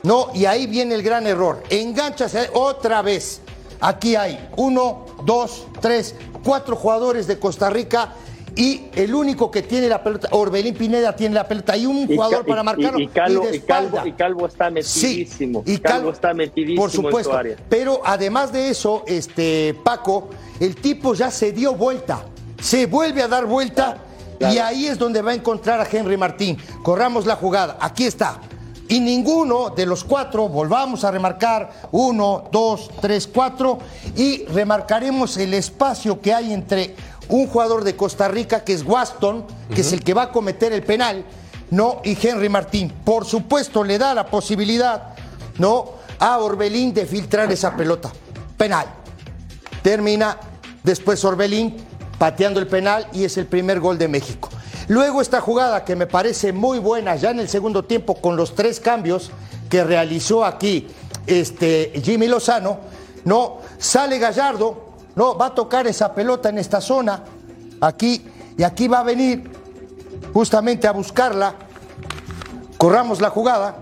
No, 0.04 0.28
y 0.34 0.46
ahí 0.46 0.68
viene 0.68 0.96
el 0.96 1.04
gran 1.04 1.26
error. 1.28 1.64
Enganchase 1.70 2.50
otra 2.54 3.02
vez. 3.02 3.40
Aquí 3.80 4.16
hay 4.16 4.50
uno, 4.58 5.06
dos, 5.24 5.66
tres, 5.82 6.16
cuatro 6.44 6.76
jugadores 6.76 7.26
de 7.28 7.40
Costa 7.40 7.70
Rica 7.70 8.14
y 8.56 8.84
el 8.96 9.16
único 9.16 9.50
que 9.50 9.62
tiene 9.64 9.88
la 9.90 10.04
pelota, 10.04 10.28
Orbelín 10.32 10.76
Pineda 10.76 11.16
tiene 11.16 11.36
la 11.36 11.48
pelota 11.48 11.76
y 11.76 11.86
un 11.86 12.04
Y 12.12 12.16
jugador 12.16 12.46
para 12.46 12.62
y- 12.62 12.66
marcarlo. 12.66 13.00
Y, 13.00 13.04
y 13.04 13.08
Calvo, 13.08 13.46
de 13.48 13.58
y, 13.58 13.60
Calvo, 14.14 14.44
y 14.44 14.46
está 14.48 14.70
metidísimo. 14.70 15.64
y 15.66 15.78
Calvo, 15.80 15.98
Calvo- 16.10 16.12
está 16.14 16.34
metidísimo 16.34 16.82
Por 16.82 16.92
supuesto. 16.92 17.18
en 17.20 17.24
su 17.24 17.32
área. 17.40 17.56
Pero 17.70 18.02
además 18.06 18.52
de 18.54 18.70
eso, 18.70 19.04
este 19.08 19.76
Paco, 19.84 20.30
el 20.60 20.76
tipo 20.76 21.14
ya 21.16 21.32
se 21.32 21.52
dio 21.52 21.74
vuelta. 21.74 22.26
Se 22.62 22.86
vuelve 22.86 23.22
a 23.24 23.28
dar 23.28 23.46
vuelta 23.46 23.98
y 24.40 24.58
ahí 24.58 24.88
es 24.88 24.98
donde 25.00 25.22
va 25.22 25.32
a 25.32 25.36
encontrar 25.36 25.80
a 25.82 25.88
Henry 25.92 26.18
Martín. 26.18 26.58
Corramos 26.84 27.26
la 27.26 27.36
jugada. 27.36 27.78
Aquí 27.82 28.06
está. 28.06 28.40
Y 28.90 29.00
ninguno 29.00 29.70
de 29.70 29.86
los 29.86 30.04
cuatro, 30.04 30.50
volvamos 30.50 31.04
a 31.06 31.10
remarcar, 31.12 31.72
uno, 31.94 32.44
dos, 32.52 32.92
tres, 33.02 33.28
cuatro, 33.34 33.80
y 34.16 34.44
remarcaremos 34.48 35.38
el 35.38 35.54
espacio 35.54 36.20
que 36.20 36.34
hay 36.34 36.52
entre 36.54 36.94
un 37.30 37.48
jugador 37.48 37.84
de 37.84 37.96
Costa 37.96 38.28
Rica, 38.28 38.64
que 38.64 38.74
es 38.74 38.84
Waston, 38.84 39.46
que 39.74 39.82
es 39.82 39.94
el 39.94 40.04
que 40.04 40.14
va 40.14 40.24
a 40.24 40.32
cometer 40.32 40.74
el 40.74 40.84
penal, 40.84 41.26
¿no? 41.72 42.02
Y 42.04 42.18
Henry 42.22 42.50
Martín. 42.50 42.92
Por 43.04 43.26
supuesto, 43.26 43.84
le 43.84 43.98
da 43.98 44.14
la 44.14 44.26
posibilidad, 44.26 45.16
¿no? 45.58 45.94
A 46.20 46.38
Orbelín 46.40 46.94
de 46.94 47.06
filtrar 47.06 47.52
esa 47.52 47.76
pelota. 47.76 48.12
Penal. 48.58 48.86
Termina 49.82 50.38
después 50.84 51.24
Orbelín 51.26 51.76
pateando 52.18 52.60
el 52.60 52.68
penal 52.68 53.08
y 53.14 53.24
es 53.24 53.38
el 53.38 53.48
primer 53.48 53.80
gol 53.80 53.98
de 53.98 54.08
México. 54.08 54.50
Luego 54.88 55.22
esta 55.22 55.42
jugada 55.42 55.86
que 55.86 55.96
me 55.96 56.08
parece 56.08 56.52
muy 56.52 56.80
buena 56.80 57.16
ya 57.16 57.32
en 57.32 57.40
el 57.40 57.50
segundo 57.50 57.84
tiempo 57.84 58.16
con 58.16 58.36
los 58.36 58.54
tres 58.54 58.80
cambios 58.80 59.32
que 59.70 59.84
realizó 59.84 60.46
aquí 60.46 60.88
este 61.26 61.94
Jimmy 62.04 62.28
Lozano, 62.28 62.80
no 63.24 63.60
sale 63.78 64.20
Gallardo, 64.20 64.83
no 65.16 65.38
va 65.38 65.48
a 65.48 65.56
tocar 65.56 65.88
esa 65.88 66.14
pelota 66.14 66.50
en 66.50 66.58
esta 66.58 66.82
zona 66.82 67.24
aquí 67.82 68.26
y 68.58 68.64
aquí 68.64 68.88
va 68.88 69.00
a 69.00 69.04
venir 69.04 69.50
justamente 70.34 70.88
a 70.88 70.92
buscarla. 70.92 71.56
Corramos 72.78 73.22
la 73.22 73.30
jugada. 73.30 73.78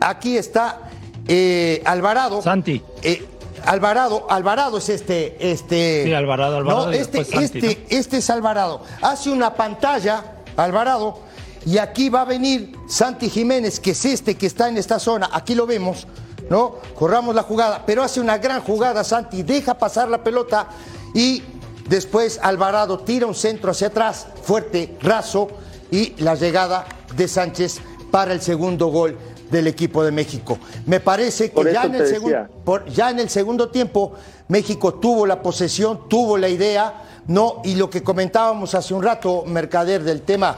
Aquí 0.00 0.36
está 0.36 0.90
eh, 1.26 1.82
Alvarado. 1.84 2.42
Santi. 2.42 2.82
Eh, 3.02 3.26
Alvarado, 3.64 4.26
Alvarado 4.30 4.78
es 4.78 4.88
este, 4.88 5.36
este. 5.40 6.04
Sí, 6.04 6.12
Alvarado, 6.12 6.58
Alvarado 6.58 6.86
No, 6.86 6.92
este, 6.92 7.24
Santi, 7.24 7.44
este, 7.44 7.86
este 7.90 8.18
es 8.18 8.30
Alvarado. 8.30 8.82
Hace 9.02 9.30
una 9.30 9.54
pantalla, 9.54 10.22
Alvarado, 10.56 11.20
y 11.64 11.78
aquí 11.78 12.08
va 12.08 12.20
a 12.20 12.24
venir 12.24 12.76
Santi 12.88 13.28
Jiménez, 13.28 13.80
que 13.80 13.90
es 13.90 14.04
este 14.04 14.36
que 14.36 14.46
está 14.46 14.68
en 14.68 14.76
esta 14.76 15.00
zona. 15.00 15.30
Aquí 15.32 15.56
lo 15.56 15.66
vemos, 15.66 16.06
¿no? 16.50 16.76
Corramos 16.94 17.34
la 17.34 17.42
jugada, 17.42 17.82
pero 17.86 18.02
hace 18.02 18.20
una 18.20 18.38
gran 18.38 18.62
jugada, 18.62 19.04
Santi, 19.04 19.42
deja 19.42 19.74
pasar 19.74 20.08
la 20.08 20.22
pelota 20.22 20.68
y 21.14 21.42
después 21.88 22.38
Alvarado 22.42 22.98
tira 23.00 23.26
un 23.26 23.34
centro 23.34 23.70
hacia 23.70 23.88
atrás, 23.88 24.26
fuerte, 24.42 24.96
raso, 25.02 25.48
y 25.90 26.14
la 26.22 26.34
llegada 26.34 26.84
de 27.16 27.28
Sánchez 27.28 27.78
para 28.10 28.32
el 28.32 28.40
segundo 28.40 28.88
gol 28.88 29.16
del 29.50 29.68
equipo 29.68 30.02
de 30.02 30.10
México. 30.10 30.58
Me 30.86 30.98
parece 30.98 31.50
que 31.50 31.54
ya 31.72 31.84
en, 31.84 31.94
el 31.94 32.00
segundo, 32.14 32.36
por- 32.64 32.86
ya 32.86 33.10
en 33.10 33.20
el 33.20 33.28
segundo 33.30 33.68
tiempo 33.68 34.12
México 34.48 34.94
tuvo 34.94 35.24
la 35.26 35.40
posesión, 35.42 36.08
tuvo 36.08 36.36
la 36.36 36.48
idea, 36.48 37.02
¿no? 37.28 37.60
Y 37.64 37.76
lo 37.76 37.88
que 37.88 38.02
comentábamos 38.02 38.74
hace 38.74 38.92
un 38.94 39.02
rato, 39.04 39.44
Mercader, 39.46 40.02
del 40.02 40.22
tema 40.22 40.56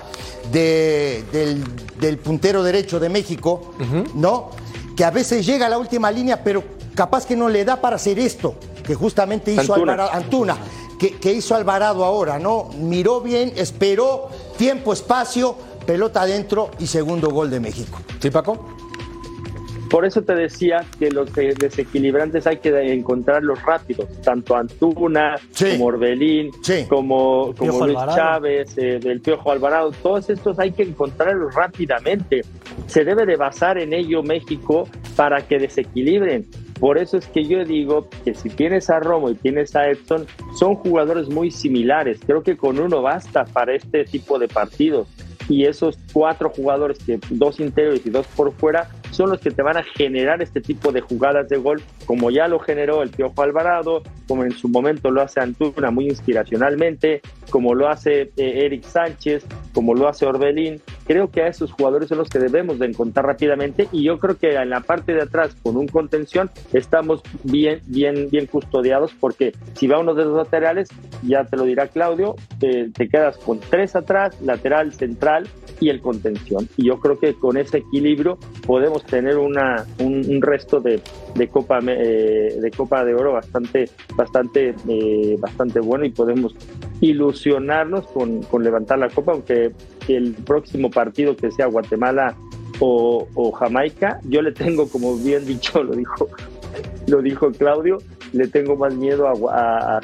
de- 0.50 1.22
del, 1.30 1.62
del 2.00 2.16
puntero 2.18 2.62
derecho 2.62 2.98
de 2.98 3.10
México, 3.10 3.74
¿no? 4.14 4.50
Que 4.98 5.04
a 5.04 5.12
veces 5.12 5.46
llega 5.46 5.66
a 5.66 5.68
la 5.68 5.78
última 5.78 6.10
línea, 6.10 6.42
pero 6.42 6.64
capaz 6.96 7.24
que 7.24 7.36
no 7.36 7.48
le 7.48 7.64
da 7.64 7.80
para 7.80 7.94
hacer 7.94 8.18
esto, 8.18 8.56
que 8.84 8.96
justamente 8.96 9.52
hizo 9.52 9.72
Antuna. 9.72 9.92
Alvarado, 9.92 10.10
Antuna, 10.12 10.56
que, 10.98 11.20
que 11.20 11.32
hizo 11.32 11.54
Alvarado 11.54 12.04
ahora, 12.04 12.40
¿no? 12.40 12.70
Miró 12.80 13.20
bien, 13.20 13.52
esperó, 13.54 14.28
tiempo, 14.56 14.92
espacio, 14.92 15.54
pelota 15.86 16.22
adentro 16.22 16.72
y 16.80 16.88
segundo 16.88 17.30
gol 17.30 17.48
de 17.48 17.60
México. 17.60 18.00
¿Sí, 18.20 18.28
Paco? 18.30 18.76
Por 19.90 20.04
eso 20.04 20.22
te 20.22 20.34
decía 20.34 20.84
que 20.98 21.10
los 21.10 21.32
de- 21.32 21.54
desequilibrantes 21.54 22.46
hay 22.46 22.58
que 22.58 22.70
encontrarlos 22.92 23.62
rápidos, 23.62 24.06
tanto 24.22 24.54
Antuna 24.56 25.36
Sí. 25.52 25.72
como 25.72 25.86
Orbelín, 25.86 26.50
Sí. 26.62 26.84
como, 26.88 27.54
como 27.56 27.70
Luis 27.86 27.96
Alvarado. 27.96 28.16
Chávez, 28.16 28.76
eh, 28.76 28.98
del 29.00 29.20
Piojo 29.20 29.50
Alvarado, 29.50 29.90
todos 30.02 30.28
estos 30.28 30.58
hay 30.58 30.72
que 30.72 30.82
encontrarlos 30.82 31.54
rápidamente. 31.54 32.42
Se 32.86 33.04
debe 33.04 33.24
de 33.24 33.36
basar 33.36 33.78
en 33.78 33.92
ello 33.94 34.22
México 34.22 34.88
para 35.16 35.46
que 35.46 35.58
desequilibren. 35.58 36.46
Por 36.78 36.96
eso 36.98 37.16
es 37.16 37.26
que 37.26 37.44
yo 37.44 37.64
digo 37.64 38.08
que 38.24 38.34
si 38.34 38.50
tienes 38.50 38.88
a 38.90 39.00
Romo 39.00 39.30
y 39.30 39.34
tienes 39.34 39.74
a 39.74 39.88
Edson, 39.88 40.26
son 40.56 40.76
jugadores 40.76 41.28
muy 41.28 41.50
similares. 41.50 42.20
Creo 42.24 42.42
que 42.42 42.56
con 42.56 42.78
uno 42.78 43.02
basta 43.02 43.44
para 43.44 43.74
este 43.74 44.04
tipo 44.04 44.38
de 44.38 44.46
partidos. 44.48 45.08
Y 45.48 45.64
esos 45.64 45.98
cuatro 46.12 46.50
jugadores, 46.50 46.98
que 46.98 47.18
dos 47.30 47.58
interiores 47.58 48.04
y 48.04 48.10
dos 48.10 48.26
por 48.36 48.52
fuera, 48.52 48.90
son 49.10 49.30
los 49.30 49.40
que 49.40 49.50
te 49.50 49.62
van 49.62 49.76
a 49.76 49.82
generar 49.82 50.42
este 50.42 50.60
tipo 50.60 50.92
de 50.92 51.00
jugadas 51.00 51.48
de 51.48 51.56
gol, 51.56 51.82
como 52.06 52.30
ya 52.30 52.48
lo 52.48 52.58
generó 52.58 53.02
el 53.02 53.10
Piojo 53.10 53.42
Alvarado, 53.42 54.02
como 54.26 54.44
en 54.44 54.52
su 54.52 54.68
momento 54.68 55.10
lo 55.10 55.22
hace 55.22 55.40
Antuna 55.40 55.90
muy 55.90 56.06
inspiracionalmente, 56.06 57.22
como 57.50 57.74
lo 57.74 57.88
hace 57.88 58.30
eh, 58.36 58.64
Eric 58.64 58.84
Sánchez, 58.84 59.46
como 59.72 59.94
lo 59.94 60.08
hace 60.08 60.26
Orbelín. 60.26 60.80
Creo 61.08 61.30
que 61.30 61.40
a 61.40 61.48
esos 61.48 61.72
jugadores 61.72 62.10
son 62.10 62.18
los 62.18 62.28
que 62.28 62.38
debemos 62.38 62.78
de 62.78 62.84
encontrar 62.84 63.24
rápidamente 63.24 63.88
y 63.92 64.04
yo 64.04 64.18
creo 64.18 64.36
que 64.36 64.54
en 64.54 64.68
la 64.68 64.80
parte 64.80 65.14
de 65.14 65.22
atrás 65.22 65.56
con 65.62 65.78
un 65.78 65.88
contención 65.88 66.50
estamos 66.74 67.22
bien, 67.44 67.80
bien, 67.86 68.28
bien 68.30 68.44
custodiados 68.44 69.14
porque 69.18 69.54
si 69.72 69.86
va 69.86 69.98
uno 69.98 70.12
de 70.12 70.26
los 70.26 70.36
laterales, 70.36 70.90
ya 71.22 71.46
te 71.46 71.56
lo 71.56 71.64
dirá 71.64 71.88
Claudio, 71.88 72.36
te, 72.60 73.08
quedas 73.08 73.38
con 73.38 73.58
tres 73.58 73.96
atrás, 73.96 74.38
lateral, 74.42 74.92
central 74.92 75.48
y 75.80 75.88
el 75.88 76.02
contención. 76.02 76.68
Y 76.76 76.88
yo 76.88 77.00
creo 77.00 77.18
que 77.18 77.32
con 77.32 77.56
ese 77.56 77.78
equilibrio 77.78 78.38
podemos 78.66 79.02
tener 79.06 79.38
una, 79.38 79.86
un, 80.00 80.42
resto 80.42 80.78
de, 80.80 81.00
de 81.34 81.48
Copa 81.48 81.78
eh, 81.86 82.58
de 82.60 82.70
Copa 82.70 83.02
de 83.06 83.14
Oro 83.14 83.32
bastante, 83.32 83.88
bastante, 84.14 84.74
eh, 84.86 85.36
bastante 85.38 85.80
bueno 85.80 86.04
y 86.04 86.10
podemos 86.10 86.54
ilusionarnos 87.00 88.06
con, 88.08 88.42
con 88.42 88.62
levantar 88.62 88.98
la 88.98 89.08
Copa, 89.08 89.32
aunque 89.32 89.72
el 90.08 90.32
próximo 90.32 90.90
partido 90.90 91.36
que 91.36 91.50
sea 91.50 91.66
Guatemala 91.66 92.36
o, 92.80 93.26
o, 93.34 93.52
Jamaica, 93.52 94.20
yo 94.24 94.42
le 94.42 94.52
tengo, 94.52 94.88
como 94.88 95.16
bien 95.16 95.44
dicho, 95.46 95.82
lo 95.82 95.94
dijo, 95.94 96.28
lo 97.06 97.22
dijo 97.22 97.50
Claudio, 97.52 97.98
le 98.32 98.48
tengo 98.48 98.76
más 98.76 98.94
miedo 98.94 99.28
a, 99.50 100.00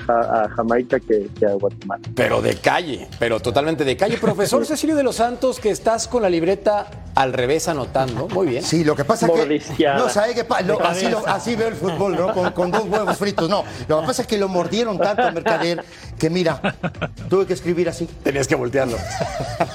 Jamaica 0.57 1.01
que, 1.01 1.29
a 1.47 1.53
Guatemala. 1.55 2.03
Pero 2.15 2.43
de 2.43 2.57
calle, 2.57 3.09
pero 3.19 3.41
totalmente 3.41 3.85
de 3.85 3.97
calle. 3.97 4.19
Profesor 4.19 4.65
Cecilio 4.67 4.97
de 4.97 5.03
los 5.03 5.17
Santos, 5.17 5.61
que 5.61 5.71
estás 5.71 6.09
con 6.09 6.23
la 6.23 6.31
libreta 6.31 6.87
al 7.15 7.33
revés 7.33 7.69
anotando. 7.69 8.29
Muy 8.29 8.49
bien. 8.49 8.63
Sí, 8.63 8.85
lo 8.85 8.97
que 8.97 9.05
pasa 9.05 9.27
es 9.27 9.71
que. 9.71 9.85
No, 9.85 10.09
¿sabe 10.09 10.35
qué 10.35 10.45
pasa? 10.45 10.65
Así, 10.83 11.07
así, 11.27 11.57
veo 11.57 11.69
el 11.69 11.75
fútbol, 11.75 12.17
¿no? 12.17 12.55
Con, 12.55 12.71
dos 12.71 12.85
huevos 12.87 13.17
fritos. 13.17 13.49
No, 13.49 13.65
lo 13.89 14.01
que 14.01 14.07
pasa 14.07 14.23
es 14.23 14.29
que 14.29 14.39
lo 14.39 14.49
mordieron 14.49 14.99
tanto 14.99 15.23
a 15.23 15.31
Mercader 15.31 15.85
que, 16.19 16.31
mira, 16.31 16.61
tuve 17.29 17.47
que 17.47 17.53
escribir 17.53 17.89
así. 17.89 18.07
Tenías 18.23 18.49
que 18.49 18.55
voltearlo. 18.55 18.97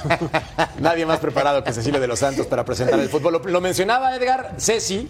Nadie 0.80 1.06
más 1.06 1.18
preparado 1.18 1.62
que 1.64 1.72
Cecilio 1.72 2.00
de 2.00 2.08
los 2.08 2.18
Santos 2.18 2.46
para 2.46 2.64
presentar 2.64 2.98
el 2.98 3.08
fútbol. 3.08 3.34
Lo, 3.34 3.38
lo 3.38 3.60
mencionaba 3.60 4.14
Edgar 4.14 4.54
Ceci 4.58 5.08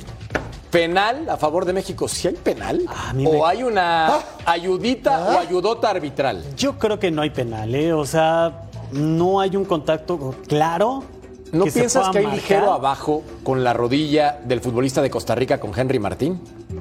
penal 0.70 1.28
a 1.28 1.36
favor 1.36 1.64
de 1.64 1.72
México, 1.72 2.08
¿sí 2.08 2.28
hay 2.28 2.34
penal? 2.34 2.82
¿O 3.26 3.46
hay 3.46 3.62
una 3.62 4.06
ah. 4.08 4.24
ayudita 4.46 5.24
o 5.24 5.30
ah. 5.30 5.40
ayudota 5.40 5.90
arbitral? 5.90 6.42
Yo 6.56 6.78
creo 6.78 6.98
que 6.98 7.10
no 7.10 7.22
hay 7.22 7.30
penal, 7.30 7.74
¿eh? 7.74 7.92
O 7.92 8.06
sea, 8.06 8.62
no 8.92 9.40
hay 9.40 9.56
un 9.56 9.64
contacto 9.64 10.34
claro. 10.46 11.04
¿No 11.52 11.64
piensas 11.64 12.10
que 12.10 12.18
hay 12.18 12.26
ligero 12.26 12.72
abajo 12.72 13.24
con 13.42 13.64
la 13.64 13.72
rodilla 13.72 14.38
del 14.44 14.60
futbolista 14.60 15.02
de 15.02 15.10
Costa 15.10 15.34
Rica 15.34 15.58
con 15.58 15.76
Henry 15.76 15.98
Martín? 15.98 16.40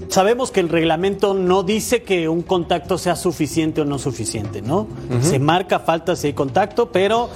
Sabemos 0.10 0.52
que 0.52 0.60
el 0.60 0.70
reglamento 0.70 1.34
no 1.34 1.64
dice 1.64 2.04
que 2.04 2.30
un 2.30 2.44
contacto 2.44 3.00
sea 3.00 3.16
suficiente 3.16 3.82
o 3.82 3.86
no 3.86 3.98
suficiente, 3.98 4.62
¿no? 4.62 4.88
Se 5.22 5.40
marca 5.40 5.80
falta 5.80 6.16
si 6.16 6.28
hay 6.28 6.34
contacto, 6.34 6.92
pero, 6.92 7.30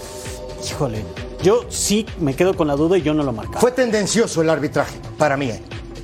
híjole, 0.64 1.04
yo 1.41 1.66
sí 1.70 2.06
me 2.20 2.36
quedo 2.36 2.56
con 2.56 2.68
la 2.68 2.76
duda 2.76 2.99
y 2.99 3.01
yo 3.01 3.16
no 3.16 3.24
lo 3.24 3.34
marco. 3.34 3.60
Fue 3.60 3.72
tendencioso 3.72 4.43
el 4.43 4.49
arbitraje, 4.49 4.99
para 5.18 5.36
mí. 5.36 5.49
¿eh? 5.49 5.62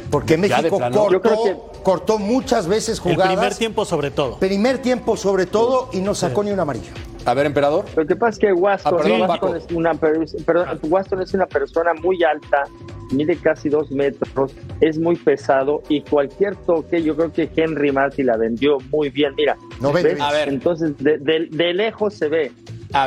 Porque 0.10 0.38
México 0.38 0.80
cortó, 0.80 1.72
cortó 1.84 2.20
muchas 2.20 2.68
veces 2.68 3.00
jugadas. 3.00 3.32
El 3.32 3.38
primer 3.38 3.56
tiempo 3.56 3.86
sobre 3.86 4.12
todo. 4.12 4.38
Primer 4.38 4.80
tiempo 4.80 5.18
sobre 5.18 5.46
todo 5.46 5.90
y 5.94 6.00
no 6.02 6.16
sacó 6.16 6.44
ni 6.44 6.52
un 6.52 6.60
amarillo. 6.60 6.92
A 7.26 7.34
ver, 7.34 7.46
emperador. 7.46 7.86
Lo 7.96 8.06
que 8.06 8.16
pasa 8.16 8.30
es 8.32 8.40
que 8.40 8.54
Waston, 8.54 8.94
ah, 8.96 9.40
es, 9.56 9.72
una, 9.72 9.92
es 11.22 11.34
una 11.34 11.46
persona 11.46 11.94
muy 11.94 12.24
alta, 12.24 12.64
mide 13.12 13.36
casi 13.36 13.70
dos 13.70 13.92
metros, 13.92 14.54
es 14.80 14.98
muy 14.98 15.16
pesado 15.16 15.84
y 15.90 16.02
cualquier 16.02 16.56
toque, 16.56 17.04
yo 17.04 17.16
creo 17.16 17.32
que 17.32 17.50
Henry 17.56 17.92
Martin 17.92 18.28
la 18.28 18.38
vendió 18.38 18.78
muy 18.90 19.10
bien. 19.10 19.34
Mira, 19.36 19.58
no 19.82 19.90
A 19.90 20.32
ver. 20.32 20.48
entonces 20.48 20.94
de, 20.98 21.74
lejos 21.74 22.14
se 22.14 22.30
ve. 22.30 22.52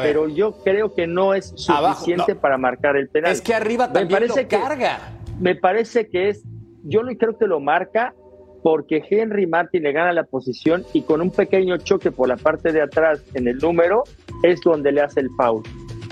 Pero 0.03 0.29
yo 0.29 0.53
creo 0.63 0.95
que 0.95 1.09
no 1.09 1.35
es 1.35 1.53
suficiente 1.57 2.37
para 2.37 2.57
marcar 2.57 2.97
el 2.97 3.09
penal. 3.09 3.33
Es 3.33 3.41
que 3.41 3.55
arriba 3.55 3.93
también 3.93 4.23
me 4.23 4.29
parece 4.29 4.47
carga. 4.47 5.19
me 5.41 5.57
parece 5.57 6.09
que 6.09 6.29
es 6.29 6.45
yo 6.83 7.03
creo 7.19 7.39
que 7.39 7.47
lo 7.47 7.61
marca 7.61 8.15
porque 8.63 9.03
Henry 9.09 9.47
Martin 9.47 9.83
le 9.83 9.93
gana 9.93 10.13
la 10.13 10.25
posición 10.25 10.85
y 10.93 11.03
con 11.03 11.21
un 11.21 11.31
pequeño 11.31 11.79
choque 11.79 12.13
por 12.13 12.29
la 12.29 12.37
parte 12.37 12.73
de 12.73 12.83
atrás 12.83 13.23
en 13.35 13.49
el 13.49 13.59
número 13.59 14.05
es 14.43 14.61
donde 14.61 14.93
le 14.93 15.01
hace 15.01 15.21
el 15.21 15.31
foul. 15.37 15.63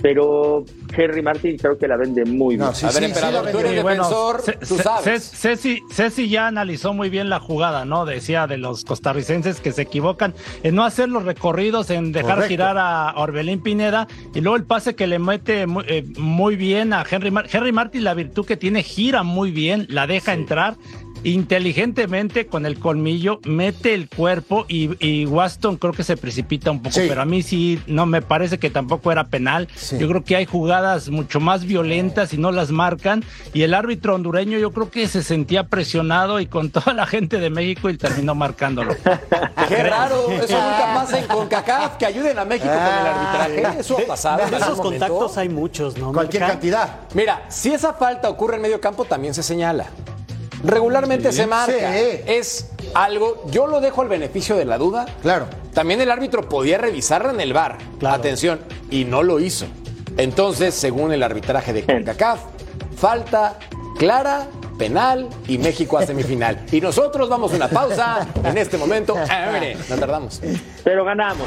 Pero 0.02 0.64
Henry 0.96 1.22
Martin 1.22 1.56
creo 1.58 1.76
que 1.76 1.86
la 1.86 1.96
vende 1.96 2.24
muy 2.24 2.56
bien. 2.56 2.68
a 2.68 2.90
ver, 2.90 3.04
emperador, 3.04 3.50
tú 3.50 3.58
eres 3.58 3.72
defensor, 3.72 4.42
tú 4.66 4.76
sabes. 4.78 5.30
Ceci, 5.30 6.28
ya 6.28 6.46
analizó 6.46 6.94
muy 6.94 7.10
bien 7.10 7.28
la 7.28 7.40
jugada, 7.40 7.84
¿no? 7.84 8.04
Decía 8.06 8.46
de 8.46 8.56
los 8.56 8.84
costarricenses 8.84 9.60
que 9.60 9.72
se 9.72 9.82
equivocan 9.82 10.34
en 10.62 10.74
no 10.74 10.84
hacer 10.84 11.08
los 11.08 11.24
recorridos, 11.24 11.90
en 11.90 12.12
dejar 12.12 12.42
girar 12.44 12.76
a 12.78 13.14
Orbelín 13.16 13.62
Pineda 13.62 14.08
y 14.34 14.40
luego 14.40 14.56
el 14.56 14.64
pase 14.64 14.94
que 14.94 15.06
le 15.06 15.18
mete 15.18 15.66
muy, 15.66 15.84
eh, 15.86 16.56
bien 16.56 16.92
a 16.92 17.04
Henry 17.08 17.30
Martin. 17.30 17.58
Henry 17.58 17.72
Martin, 17.72 18.04
la 18.04 18.14
virtud 18.14 18.46
que 18.46 18.56
tiene, 18.56 18.82
gira 18.82 19.22
muy 19.22 19.50
bien, 19.50 19.86
la 19.88 20.06
deja 20.06 20.32
entrar 20.32 20.76
inteligentemente 21.24 22.46
con 22.46 22.66
el 22.66 22.78
colmillo 22.78 23.40
mete 23.44 23.94
el 23.94 24.08
cuerpo 24.08 24.64
y, 24.68 24.90
y, 25.04 25.26
Waston 25.26 25.76
creo 25.76 25.92
que 25.92 26.04
se 26.04 26.16
precipita 26.16 26.70
un 26.70 26.82
poco, 26.82 26.96
pero 26.96 27.22
a 27.22 27.24
mí 27.24 27.42
sí 27.42 27.80
no 27.86 28.06
me 28.06 28.22
parece 28.22 28.58
que 28.58 28.70
tampoco 28.70 29.12
era 29.12 29.24
penal. 29.24 29.68
Yo 29.98 30.08
creo 30.08 30.24
que 30.24 30.36
hay 30.36 30.46
jugadas 30.46 31.08
mucho 31.08 31.40
más 31.40 31.64
violentas 31.64 32.32
y 32.32 32.38
no 32.38 32.52
las 32.52 32.70
marcan 32.70 33.24
y 33.52 33.62
el 33.62 33.74
árbitro 33.74 34.14
hondureño 34.14 34.58
yo 34.58 34.72
creo 34.72 34.90
que 34.90 35.08
se 35.08 35.22
sentía 35.22 35.64
presionado 35.64 36.40
y 36.40 36.46
con 36.46 36.70
toda 36.70 36.92
la 36.92 37.06
gente 37.06 37.38
de 37.38 37.50
México 37.50 37.90
y 37.90 37.96
terminó 37.96 38.34
marcándolo. 38.34 38.94
Qué 39.68 39.82
raro, 39.82 40.30
eso 40.30 40.40
nunca 40.62 40.94
pasa 40.94 41.18
en 41.18 41.26
CONCACAF, 41.26 41.96
que 41.96 42.06
ayuden 42.06 42.38
a 42.38 42.44
México 42.44 42.72
con 42.72 42.82
el 42.82 43.06
arbitraje. 43.06 43.80
Eso 43.80 43.98
ha 43.98 44.06
pasado. 44.06 44.56
esos 44.56 44.80
contactos 44.80 45.36
hay 45.36 45.48
muchos, 45.48 45.96
¿no? 45.96 46.12
Cualquier 46.12 46.46
cantidad. 46.46 47.00
Mira, 47.14 47.44
si 47.48 47.72
esa 47.72 47.92
falta 47.94 48.28
ocurre 48.28 48.56
en 48.56 48.62
medio 48.62 48.80
campo, 48.80 49.04
también 49.04 49.34
se 49.34 49.42
señala 49.42 49.86
regularmente 50.64 51.32
se 51.32 51.46
marca. 51.46 51.96
Es 51.98 52.70
algo, 52.94 53.44
yo 53.50 53.66
lo 53.66 53.80
dejo 53.80 54.02
al 54.02 54.08
beneficio 54.08 54.56
de 54.56 54.64
la 54.64 54.78
duda. 54.78 55.06
Claro. 55.22 55.46
También 55.74 56.00
el 56.00 56.10
árbitro 56.10 56.48
podía 56.48 56.78
revisarla 56.78 57.32
en 57.32 57.40
el 57.40 57.52
bar. 57.52 57.78
Atención, 58.04 58.60
y 58.90 59.04
no 59.04 59.22
lo 59.22 59.40
hizo. 59.40 59.66
Entonces, 60.16 60.74
según 60.74 61.12
el 61.12 61.22
arbitraje 61.22 61.72
de 61.72 61.84
CONCACAF, 61.84 62.40
falta 62.96 63.58
clara, 63.98 64.48
penal 64.78 65.28
y 65.46 65.58
México 65.58 65.98
a 65.98 66.06
semifinal. 66.06 66.66
Y 66.72 66.80
nosotros 66.80 67.28
vamos 67.28 67.52
a 67.52 67.56
una 67.56 67.68
pausa 67.68 68.26
en 68.42 68.58
este 68.58 68.78
momento. 68.78 69.14
No 69.88 69.96
tardamos. 69.96 70.40
Pero 70.82 71.04
ganamos. 71.04 71.46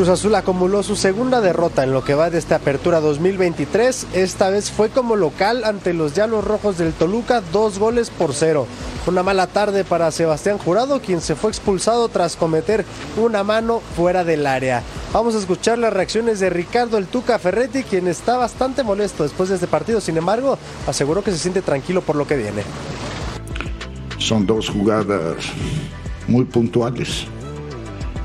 Cruz 0.00 0.08
Azul 0.08 0.34
acumuló 0.34 0.82
su 0.82 0.96
segunda 0.96 1.42
derrota 1.42 1.84
en 1.84 1.92
lo 1.92 2.02
que 2.02 2.14
va 2.14 2.30
de 2.30 2.38
esta 2.38 2.54
apertura 2.54 3.00
2023. 3.00 4.06
Esta 4.14 4.48
vez 4.48 4.70
fue 4.70 4.88
como 4.88 5.14
local 5.14 5.62
ante 5.62 5.92
los 5.92 6.14
Llanos 6.14 6.42
Rojos 6.42 6.78
del 6.78 6.94
Toluca, 6.94 7.42
dos 7.52 7.78
goles 7.78 8.08
por 8.08 8.32
cero. 8.32 8.66
Una 9.06 9.22
mala 9.22 9.46
tarde 9.46 9.84
para 9.84 10.10
Sebastián 10.10 10.56
Jurado, 10.56 11.02
quien 11.02 11.20
se 11.20 11.34
fue 11.34 11.50
expulsado 11.50 12.08
tras 12.08 12.36
cometer 12.36 12.86
una 13.18 13.44
mano 13.44 13.82
fuera 13.94 14.24
del 14.24 14.46
área. 14.46 14.82
Vamos 15.12 15.34
a 15.34 15.38
escuchar 15.38 15.76
las 15.76 15.92
reacciones 15.92 16.40
de 16.40 16.48
Ricardo 16.48 16.96
El 16.96 17.06
Tuca 17.06 17.38
Ferretti, 17.38 17.82
quien 17.82 18.08
está 18.08 18.38
bastante 18.38 18.82
molesto 18.82 19.24
después 19.24 19.50
de 19.50 19.56
este 19.56 19.66
partido. 19.66 20.00
Sin 20.00 20.16
embargo, 20.16 20.56
aseguró 20.86 21.22
que 21.22 21.30
se 21.30 21.36
siente 21.36 21.60
tranquilo 21.60 22.00
por 22.00 22.16
lo 22.16 22.26
que 22.26 22.38
viene. 22.38 22.62
Son 24.16 24.46
dos 24.46 24.70
jugadas 24.70 25.44
muy 26.26 26.46
puntuales 26.46 27.26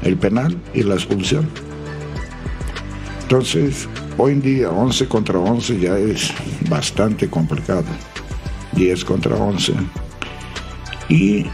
el 0.05 0.17
penal 0.17 0.55
y 0.73 0.83
la 0.83 0.93
expulsión. 0.93 1.49
Entonces, 3.25 3.89
hoy 4.19 4.33
en 4.33 4.41
día 4.43 4.69
11 4.69 5.07
contra 5.07 5.39
11 5.39 5.79
ya 5.79 5.97
es 5.97 6.31
bastante 6.69 7.27
complicado. 7.27 7.85
10 8.73 9.03
contra 9.03 9.35
11. 9.35 9.73
Y 11.09 11.47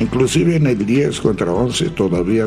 inclusive 0.00 0.56
en 0.56 0.66
el 0.66 0.84
10 0.84 1.22
contra 1.22 1.50
11 1.50 1.88
todavía 1.90 2.46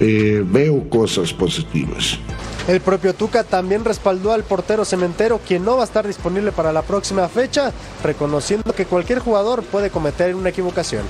eh, 0.00 0.42
veo 0.42 0.88
cosas 0.88 1.34
positivas. 1.34 2.18
El 2.66 2.80
propio 2.80 3.14
Tuca 3.14 3.44
también 3.44 3.84
respaldó 3.84 4.32
al 4.32 4.42
portero 4.42 4.86
cementero, 4.86 5.38
quien 5.46 5.62
no 5.62 5.76
va 5.76 5.82
a 5.82 5.84
estar 5.84 6.06
disponible 6.06 6.50
para 6.50 6.72
la 6.72 6.80
próxima 6.80 7.28
fecha, 7.28 7.74
reconociendo 8.02 8.72
que 8.74 8.86
cualquier 8.86 9.18
jugador 9.18 9.62
puede 9.64 9.90
cometer 9.90 10.34
una 10.34 10.48
equivocación. 10.48 11.02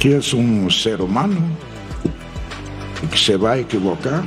Que 0.00 0.16
es 0.16 0.32
un 0.32 0.70
ser 0.70 1.02
humano 1.02 1.40
que 3.10 3.18
se 3.18 3.36
va 3.36 3.52
a 3.52 3.58
equivocar. 3.58 4.22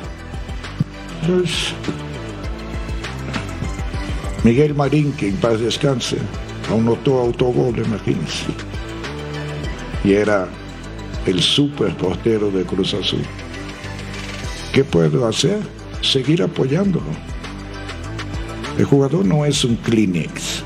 Miguel 4.44 4.76
Marín, 4.76 5.12
que 5.14 5.30
en 5.30 5.38
paz 5.38 5.60
descanse, 5.60 6.18
anotó 6.72 7.20
autogol, 7.20 7.78
imagínense. 7.78 8.46
Y 10.04 10.14
era 10.14 10.48
el 11.26 11.42
super 11.42 11.96
portero 11.98 12.52
de 12.52 12.64
Cruz 12.64 12.94
Azul. 12.94 13.24
¿Qué 14.72 14.84
puedo 14.84 15.28
hacer? 15.28 15.60
Seguir 16.02 16.44
apoyándolo. 16.44 17.08
El 18.78 18.86
jugador 18.86 19.26
no 19.26 19.46
es 19.46 19.64
un 19.64 19.78
Kleenex, 19.78 20.64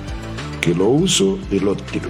que 0.59 0.75
lo 0.75 0.89
uso 0.89 1.39
y 1.51 1.59
lo 1.59 1.75
tiro. 1.75 2.09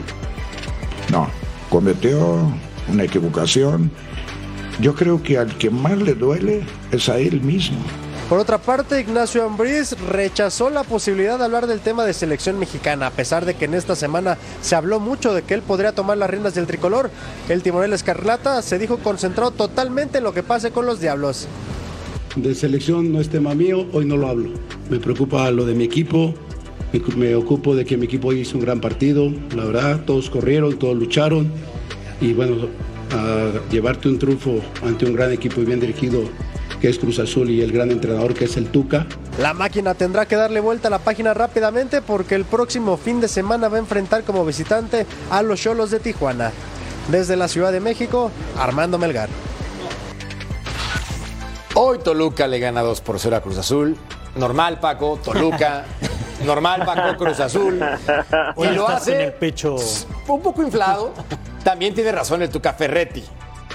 No, 1.12 1.28
cometió 1.70 2.52
una 2.88 3.04
equivocación. 3.04 3.92
Yo 4.80 4.96
creo 4.96 5.22
que 5.22 5.38
al 5.38 5.56
que 5.58 5.70
más 5.70 5.98
le 5.98 6.16
duele 6.16 6.62
es 6.92 7.10
a 7.10 7.20
él 7.20 7.42
mismo. 7.42 7.78
Por 8.30 8.38
otra 8.38 8.60
parte, 8.60 9.02
Ignacio 9.02 9.44
Ambriz 9.44 9.96
rechazó 10.08 10.70
la 10.70 10.84
posibilidad 10.84 11.40
de 11.40 11.46
hablar 11.46 11.66
del 11.66 11.80
tema 11.80 12.06
de 12.06 12.14
selección 12.14 12.60
mexicana, 12.60 13.08
a 13.08 13.12
pesar 13.12 13.44
de 13.44 13.56
que 13.56 13.66
en 13.66 13.74
esta 13.74 13.96
semana 13.96 14.38
se 14.62 14.76
habló 14.76 15.00
mucho 15.00 15.34
de 15.34 15.42
que 15.42 15.56
él 15.56 15.64
podría 15.64 15.94
tomar 15.94 16.20
las 16.20 16.30
riendas 16.30 16.54
del 16.54 16.68
tricolor. 16.68 17.10
El 17.50 17.64
timonel 17.64 17.92
Escarlata 17.92 18.62
se 18.62 18.78
dijo 18.78 19.00
concentrado 19.00 19.50
totalmente 19.50 20.20
en 20.20 20.26
lo 20.26 20.32
que 20.32 20.44
pase 20.44 20.70
con 20.70 20.86
los 20.86 21.02
Diablos. 21.02 21.48
De 22.36 22.54
selección 22.54 23.12
no 23.12 23.20
es 23.20 23.30
tema 23.30 23.56
mío, 23.56 23.88
hoy 23.94 24.06
no 24.06 24.16
lo 24.16 24.28
hablo. 24.28 24.52
Me 24.92 25.00
preocupa 25.00 25.50
lo 25.50 25.66
de 25.66 25.74
mi 25.74 25.86
equipo, 25.86 26.36
me, 27.16 27.34
ocupo 27.34 27.76
de 27.76 27.84
que 27.84 27.98
mi 27.98 28.06
equipo 28.06 28.32
hizo 28.32 28.60
un 28.60 28.64
gran 28.64 28.80
partido, 28.80 29.34
la 29.56 29.64
verdad, 29.66 30.06
todos 30.06 30.30
corrieron, 30.30 30.78
todos 30.78 30.96
lucharon 30.96 31.52
y 32.22 32.34
bueno, 32.34 32.68
llevarte 33.72 34.08
un 34.08 34.20
triunfo 34.20 34.62
ante 34.84 35.08
un 35.08 35.14
gran 35.14 35.32
equipo 35.32 35.62
y 35.62 35.66
bien 35.66 35.80
dirigido 35.80 36.22
que 36.80 36.90
es 36.90 37.00
Cruz 37.00 37.20
Azul 37.20 37.50
y 37.50 37.62
el 37.62 37.72
gran 37.72 37.92
entrenador 37.92 38.34
que 38.34 38.46
es 38.46 38.58
el 38.58 38.68
Tuca. 38.68 39.06
La 39.40 39.54
máquina 39.54 39.94
tendrá 39.94 40.26
que 40.26 40.36
darle 40.36 40.60
vuelta 40.60 40.88
a 40.88 40.92
la 40.92 41.00
página 41.00 41.34
rápidamente 41.34 42.02
porque 42.02 42.36
el 42.36 42.46
próximo 42.46 42.98
fin 42.98 43.22
de 43.22 43.28
semana 43.28 43.68
va 43.70 43.78
a 43.78 43.80
enfrentar 43.80 44.24
como 44.24 44.46
visitante 44.46 45.06
a 45.30 45.42
los 45.42 45.62
Cholos 45.62 45.92
de 45.92 46.00
Tijuana. 46.00 46.52
Desde 47.10 47.36
la 47.36 47.48
Ciudad 47.48 47.72
de 47.72 47.80
México, 47.80 48.32
Armando 48.58 48.98
Melgar. 48.98 49.30
Hoy 51.76 52.00
Toluca 52.00 52.48
le 52.48 52.60
gana 52.60 52.82
2 52.82 53.02
por 53.02 53.20
0 53.20 53.36
a 53.36 53.42
Cruz 53.42 53.58
Azul. 53.58 53.96
Normal, 54.36 54.80
Paco, 54.80 55.20
Toluca. 55.24 55.86
Normal, 56.46 56.86
Paco, 56.86 57.18
Cruz 57.18 57.40
Azul. 57.40 57.82
Y 58.58 58.66
lo 58.76 58.88
hace 58.88 59.16
en 59.16 59.22
el 59.22 59.34
pecho. 59.34 59.76
un 60.28 60.42
poco 60.42 60.62
inflado. 60.62 61.14
También 61.64 61.94
tiene 61.94 62.12
razón 62.12 62.42
el 62.42 62.50
Tuca 62.50 62.74
Ferretti. 62.74 63.24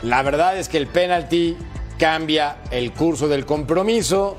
La 0.02 0.22
verdad 0.22 0.58
es 0.58 0.68
que 0.68 0.78
el 0.78 0.86
penalti 0.86 1.56
cambia 1.98 2.56
el 2.70 2.92
curso 2.92 3.28
del 3.28 3.44
compromiso. 3.46 4.36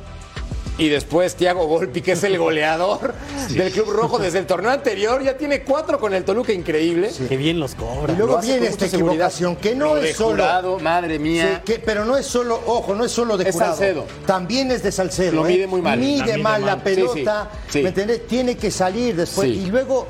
Y 0.77 0.89
después 0.89 1.35
Thiago 1.37 1.67
Volpi, 1.67 2.01
que 2.01 2.11
es 2.11 2.23
el 2.25 2.37
goleador 2.37 3.13
del 3.51 3.71
Club 3.71 3.91
Rojo 3.91 4.19
desde 4.19 4.39
el 4.39 4.45
torneo 4.45 4.71
anterior, 4.71 5.23
ya 5.23 5.37
tiene 5.37 5.61
cuatro 5.61 5.97
con 6.01 6.13
el 6.13 6.25
Toluca, 6.25 6.51
increíble. 6.51 7.11
Qué 7.29 7.37
bien 7.37 7.61
los 7.61 7.75
cobra. 7.75 8.11
Y 8.11 8.17
luego 8.17 8.41
viene 8.41 8.67
esta 8.67 8.87
equivocación, 8.87 9.55
que 9.55 9.73
no 9.73 9.95
Lo 9.95 10.01
de 10.01 10.09
es 10.09 10.17
solo. 10.17 10.31
Jurado, 10.43 10.77
madre 10.79 11.17
mía. 11.17 11.61
Sí, 11.65 11.71
que- 11.73 11.79
pero 11.79 12.03
no 12.03 12.17
es 12.17 12.25
solo, 12.25 12.59
ojo, 12.65 12.93
no 12.93 13.05
es 13.05 13.11
solo 13.13 13.37
de 13.37 13.47
Es 13.47 13.53
Jurado. 13.53 13.71
Salcedo. 13.77 14.05
También 14.25 14.69
es 14.69 14.83
de 14.83 14.91
Salcedo. 14.91 15.31
Lo 15.31 15.47
¿eh? 15.47 15.53
mide 15.53 15.67
muy 15.67 15.81
mal. 15.81 15.97
Mide 15.97 16.17
La 16.19 16.25
mide 16.25 16.37
mal 16.43 16.65
la 16.65 16.75
mal. 16.75 16.81
Sí, 16.85 16.95
sí, 16.95 17.01
pelota. 17.13 17.49
sí. 17.69 17.81
¿Me 17.81 17.87
entendés? 17.89 18.27
Tiene 18.27 18.57
que 18.57 18.69
salir 18.69 19.15
después. 19.15 19.47
Sí. 19.47 19.63
Y 19.65 19.65
luego 19.67 20.07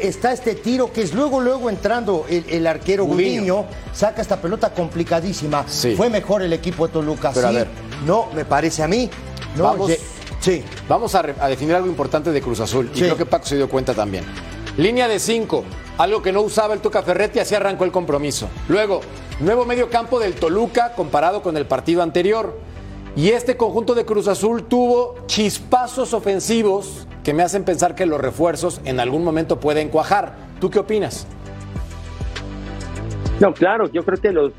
está 0.00 0.32
este 0.32 0.54
tiro 0.54 0.92
que 0.92 1.02
es 1.02 1.14
luego, 1.14 1.40
luego 1.40 1.70
entrando 1.70 2.26
el, 2.28 2.44
el 2.48 2.66
arquero 2.66 3.04
Gudiño. 3.04 3.64
Saca 3.92 4.20
esta 4.22 4.40
pelota 4.40 4.70
complicadísima. 4.72 5.64
Sí. 5.68 5.94
Fue 5.96 6.08
mejor 6.10 6.42
el 6.42 6.52
equipo 6.52 6.86
de 6.86 6.92
Toluca. 6.92 7.30
Pero 7.34 7.48
a 7.48 7.50
sí. 7.50 7.56
ver. 7.56 7.68
No, 8.06 8.26
me 8.34 8.44
parece 8.44 8.82
a 8.82 8.88
mí. 8.88 9.08
No, 9.56 9.64
Vamos. 9.64 9.88
ye- 9.88 10.00
sí. 10.40 10.62
Vamos 10.88 11.14
a, 11.14 11.20
a 11.40 11.48
definir 11.48 11.74
algo 11.74 11.88
importante 11.88 12.30
de 12.30 12.40
Cruz 12.40 12.60
Azul. 12.60 12.90
Y 12.94 12.98
creo 13.00 13.16
que 13.16 13.26
Paco 13.26 13.46
se 13.46 13.56
dio 13.56 13.68
cuenta 13.68 13.94
también. 13.94 14.24
Línea 14.76 15.08
de 15.08 15.18
5, 15.18 15.64
algo 15.98 16.22
que 16.22 16.30
no 16.30 16.40
usaba 16.42 16.72
el 16.74 16.80
Tuca 16.80 17.02
Ferretti, 17.02 17.40
así 17.40 17.54
arrancó 17.56 17.84
el 17.84 17.90
compromiso. 17.90 18.48
Luego, 18.68 19.00
nuevo 19.40 19.64
medio 19.64 19.90
campo 19.90 20.20
del 20.20 20.34
Toluca 20.34 20.92
comparado 20.94 21.42
con 21.42 21.56
el 21.56 21.66
partido 21.66 22.02
anterior. 22.02 22.56
Y 23.16 23.30
este 23.30 23.56
conjunto 23.56 23.94
de 23.94 24.04
Cruz 24.04 24.28
Azul 24.28 24.64
tuvo 24.64 25.16
chispazos 25.26 26.14
ofensivos 26.14 27.06
que 27.24 27.34
me 27.34 27.42
hacen 27.42 27.64
pensar 27.64 27.94
que 27.94 28.06
los 28.06 28.20
refuerzos 28.20 28.80
en 28.84 29.00
algún 29.00 29.24
momento 29.24 29.58
pueden 29.60 29.88
cuajar. 29.88 30.36
¿Tú 30.60 30.70
qué 30.70 30.78
opinas? 30.78 31.26
No, 33.40 33.54
claro, 33.54 33.90
yo 33.92 34.04
creo 34.04 34.20
que 34.20 34.32
los, 34.32 34.52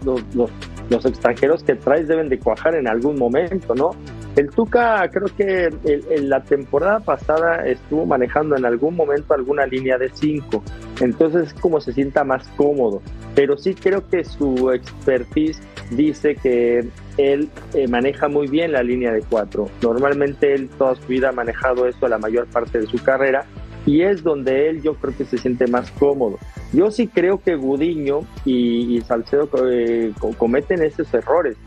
los, 0.89 1.05
extranjeros 1.05 1.63
que 1.63 1.75
traes 1.75 2.07
deben 2.07 2.29
de 2.29 2.39
cuajar 2.39 2.75
en 2.75 2.87
algún 2.87 3.17
momento, 3.17 3.75
¿no? 3.75 3.91
El 4.39 4.49
Tuca 4.51 5.05
creo 5.11 5.27
que 5.35 5.65
el- 5.65 6.05
el- 6.09 6.29
la 6.29 6.41
temporada 6.43 7.01
pasada 7.01 7.65
estuvo 7.67 8.05
manejando 8.05 8.55
en 8.55 8.63
algún 8.65 8.95
momento 8.95 9.33
alguna 9.33 9.65
línea 9.65 9.97
de 9.97 10.09
5, 10.13 10.63
entonces 11.01 11.47
es 11.47 11.53
como 11.59 11.81
se 11.81 11.91
sienta 11.91 12.23
más 12.23 12.47
cómodo, 12.55 13.01
pero 13.35 13.57
sí 13.57 13.73
creo 13.75 14.07
que 14.07 14.23
su 14.23 14.71
expertise 14.71 15.59
dice 15.91 16.35
que 16.35 16.87
él 17.17 17.49
eh, 17.73 17.87
maneja 17.89 18.29
muy 18.29 18.47
bien 18.47 18.71
la 18.71 18.81
línea 18.81 19.11
de 19.11 19.21
4. 19.29 19.67
Normalmente 19.81 20.53
él 20.53 20.69
toda 20.77 20.95
su 20.95 21.05
vida 21.07 21.29
ha 21.29 21.33
manejado 21.33 21.85
eso 21.85 22.07
la 22.07 22.17
mayor 22.17 22.47
parte 22.47 22.79
de 22.79 22.85
su 22.87 22.97
carrera 23.03 23.43
y 23.85 24.03
es 24.03 24.23
donde 24.23 24.69
él 24.69 24.81
yo 24.81 24.93
creo 24.95 25.17
que 25.17 25.25
se 25.25 25.37
siente 25.37 25.67
más 25.67 25.91
cómodo. 25.91 26.37
Yo 26.71 26.91
sí 26.91 27.07
creo 27.07 27.41
que 27.41 27.55
Gudiño 27.55 28.21
y, 28.45 29.01
Salcedo 29.01 29.49
eh, 29.69 30.13
co- 30.17 30.31
cometen 30.37 30.81
esos 30.81 31.13
errores, 31.13 31.57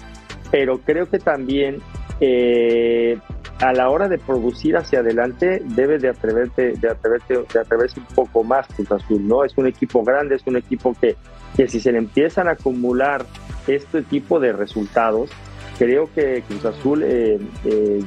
pero 0.51 0.79
creo 0.79 1.11
que 1.11 1.19
también 1.19 1.79
eh, 2.25 3.19
a 3.59 3.73
la 3.73 3.91
hora 3.91 4.09
de 4.09 4.17
producir 4.17 4.77
hacia 4.77 5.01
adelante 5.01 5.61
debe 5.65 5.99
de 5.99 6.09
atreverte, 6.09 6.75
de 6.75 6.89
atreverte, 6.89 7.45
de 7.53 7.59
atreverse 7.59 7.99
un 7.99 8.07
poco 8.15 8.45
más 8.45 8.69
Cruz 8.69 8.93
Azul, 8.93 9.27
¿no? 9.27 9.45
Es 9.45 9.59
un 9.59 9.67
equipo 9.67 10.05
grande, 10.05 10.37
es 10.37 10.47
un 10.47 10.57
equipo 10.57 10.95
que, 11.01 11.17
que 11.57 11.67
si 11.67 11.81
se 11.81 11.91
le 11.91 11.99
empiezan 11.99 12.47
a 12.47 12.53
acumular 12.53 13.27
este 13.67 14.03
tipo 14.03 14.39
de 14.39 14.53
resultados, 14.53 15.31
creo 15.79 16.09
que 16.15 16.45
Cruz 16.47 16.65
Azul 16.65 17.03
eh, 17.03 17.41
eh, 17.65 18.01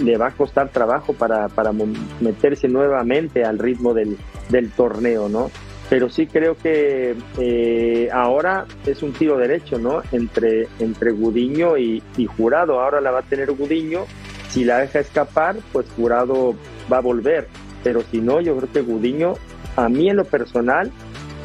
le 0.00 0.16
va 0.16 0.28
a 0.28 0.30
costar 0.30 0.68
trabajo 0.68 1.12
para, 1.12 1.48
para 1.48 1.72
meterse 2.20 2.68
nuevamente 2.68 3.44
al 3.44 3.58
ritmo 3.58 3.94
del, 3.94 4.16
del 4.48 4.70
torneo, 4.70 5.28
¿no? 5.28 5.50
Pero 5.88 6.10
sí 6.10 6.26
creo 6.26 6.56
que 6.56 7.14
eh, 7.38 8.08
ahora 8.12 8.66
es 8.86 9.02
un 9.02 9.12
tiro 9.12 9.38
derecho, 9.38 9.78
¿no? 9.78 10.02
Entre, 10.10 10.68
entre 10.80 11.12
Gudiño 11.12 11.78
y, 11.78 12.02
y 12.16 12.26
Jurado. 12.26 12.80
Ahora 12.80 13.00
la 13.00 13.12
va 13.12 13.20
a 13.20 13.22
tener 13.22 13.52
Gudiño. 13.52 14.04
Si 14.48 14.64
la 14.64 14.78
deja 14.78 15.00
escapar, 15.00 15.56
pues 15.72 15.86
Jurado 15.96 16.54
va 16.92 16.98
a 16.98 17.00
volver. 17.00 17.46
Pero 17.84 18.02
si 18.10 18.20
no, 18.20 18.40
yo 18.40 18.56
creo 18.56 18.72
que 18.72 18.80
Gudiño, 18.80 19.34
a 19.76 19.88
mí 19.88 20.08
en 20.08 20.16
lo 20.16 20.24
personal, 20.24 20.90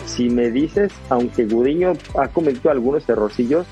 si 0.06 0.30
me 0.30 0.50
dices, 0.50 0.92
aunque 1.10 1.46
Gudiño 1.46 1.94
ha 2.20 2.28
cometido 2.30 2.72
algunos 2.72 3.08
errorcillos, 3.08 3.68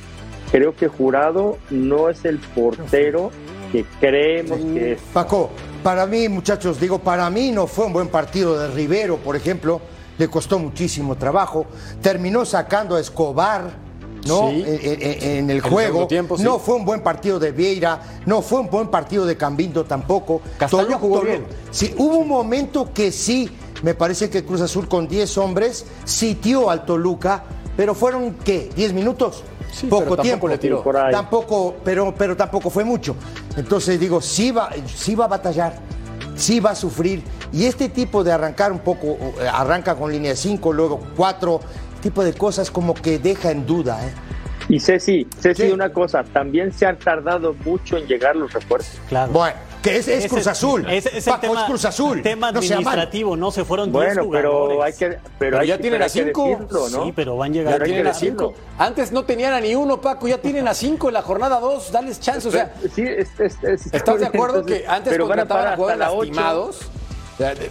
creo 0.52 0.76
que 0.76 0.88
Jurado 0.88 1.58
no 1.72 2.10
es 2.10 2.26
el 2.26 2.38
portero 2.38 3.32
que 3.72 3.86
creemos 4.00 4.60
que 4.60 4.94
es. 4.94 5.02
Paco, 5.14 5.52
para 5.84 6.06
mí, 6.06 6.28
muchachos, 6.30 6.80
digo, 6.80 7.00
para 7.00 7.30
mí 7.30 7.52
no 7.52 7.68
fue 7.68 7.86
un 7.86 7.94
buen 7.94 8.10
partido 8.10 8.60
de 8.60 8.68
Rivero, 8.70 9.18
por 9.18 9.36
ejemplo. 9.36 9.82
Le 10.20 10.28
costó 10.28 10.60
muchísimo 10.60 11.16
trabajo. 11.16 11.66
Terminó 12.02 12.46
sacando 12.46 12.96
a 12.96 13.00
Escobar, 13.00 13.72
¿no? 14.28 14.50
Sí. 14.50 14.64
En, 14.68 15.02
en- 15.02 15.24
en 15.38 15.50
el 15.50 15.62
juego. 15.62 15.80
segundo 15.88 16.08
tiempo, 16.08 16.38
sí. 16.38 16.44
No 16.44 16.60
fue 16.60 16.76
un 16.76 16.86
buen 16.86 17.02
partido 17.02 17.40
de 17.40 17.52
Vieira. 17.52 18.00
No 18.28 18.42
fue 18.44 18.60
un 18.60 18.70
buen 18.70 18.90
partido 18.90 19.26
de 19.26 19.36
Cambindo 19.38 19.86
tampoco. 19.86 20.42
Castaño 20.60 21.00
jugó 21.00 21.22
bien. 21.22 21.46
Sí, 21.72 21.96
hubo 21.98 22.18
un 22.18 22.28
momento 22.28 22.92
que 22.94 23.12
sí, 23.12 23.50
me 23.82 23.96
parece 23.96 24.30
que 24.30 24.44
Cruz 24.46 24.62
Azul 24.62 24.88
con 24.88 25.08
10 25.08 25.38
hombres 25.40 25.86
sitió 26.04 26.70
al 26.70 26.86
Toluca, 26.86 27.46
pero 27.78 27.96
fueron, 27.96 28.36
¿qué? 28.44 28.70
¿10 28.76 28.92
minutos? 28.94 29.44
Sí, 29.72 29.86
Poco 29.88 30.00
pero 30.04 30.16
tampoco 30.18 30.22
tiempo. 30.24 30.48
le 30.50 30.58
tiró. 30.58 30.84
Por 30.84 30.98
ahí. 30.98 31.12
Tampoco, 31.14 31.76
pero, 31.84 32.14
pero 32.18 32.36
tampoco 32.36 32.70
fue 32.70 32.84
mucho. 32.84 33.16
Entonces 33.56 34.00
digo, 34.00 34.20
sí 34.20 34.52
va, 34.52 34.70
sí 34.94 35.16
va 35.16 35.26
a 35.26 35.28
batallar, 35.30 35.76
sí 36.40 36.60
va 36.60 36.72
a 36.72 36.76
sufrir. 36.76 37.24
Y 37.52 37.66
este 37.66 37.90
tipo 37.90 38.24
de 38.24 38.32
arrancar 38.32 38.72
un 38.72 38.80
poco, 38.80 39.18
eh, 39.42 39.48
arranca 39.52 39.96
con 39.96 40.12
línea 40.12 40.36
5, 40.36 40.74
luego 40.74 41.00
4, 41.16 41.60
tipo 42.02 42.24
de 42.24 42.34
cosas 42.34 42.72
como 42.72 42.94
que 42.94 43.20
deja 43.20 43.52
en 43.52 43.66
duda. 43.66 44.00
¿eh? 44.08 44.12
Y 44.70 44.80
Ceci, 44.80 45.28
Ceci, 45.40 45.64
Sí. 45.68 45.72
una 45.72 45.92
cosa, 45.92 46.24
también 46.24 46.72
se 46.72 46.86
han 46.86 46.98
tardado 47.00 47.56
mucho 47.66 47.98
en 47.98 48.06
llegar 48.08 48.36
los 48.36 48.54
refuerzos. 48.54 49.00
Claro. 49.10 49.32
Bueno, 49.32 49.56
que 49.82 49.96
es, 49.98 50.08
es 50.08 50.20
Ese- 50.26 50.30
Cruz 50.30 50.48
Azul. 50.48 50.86
ese 50.90 51.18
es 51.18 51.26
el 51.28 51.32
Paco, 51.34 51.42
tema- 51.48 51.62
es 51.62 51.66
Cruz 51.68 51.86
Azul. 51.86 52.22
tema 52.22 52.50
administrativo, 52.50 53.38
no 53.38 53.50
se 53.52 53.64
fueron 53.64 53.92
10 53.92 53.94
Bueno, 54.16 54.30
pero 54.32 54.52
jugadores. 54.52 54.84
hay 54.84 55.00
que. 55.00 55.06
Pero, 55.16 55.22
Pero 55.40 55.60
hay 55.60 55.68
ya 55.68 55.78
tienen 55.78 55.92
pero 55.94 56.04
a 56.04 56.06
hay 56.08 56.12
que 56.12 56.24
cinco. 56.26 56.44
decirlo, 56.50 56.90
¿no? 56.90 57.06
Sí, 57.06 57.14
pero 57.16 57.38
van 57.38 57.54
Ya 57.54 57.60
llegando. 57.62 57.80
que 57.80 57.86
tienen 57.86 58.08
a 58.08 58.10
decirlo. 58.12 58.48
cinco. 58.56 58.62
Antes 58.78 59.12
no 59.12 59.24
tenían 59.24 59.54
a 59.54 59.62
ni 59.62 59.76
uno, 59.76 60.02
Paco, 60.02 60.28
ya 60.28 60.38
tienen 60.38 60.68
a 60.68 60.74
cinco 60.74 61.08
en 61.08 61.14
la 61.14 61.22
jornada 61.22 61.60
dos. 61.60 61.92
Dales 61.92 62.20
chance, 62.20 62.48
o 62.48 62.52
sea. 62.52 62.74
sí, 62.94 63.04
es, 63.04 63.30
es- 63.40 63.64
es- 63.64 63.94
¿Estás 63.94 64.20
de 64.20 64.26
acuerdo 64.26 64.60
entonces, 64.60 64.82
que 64.82 64.88
antes 64.88 65.12
pero 65.14 65.26
a 65.26 65.28
contrataban 65.28 65.64
parar 65.64 65.74
a 65.74 65.78
jugadores 65.78 66.00
lastimados? 66.34 66.80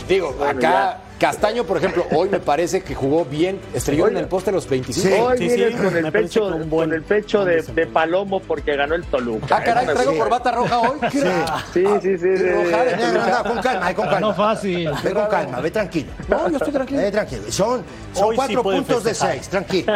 Digo, 0.09 0.33
Bueno, 0.39 0.59
acá 0.59 0.99
Castaño, 1.19 1.65
por 1.65 1.79
ejemplo, 1.79 2.07
hoy 2.13 2.29
me 2.29 2.39
parece 2.39 2.83
que 2.83 2.95
jugó 2.95 3.25
bien, 3.25 3.61
estrelló 3.75 4.07
en 4.07 4.17
el 4.17 4.27
poste 4.29 4.51
a 4.51 4.53
los 4.53 4.69
25. 4.69 5.25
Hoy 5.25 5.39
Sí, 5.39 5.49
vienes 5.49 5.73
sí, 5.73 5.85
con 5.85 5.97
el 5.97 6.13
pecho, 6.13 6.59
con 6.71 6.93
el 6.93 7.03
pecho 7.03 7.45
de, 7.45 7.87
palomo 7.93 8.41
porque 8.41 8.77
ganó 8.77 8.95
el 8.95 9.05
Toluca. 9.05 9.57
Ah, 9.57 9.63
caray, 9.63 9.87
traigo 9.87 10.17
corbata 10.17 10.53
roja 10.53 10.79
hoy. 10.79 10.99
Sí, 11.11 11.85
sí, 12.03 12.19
sí. 12.19 12.37
Roja 12.37 12.85
de 12.85 13.49
con 13.49 13.59
calma, 13.61 13.91
eh, 13.91 13.95
con 13.95 14.05
calma. 14.07 14.21
No 14.21 14.35
fácil. 14.35 14.91
Ve 15.03 15.13
con 15.13 15.27
calma, 15.27 15.61
ve 15.61 15.71
tranquilo. 15.71 16.13
No, 16.29 16.49
yo 16.51 16.57
estoy 16.57 16.73
tranquilo. 16.73 17.01
Ve 17.01 17.11
tranquilo. 17.11 17.43
Son, 17.51 17.83
son 18.13 18.25
Hoy 18.25 18.31
sí 18.31 18.37
cuatro 18.37 18.63
puntos 18.63 19.05
de 19.05 19.15
seis, 19.15 19.49
tranquilo. 19.49 19.93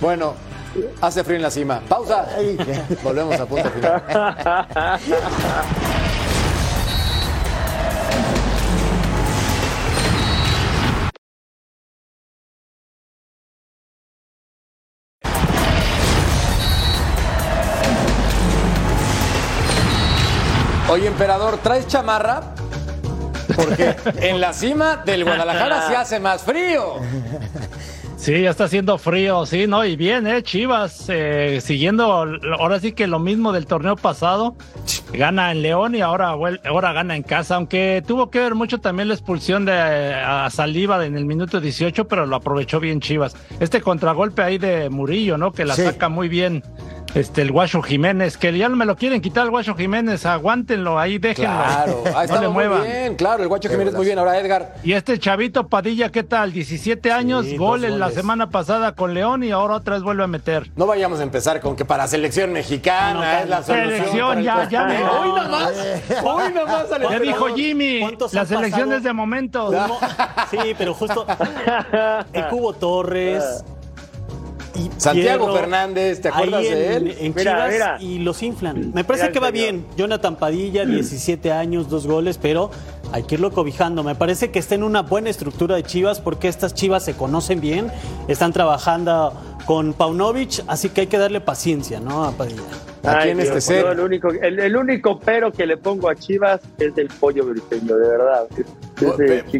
Bueno, 0.00 0.34
hace 1.00 1.24
frío 1.24 1.36
en 1.36 1.42
la 1.42 1.50
cima. 1.50 1.80
Pausa. 1.88 2.28
Volvemos 3.02 3.40
a 3.40 3.46
punto 3.46 3.70
final. 3.70 4.02
Oye, 20.92 21.06
emperador, 21.06 21.56
¿traes 21.56 21.86
chamarra? 21.86 22.42
Porque 23.56 23.96
en 24.20 24.42
la 24.42 24.52
cima 24.52 24.98
del 25.06 25.24
Guadalajara 25.24 25.88
se 25.88 25.96
hace 25.96 26.20
más 26.20 26.42
frío. 26.42 26.96
Sí, 28.18 28.42
ya 28.42 28.50
está 28.50 28.64
haciendo 28.64 28.98
frío, 28.98 29.46
sí, 29.46 29.66
¿no? 29.66 29.86
Y 29.86 29.96
bien, 29.96 30.26
¿eh? 30.26 30.42
Chivas, 30.42 31.06
eh, 31.08 31.60
siguiendo 31.62 32.04
ahora 32.58 32.78
sí 32.78 32.92
que 32.92 33.06
lo 33.06 33.18
mismo 33.18 33.52
del 33.52 33.64
torneo 33.66 33.96
pasado, 33.96 34.54
gana 35.14 35.50
en 35.50 35.62
León 35.62 35.94
y 35.94 36.02
ahora, 36.02 36.28
ahora 36.66 36.92
gana 36.92 37.16
en 37.16 37.22
casa, 37.22 37.56
aunque 37.56 38.02
tuvo 38.06 38.30
que 38.30 38.38
ver 38.40 38.54
mucho 38.54 38.78
también 38.78 39.08
la 39.08 39.14
expulsión 39.14 39.64
de 39.64 39.72
a 39.72 40.48
Saliva 40.50 41.04
en 41.06 41.16
el 41.16 41.24
minuto 41.24 41.58
18, 41.58 42.06
pero 42.06 42.26
lo 42.26 42.36
aprovechó 42.36 42.80
bien 42.80 43.00
Chivas. 43.00 43.34
Este 43.60 43.80
contragolpe 43.80 44.42
ahí 44.42 44.58
de 44.58 44.90
Murillo, 44.90 45.38
¿no? 45.38 45.52
Que 45.52 45.64
la 45.64 45.74
Sí. 45.74 45.82
saca 45.82 46.10
muy 46.10 46.28
bien. 46.28 46.62
Este, 47.14 47.42
el 47.42 47.52
Guacho 47.52 47.82
Jiménez, 47.82 48.38
que 48.38 48.56
ya 48.56 48.70
no 48.70 48.76
me 48.76 48.86
lo 48.86 48.96
quieren 48.96 49.20
quitar 49.20 49.44
el 49.44 49.50
Guacho 49.50 49.74
Jiménez, 49.74 50.24
aguántenlo 50.24 50.98
ahí, 50.98 51.18
déjenlo. 51.18 51.50
Claro, 51.50 52.04
ha 52.06 52.10
no 52.12 52.18
le 52.18 52.24
estado 52.24 52.42
muy 52.52 52.52
muevan. 52.66 52.82
bien, 52.84 53.14
claro, 53.16 53.42
el 53.42 53.48
Guacho 53.50 53.68
Jiménez 53.68 53.92
muy 53.92 54.06
bien. 54.06 54.18
Ahora 54.18 54.38
Edgar, 54.38 54.76
Y 54.82 54.94
este 54.94 55.18
chavito 55.18 55.68
Padilla, 55.68 56.08
¿qué 56.10 56.22
tal? 56.22 56.52
17 56.52 57.12
años, 57.12 57.44
Sí, 57.44 57.58
gol 57.58 57.84
en 57.84 57.98
la 57.98 58.10
semana 58.10 58.48
pasada 58.48 58.92
con 58.94 59.12
León 59.12 59.44
y 59.44 59.50
ahora 59.50 59.74
otra 59.74 59.94
vez 59.96 60.02
vuelve 60.02 60.24
a 60.24 60.26
meter. 60.26 60.70
no 60.74 60.86
vayamos 60.86 61.20
a 61.20 61.22
empezar 61.24 61.60
con 61.60 61.76
que 61.76 61.84
para 61.84 62.06
selección 62.06 62.50
mexicana 62.52 63.12
No, 63.14 63.38
es 63.42 63.48
la 63.48 63.62
solución. 63.62 63.90
Selección, 63.90 64.42
ya, 64.42 64.68
ya 64.70 64.84
me- 64.84 65.04
Hoy 65.04 65.32
nada 65.32 65.48
más, 65.50 65.72
hoy 66.24 66.52
nada 66.54 66.66
más. 66.66 66.92
al 66.92 67.02
Ya 67.10 67.18
dijo. 67.18 67.46
Jimmy, 67.54 68.00
¿Cuántos 68.00 68.32
la 68.32 68.40
han 68.40 68.46
selección 68.46 68.80
pasado? 68.88 68.96
es 68.96 69.02
de 69.04 69.12
momento. 69.12 69.70
Sí, 70.50 70.58
pero 70.78 70.94
justo 70.94 71.26
el 72.32 72.46
Cubo 72.48 72.72
Torres 72.72 73.62
y 74.74 74.90
Santiago 75.00 75.52
Fernández, 75.54 76.20
¿te 76.20 76.28
acuerdas 76.28 76.60
ahí 76.60 76.70
de 76.70 76.96
él? 76.96 77.16
En 77.18 77.34
Mira, 77.34 77.52
Chivas 77.52 77.72
mira. 77.72 77.96
y 78.00 78.18
los 78.18 78.42
inflan. 78.42 78.92
Me 78.94 79.04
parece 79.04 79.24
Mira 79.24 79.32
que 79.32 79.38
va 79.40 79.50
bien. 79.50 79.86
Jonathan 79.96 80.36
Padilla, 80.36 80.84
17 80.84 81.52
años, 81.52 81.88
dos 81.88 82.06
goles, 82.06 82.38
pero 82.40 82.70
hay 83.12 83.22
que 83.24 83.34
irlo 83.36 83.50
cobijando. 83.52 84.02
Me 84.02 84.14
parece 84.14 84.50
que 84.50 84.58
está 84.58 84.74
en 84.74 84.82
una 84.82 85.02
buena 85.02 85.30
estructura 85.30 85.76
de 85.76 85.82
Chivas 85.82 86.20
porque 86.20 86.48
estas 86.48 86.74
Chivas 86.74 87.04
se 87.04 87.14
conocen 87.14 87.60
bien, 87.60 87.90
están 88.28 88.52
trabajando 88.52 89.32
con 89.66 89.92
Paunovic, 89.92 90.64
así 90.66 90.88
que 90.88 91.02
hay 91.02 91.06
que 91.06 91.18
darle 91.18 91.40
paciencia, 91.40 92.00
¿no? 92.00 92.24
A 92.24 92.32
Padilla. 92.32 92.62
Ay, 93.04 93.30
en 93.30 93.40
este 93.40 93.80
yo 93.80 93.90
el 93.90 93.98
único, 94.00 94.28
el, 94.30 94.60
el 94.60 94.76
único 94.76 95.18
pero 95.18 95.52
que 95.52 95.66
le 95.66 95.76
pongo 95.76 96.08
a 96.08 96.14
Chivas 96.14 96.60
es 96.78 96.94
del 96.94 97.08
pollo 97.08 97.44
briseño, 97.46 97.96
de 97.96 98.08
verdad. 98.08 98.46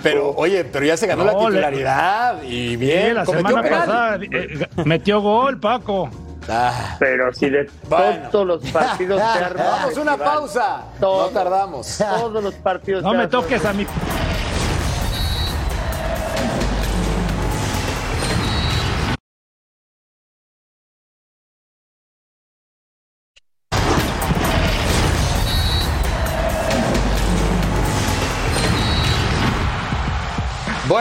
Pero, 0.02 0.30
oye, 0.36 0.64
pero 0.64 0.86
ya 0.86 0.96
se 0.96 1.06
ganó 1.08 1.24
la 1.24 1.32
No, 1.32 1.40
le- 1.50 1.56
titularidad 1.58 2.42
y 2.44 2.48
Sí, 2.70 2.76
bien. 2.76 3.14
la 3.16 3.26
semana 3.26 3.62
penal. 3.62 3.80
pasada 3.80 4.18
eh, 4.22 4.66
metió 4.84 5.20
gol, 5.20 5.58
Paco. 5.58 6.08
Ah, 6.48 6.96
Pero 6.98 7.32
si 7.32 7.48
de 7.50 7.70
Bueno. 7.88 8.28
todos 8.30 8.46
los 8.46 8.70
partidos 8.70 9.20
se 9.32 9.44
arma. 9.44 9.62
Vamos 9.64 9.96
una 9.96 10.16
pausa. 10.16 10.82
Todo. 11.00 11.26
No 11.26 11.32
tardamos. 11.32 11.98
Todos 11.98 12.42
los 12.42 12.54
partidos 12.54 13.02
No 13.02 13.14
me 13.14 13.26
toques 13.28 13.64
a 13.64 13.72
mi. 13.72 13.86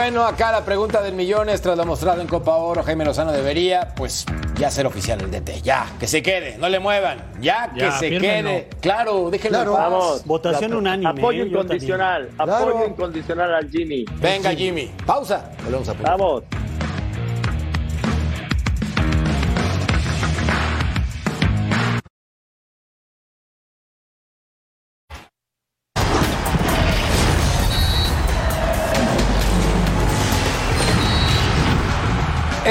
Bueno, 0.02 0.26
acá 0.26 0.50
la 0.50 0.64
pregunta 0.64 1.00
del 1.00 1.14
millón 1.14 1.48
es 1.48 1.60
tras 1.62 1.78
lo 1.78 1.86
mostrado 1.86 2.20
en 2.20 2.26
Copa 2.26 2.56
Oro, 2.56 2.82
Jaime 2.82 3.04
Lozano 3.04 3.30
debería, 3.30 3.94
pues, 3.94 4.26
ya 4.56 4.68
ser 4.68 4.84
oficial 4.84 5.20
el 5.20 5.30
DT. 5.30 5.62
Ya, 5.62 5.86
que 6.00 6.08
se 6.08 6.24
quede, 6.24 6.58
no 6.58 6.68
le 6.68 6.80
muevan. 6.80 7.22
Ya, 7.40 7.72
que 7.72 7.88
se 7.92 8.08
fírmenlo. 8.08 8.50
quede. 8.50 8.68
Claro, 8.80 9.30
déjenlo 9.30 9.58
en 9.58 9.64
Claro. 9.64 9.72
Vamos. 9.74 10.24
Votación 10.24 10.74
unánime. 10.74 11.08
Apoyo 11.08 11.44
¿eh? 11.44 11.48
Yo 11.48 11.60
incondicional. 11.60 12.30
Claro. 12.34 12.52
Apoyo 12.52 12.86
incondicional 12.88 13.54
al 13.54 13.70
Jimmy. 13.70 14.04
Venga, 14.16 14.50
Jimmy. 14.50 14.90
Pausa. 15.06 15.52
Volvemos 15.62 15.88
a. 15.88 15.92
Vamos. 15.92 16.42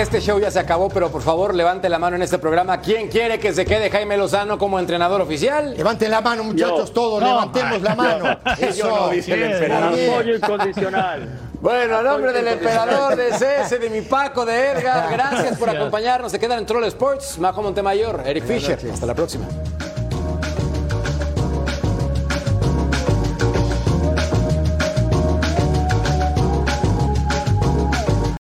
Este 0.02 0.20
show 0.20 0.40
ya 0.40 0.50
se 0.50 0.58
acabó, 0.58 0.90
pero 0.90 1.12
por 1.12 1.22
favor 1.22 1.54
levante 1.54 1.88
la 1.88 2.00
mano 2.00 2.16
en 2.16 2.24
este 2.24 2.40
programa. 2.40 2.82
¿Quién 2.82 3.08
quiere 3.08 3.40
que 3.40 3.54
se 3.54 3.66
quede 3.66 3.92
Jaime 3.92 4.18
Lozano 4.18 4.58
como 4.58 4.80
entrenador 4.80 5.22
oficial? 5.22 5.76
Levanten 5.78 6.10
la 6.10 6.22
mano, 6.22 6.44
muchachos, 6.44 6.88
Yo. 6.88 6.94
todos, 6.94 7.22
No. 7.22 7.28
levantemos 7.28 7.82
la 7.84 7.96
mano. 7.96 8.38
Yo 8.76 8.88
no, 8.90 9.10
dice 9.10 9.34
el 9.36 9.44
emperador. 9.44 10.00
Apoyo 10.00 10.36
incondicional. 10.36 11.30
Bueno, 11.62 11.98
a 11.98 12.02
nombre 12.02 12.34
del 12.34 12.48
emperador, 12.48 13.16
de 13.16 13.32
Cese, 13.38 13.78
de 13.78 13.92
mi 13.92 14.02
Paco, 14.02 14.44
de 14.44 14.72
Edgar, 14.72 15.12
gracias 15.12 15.56
por 15.60 15.70
acompañarnos. 15.70 16.32
Se 16.32 16.40
quedan 16.40 16.58
en 16.58 16.66
Troll 16.66 16.84
Sports, 16.86 17.38
Majo 17.38 17.62
Montemayor, 17.62 18.24
Eric 18.26 18.44
Fisher. 18.46 18.80
Hasta 18.92 19.06
la 19.06 19.14
próxima. 19.14 19.46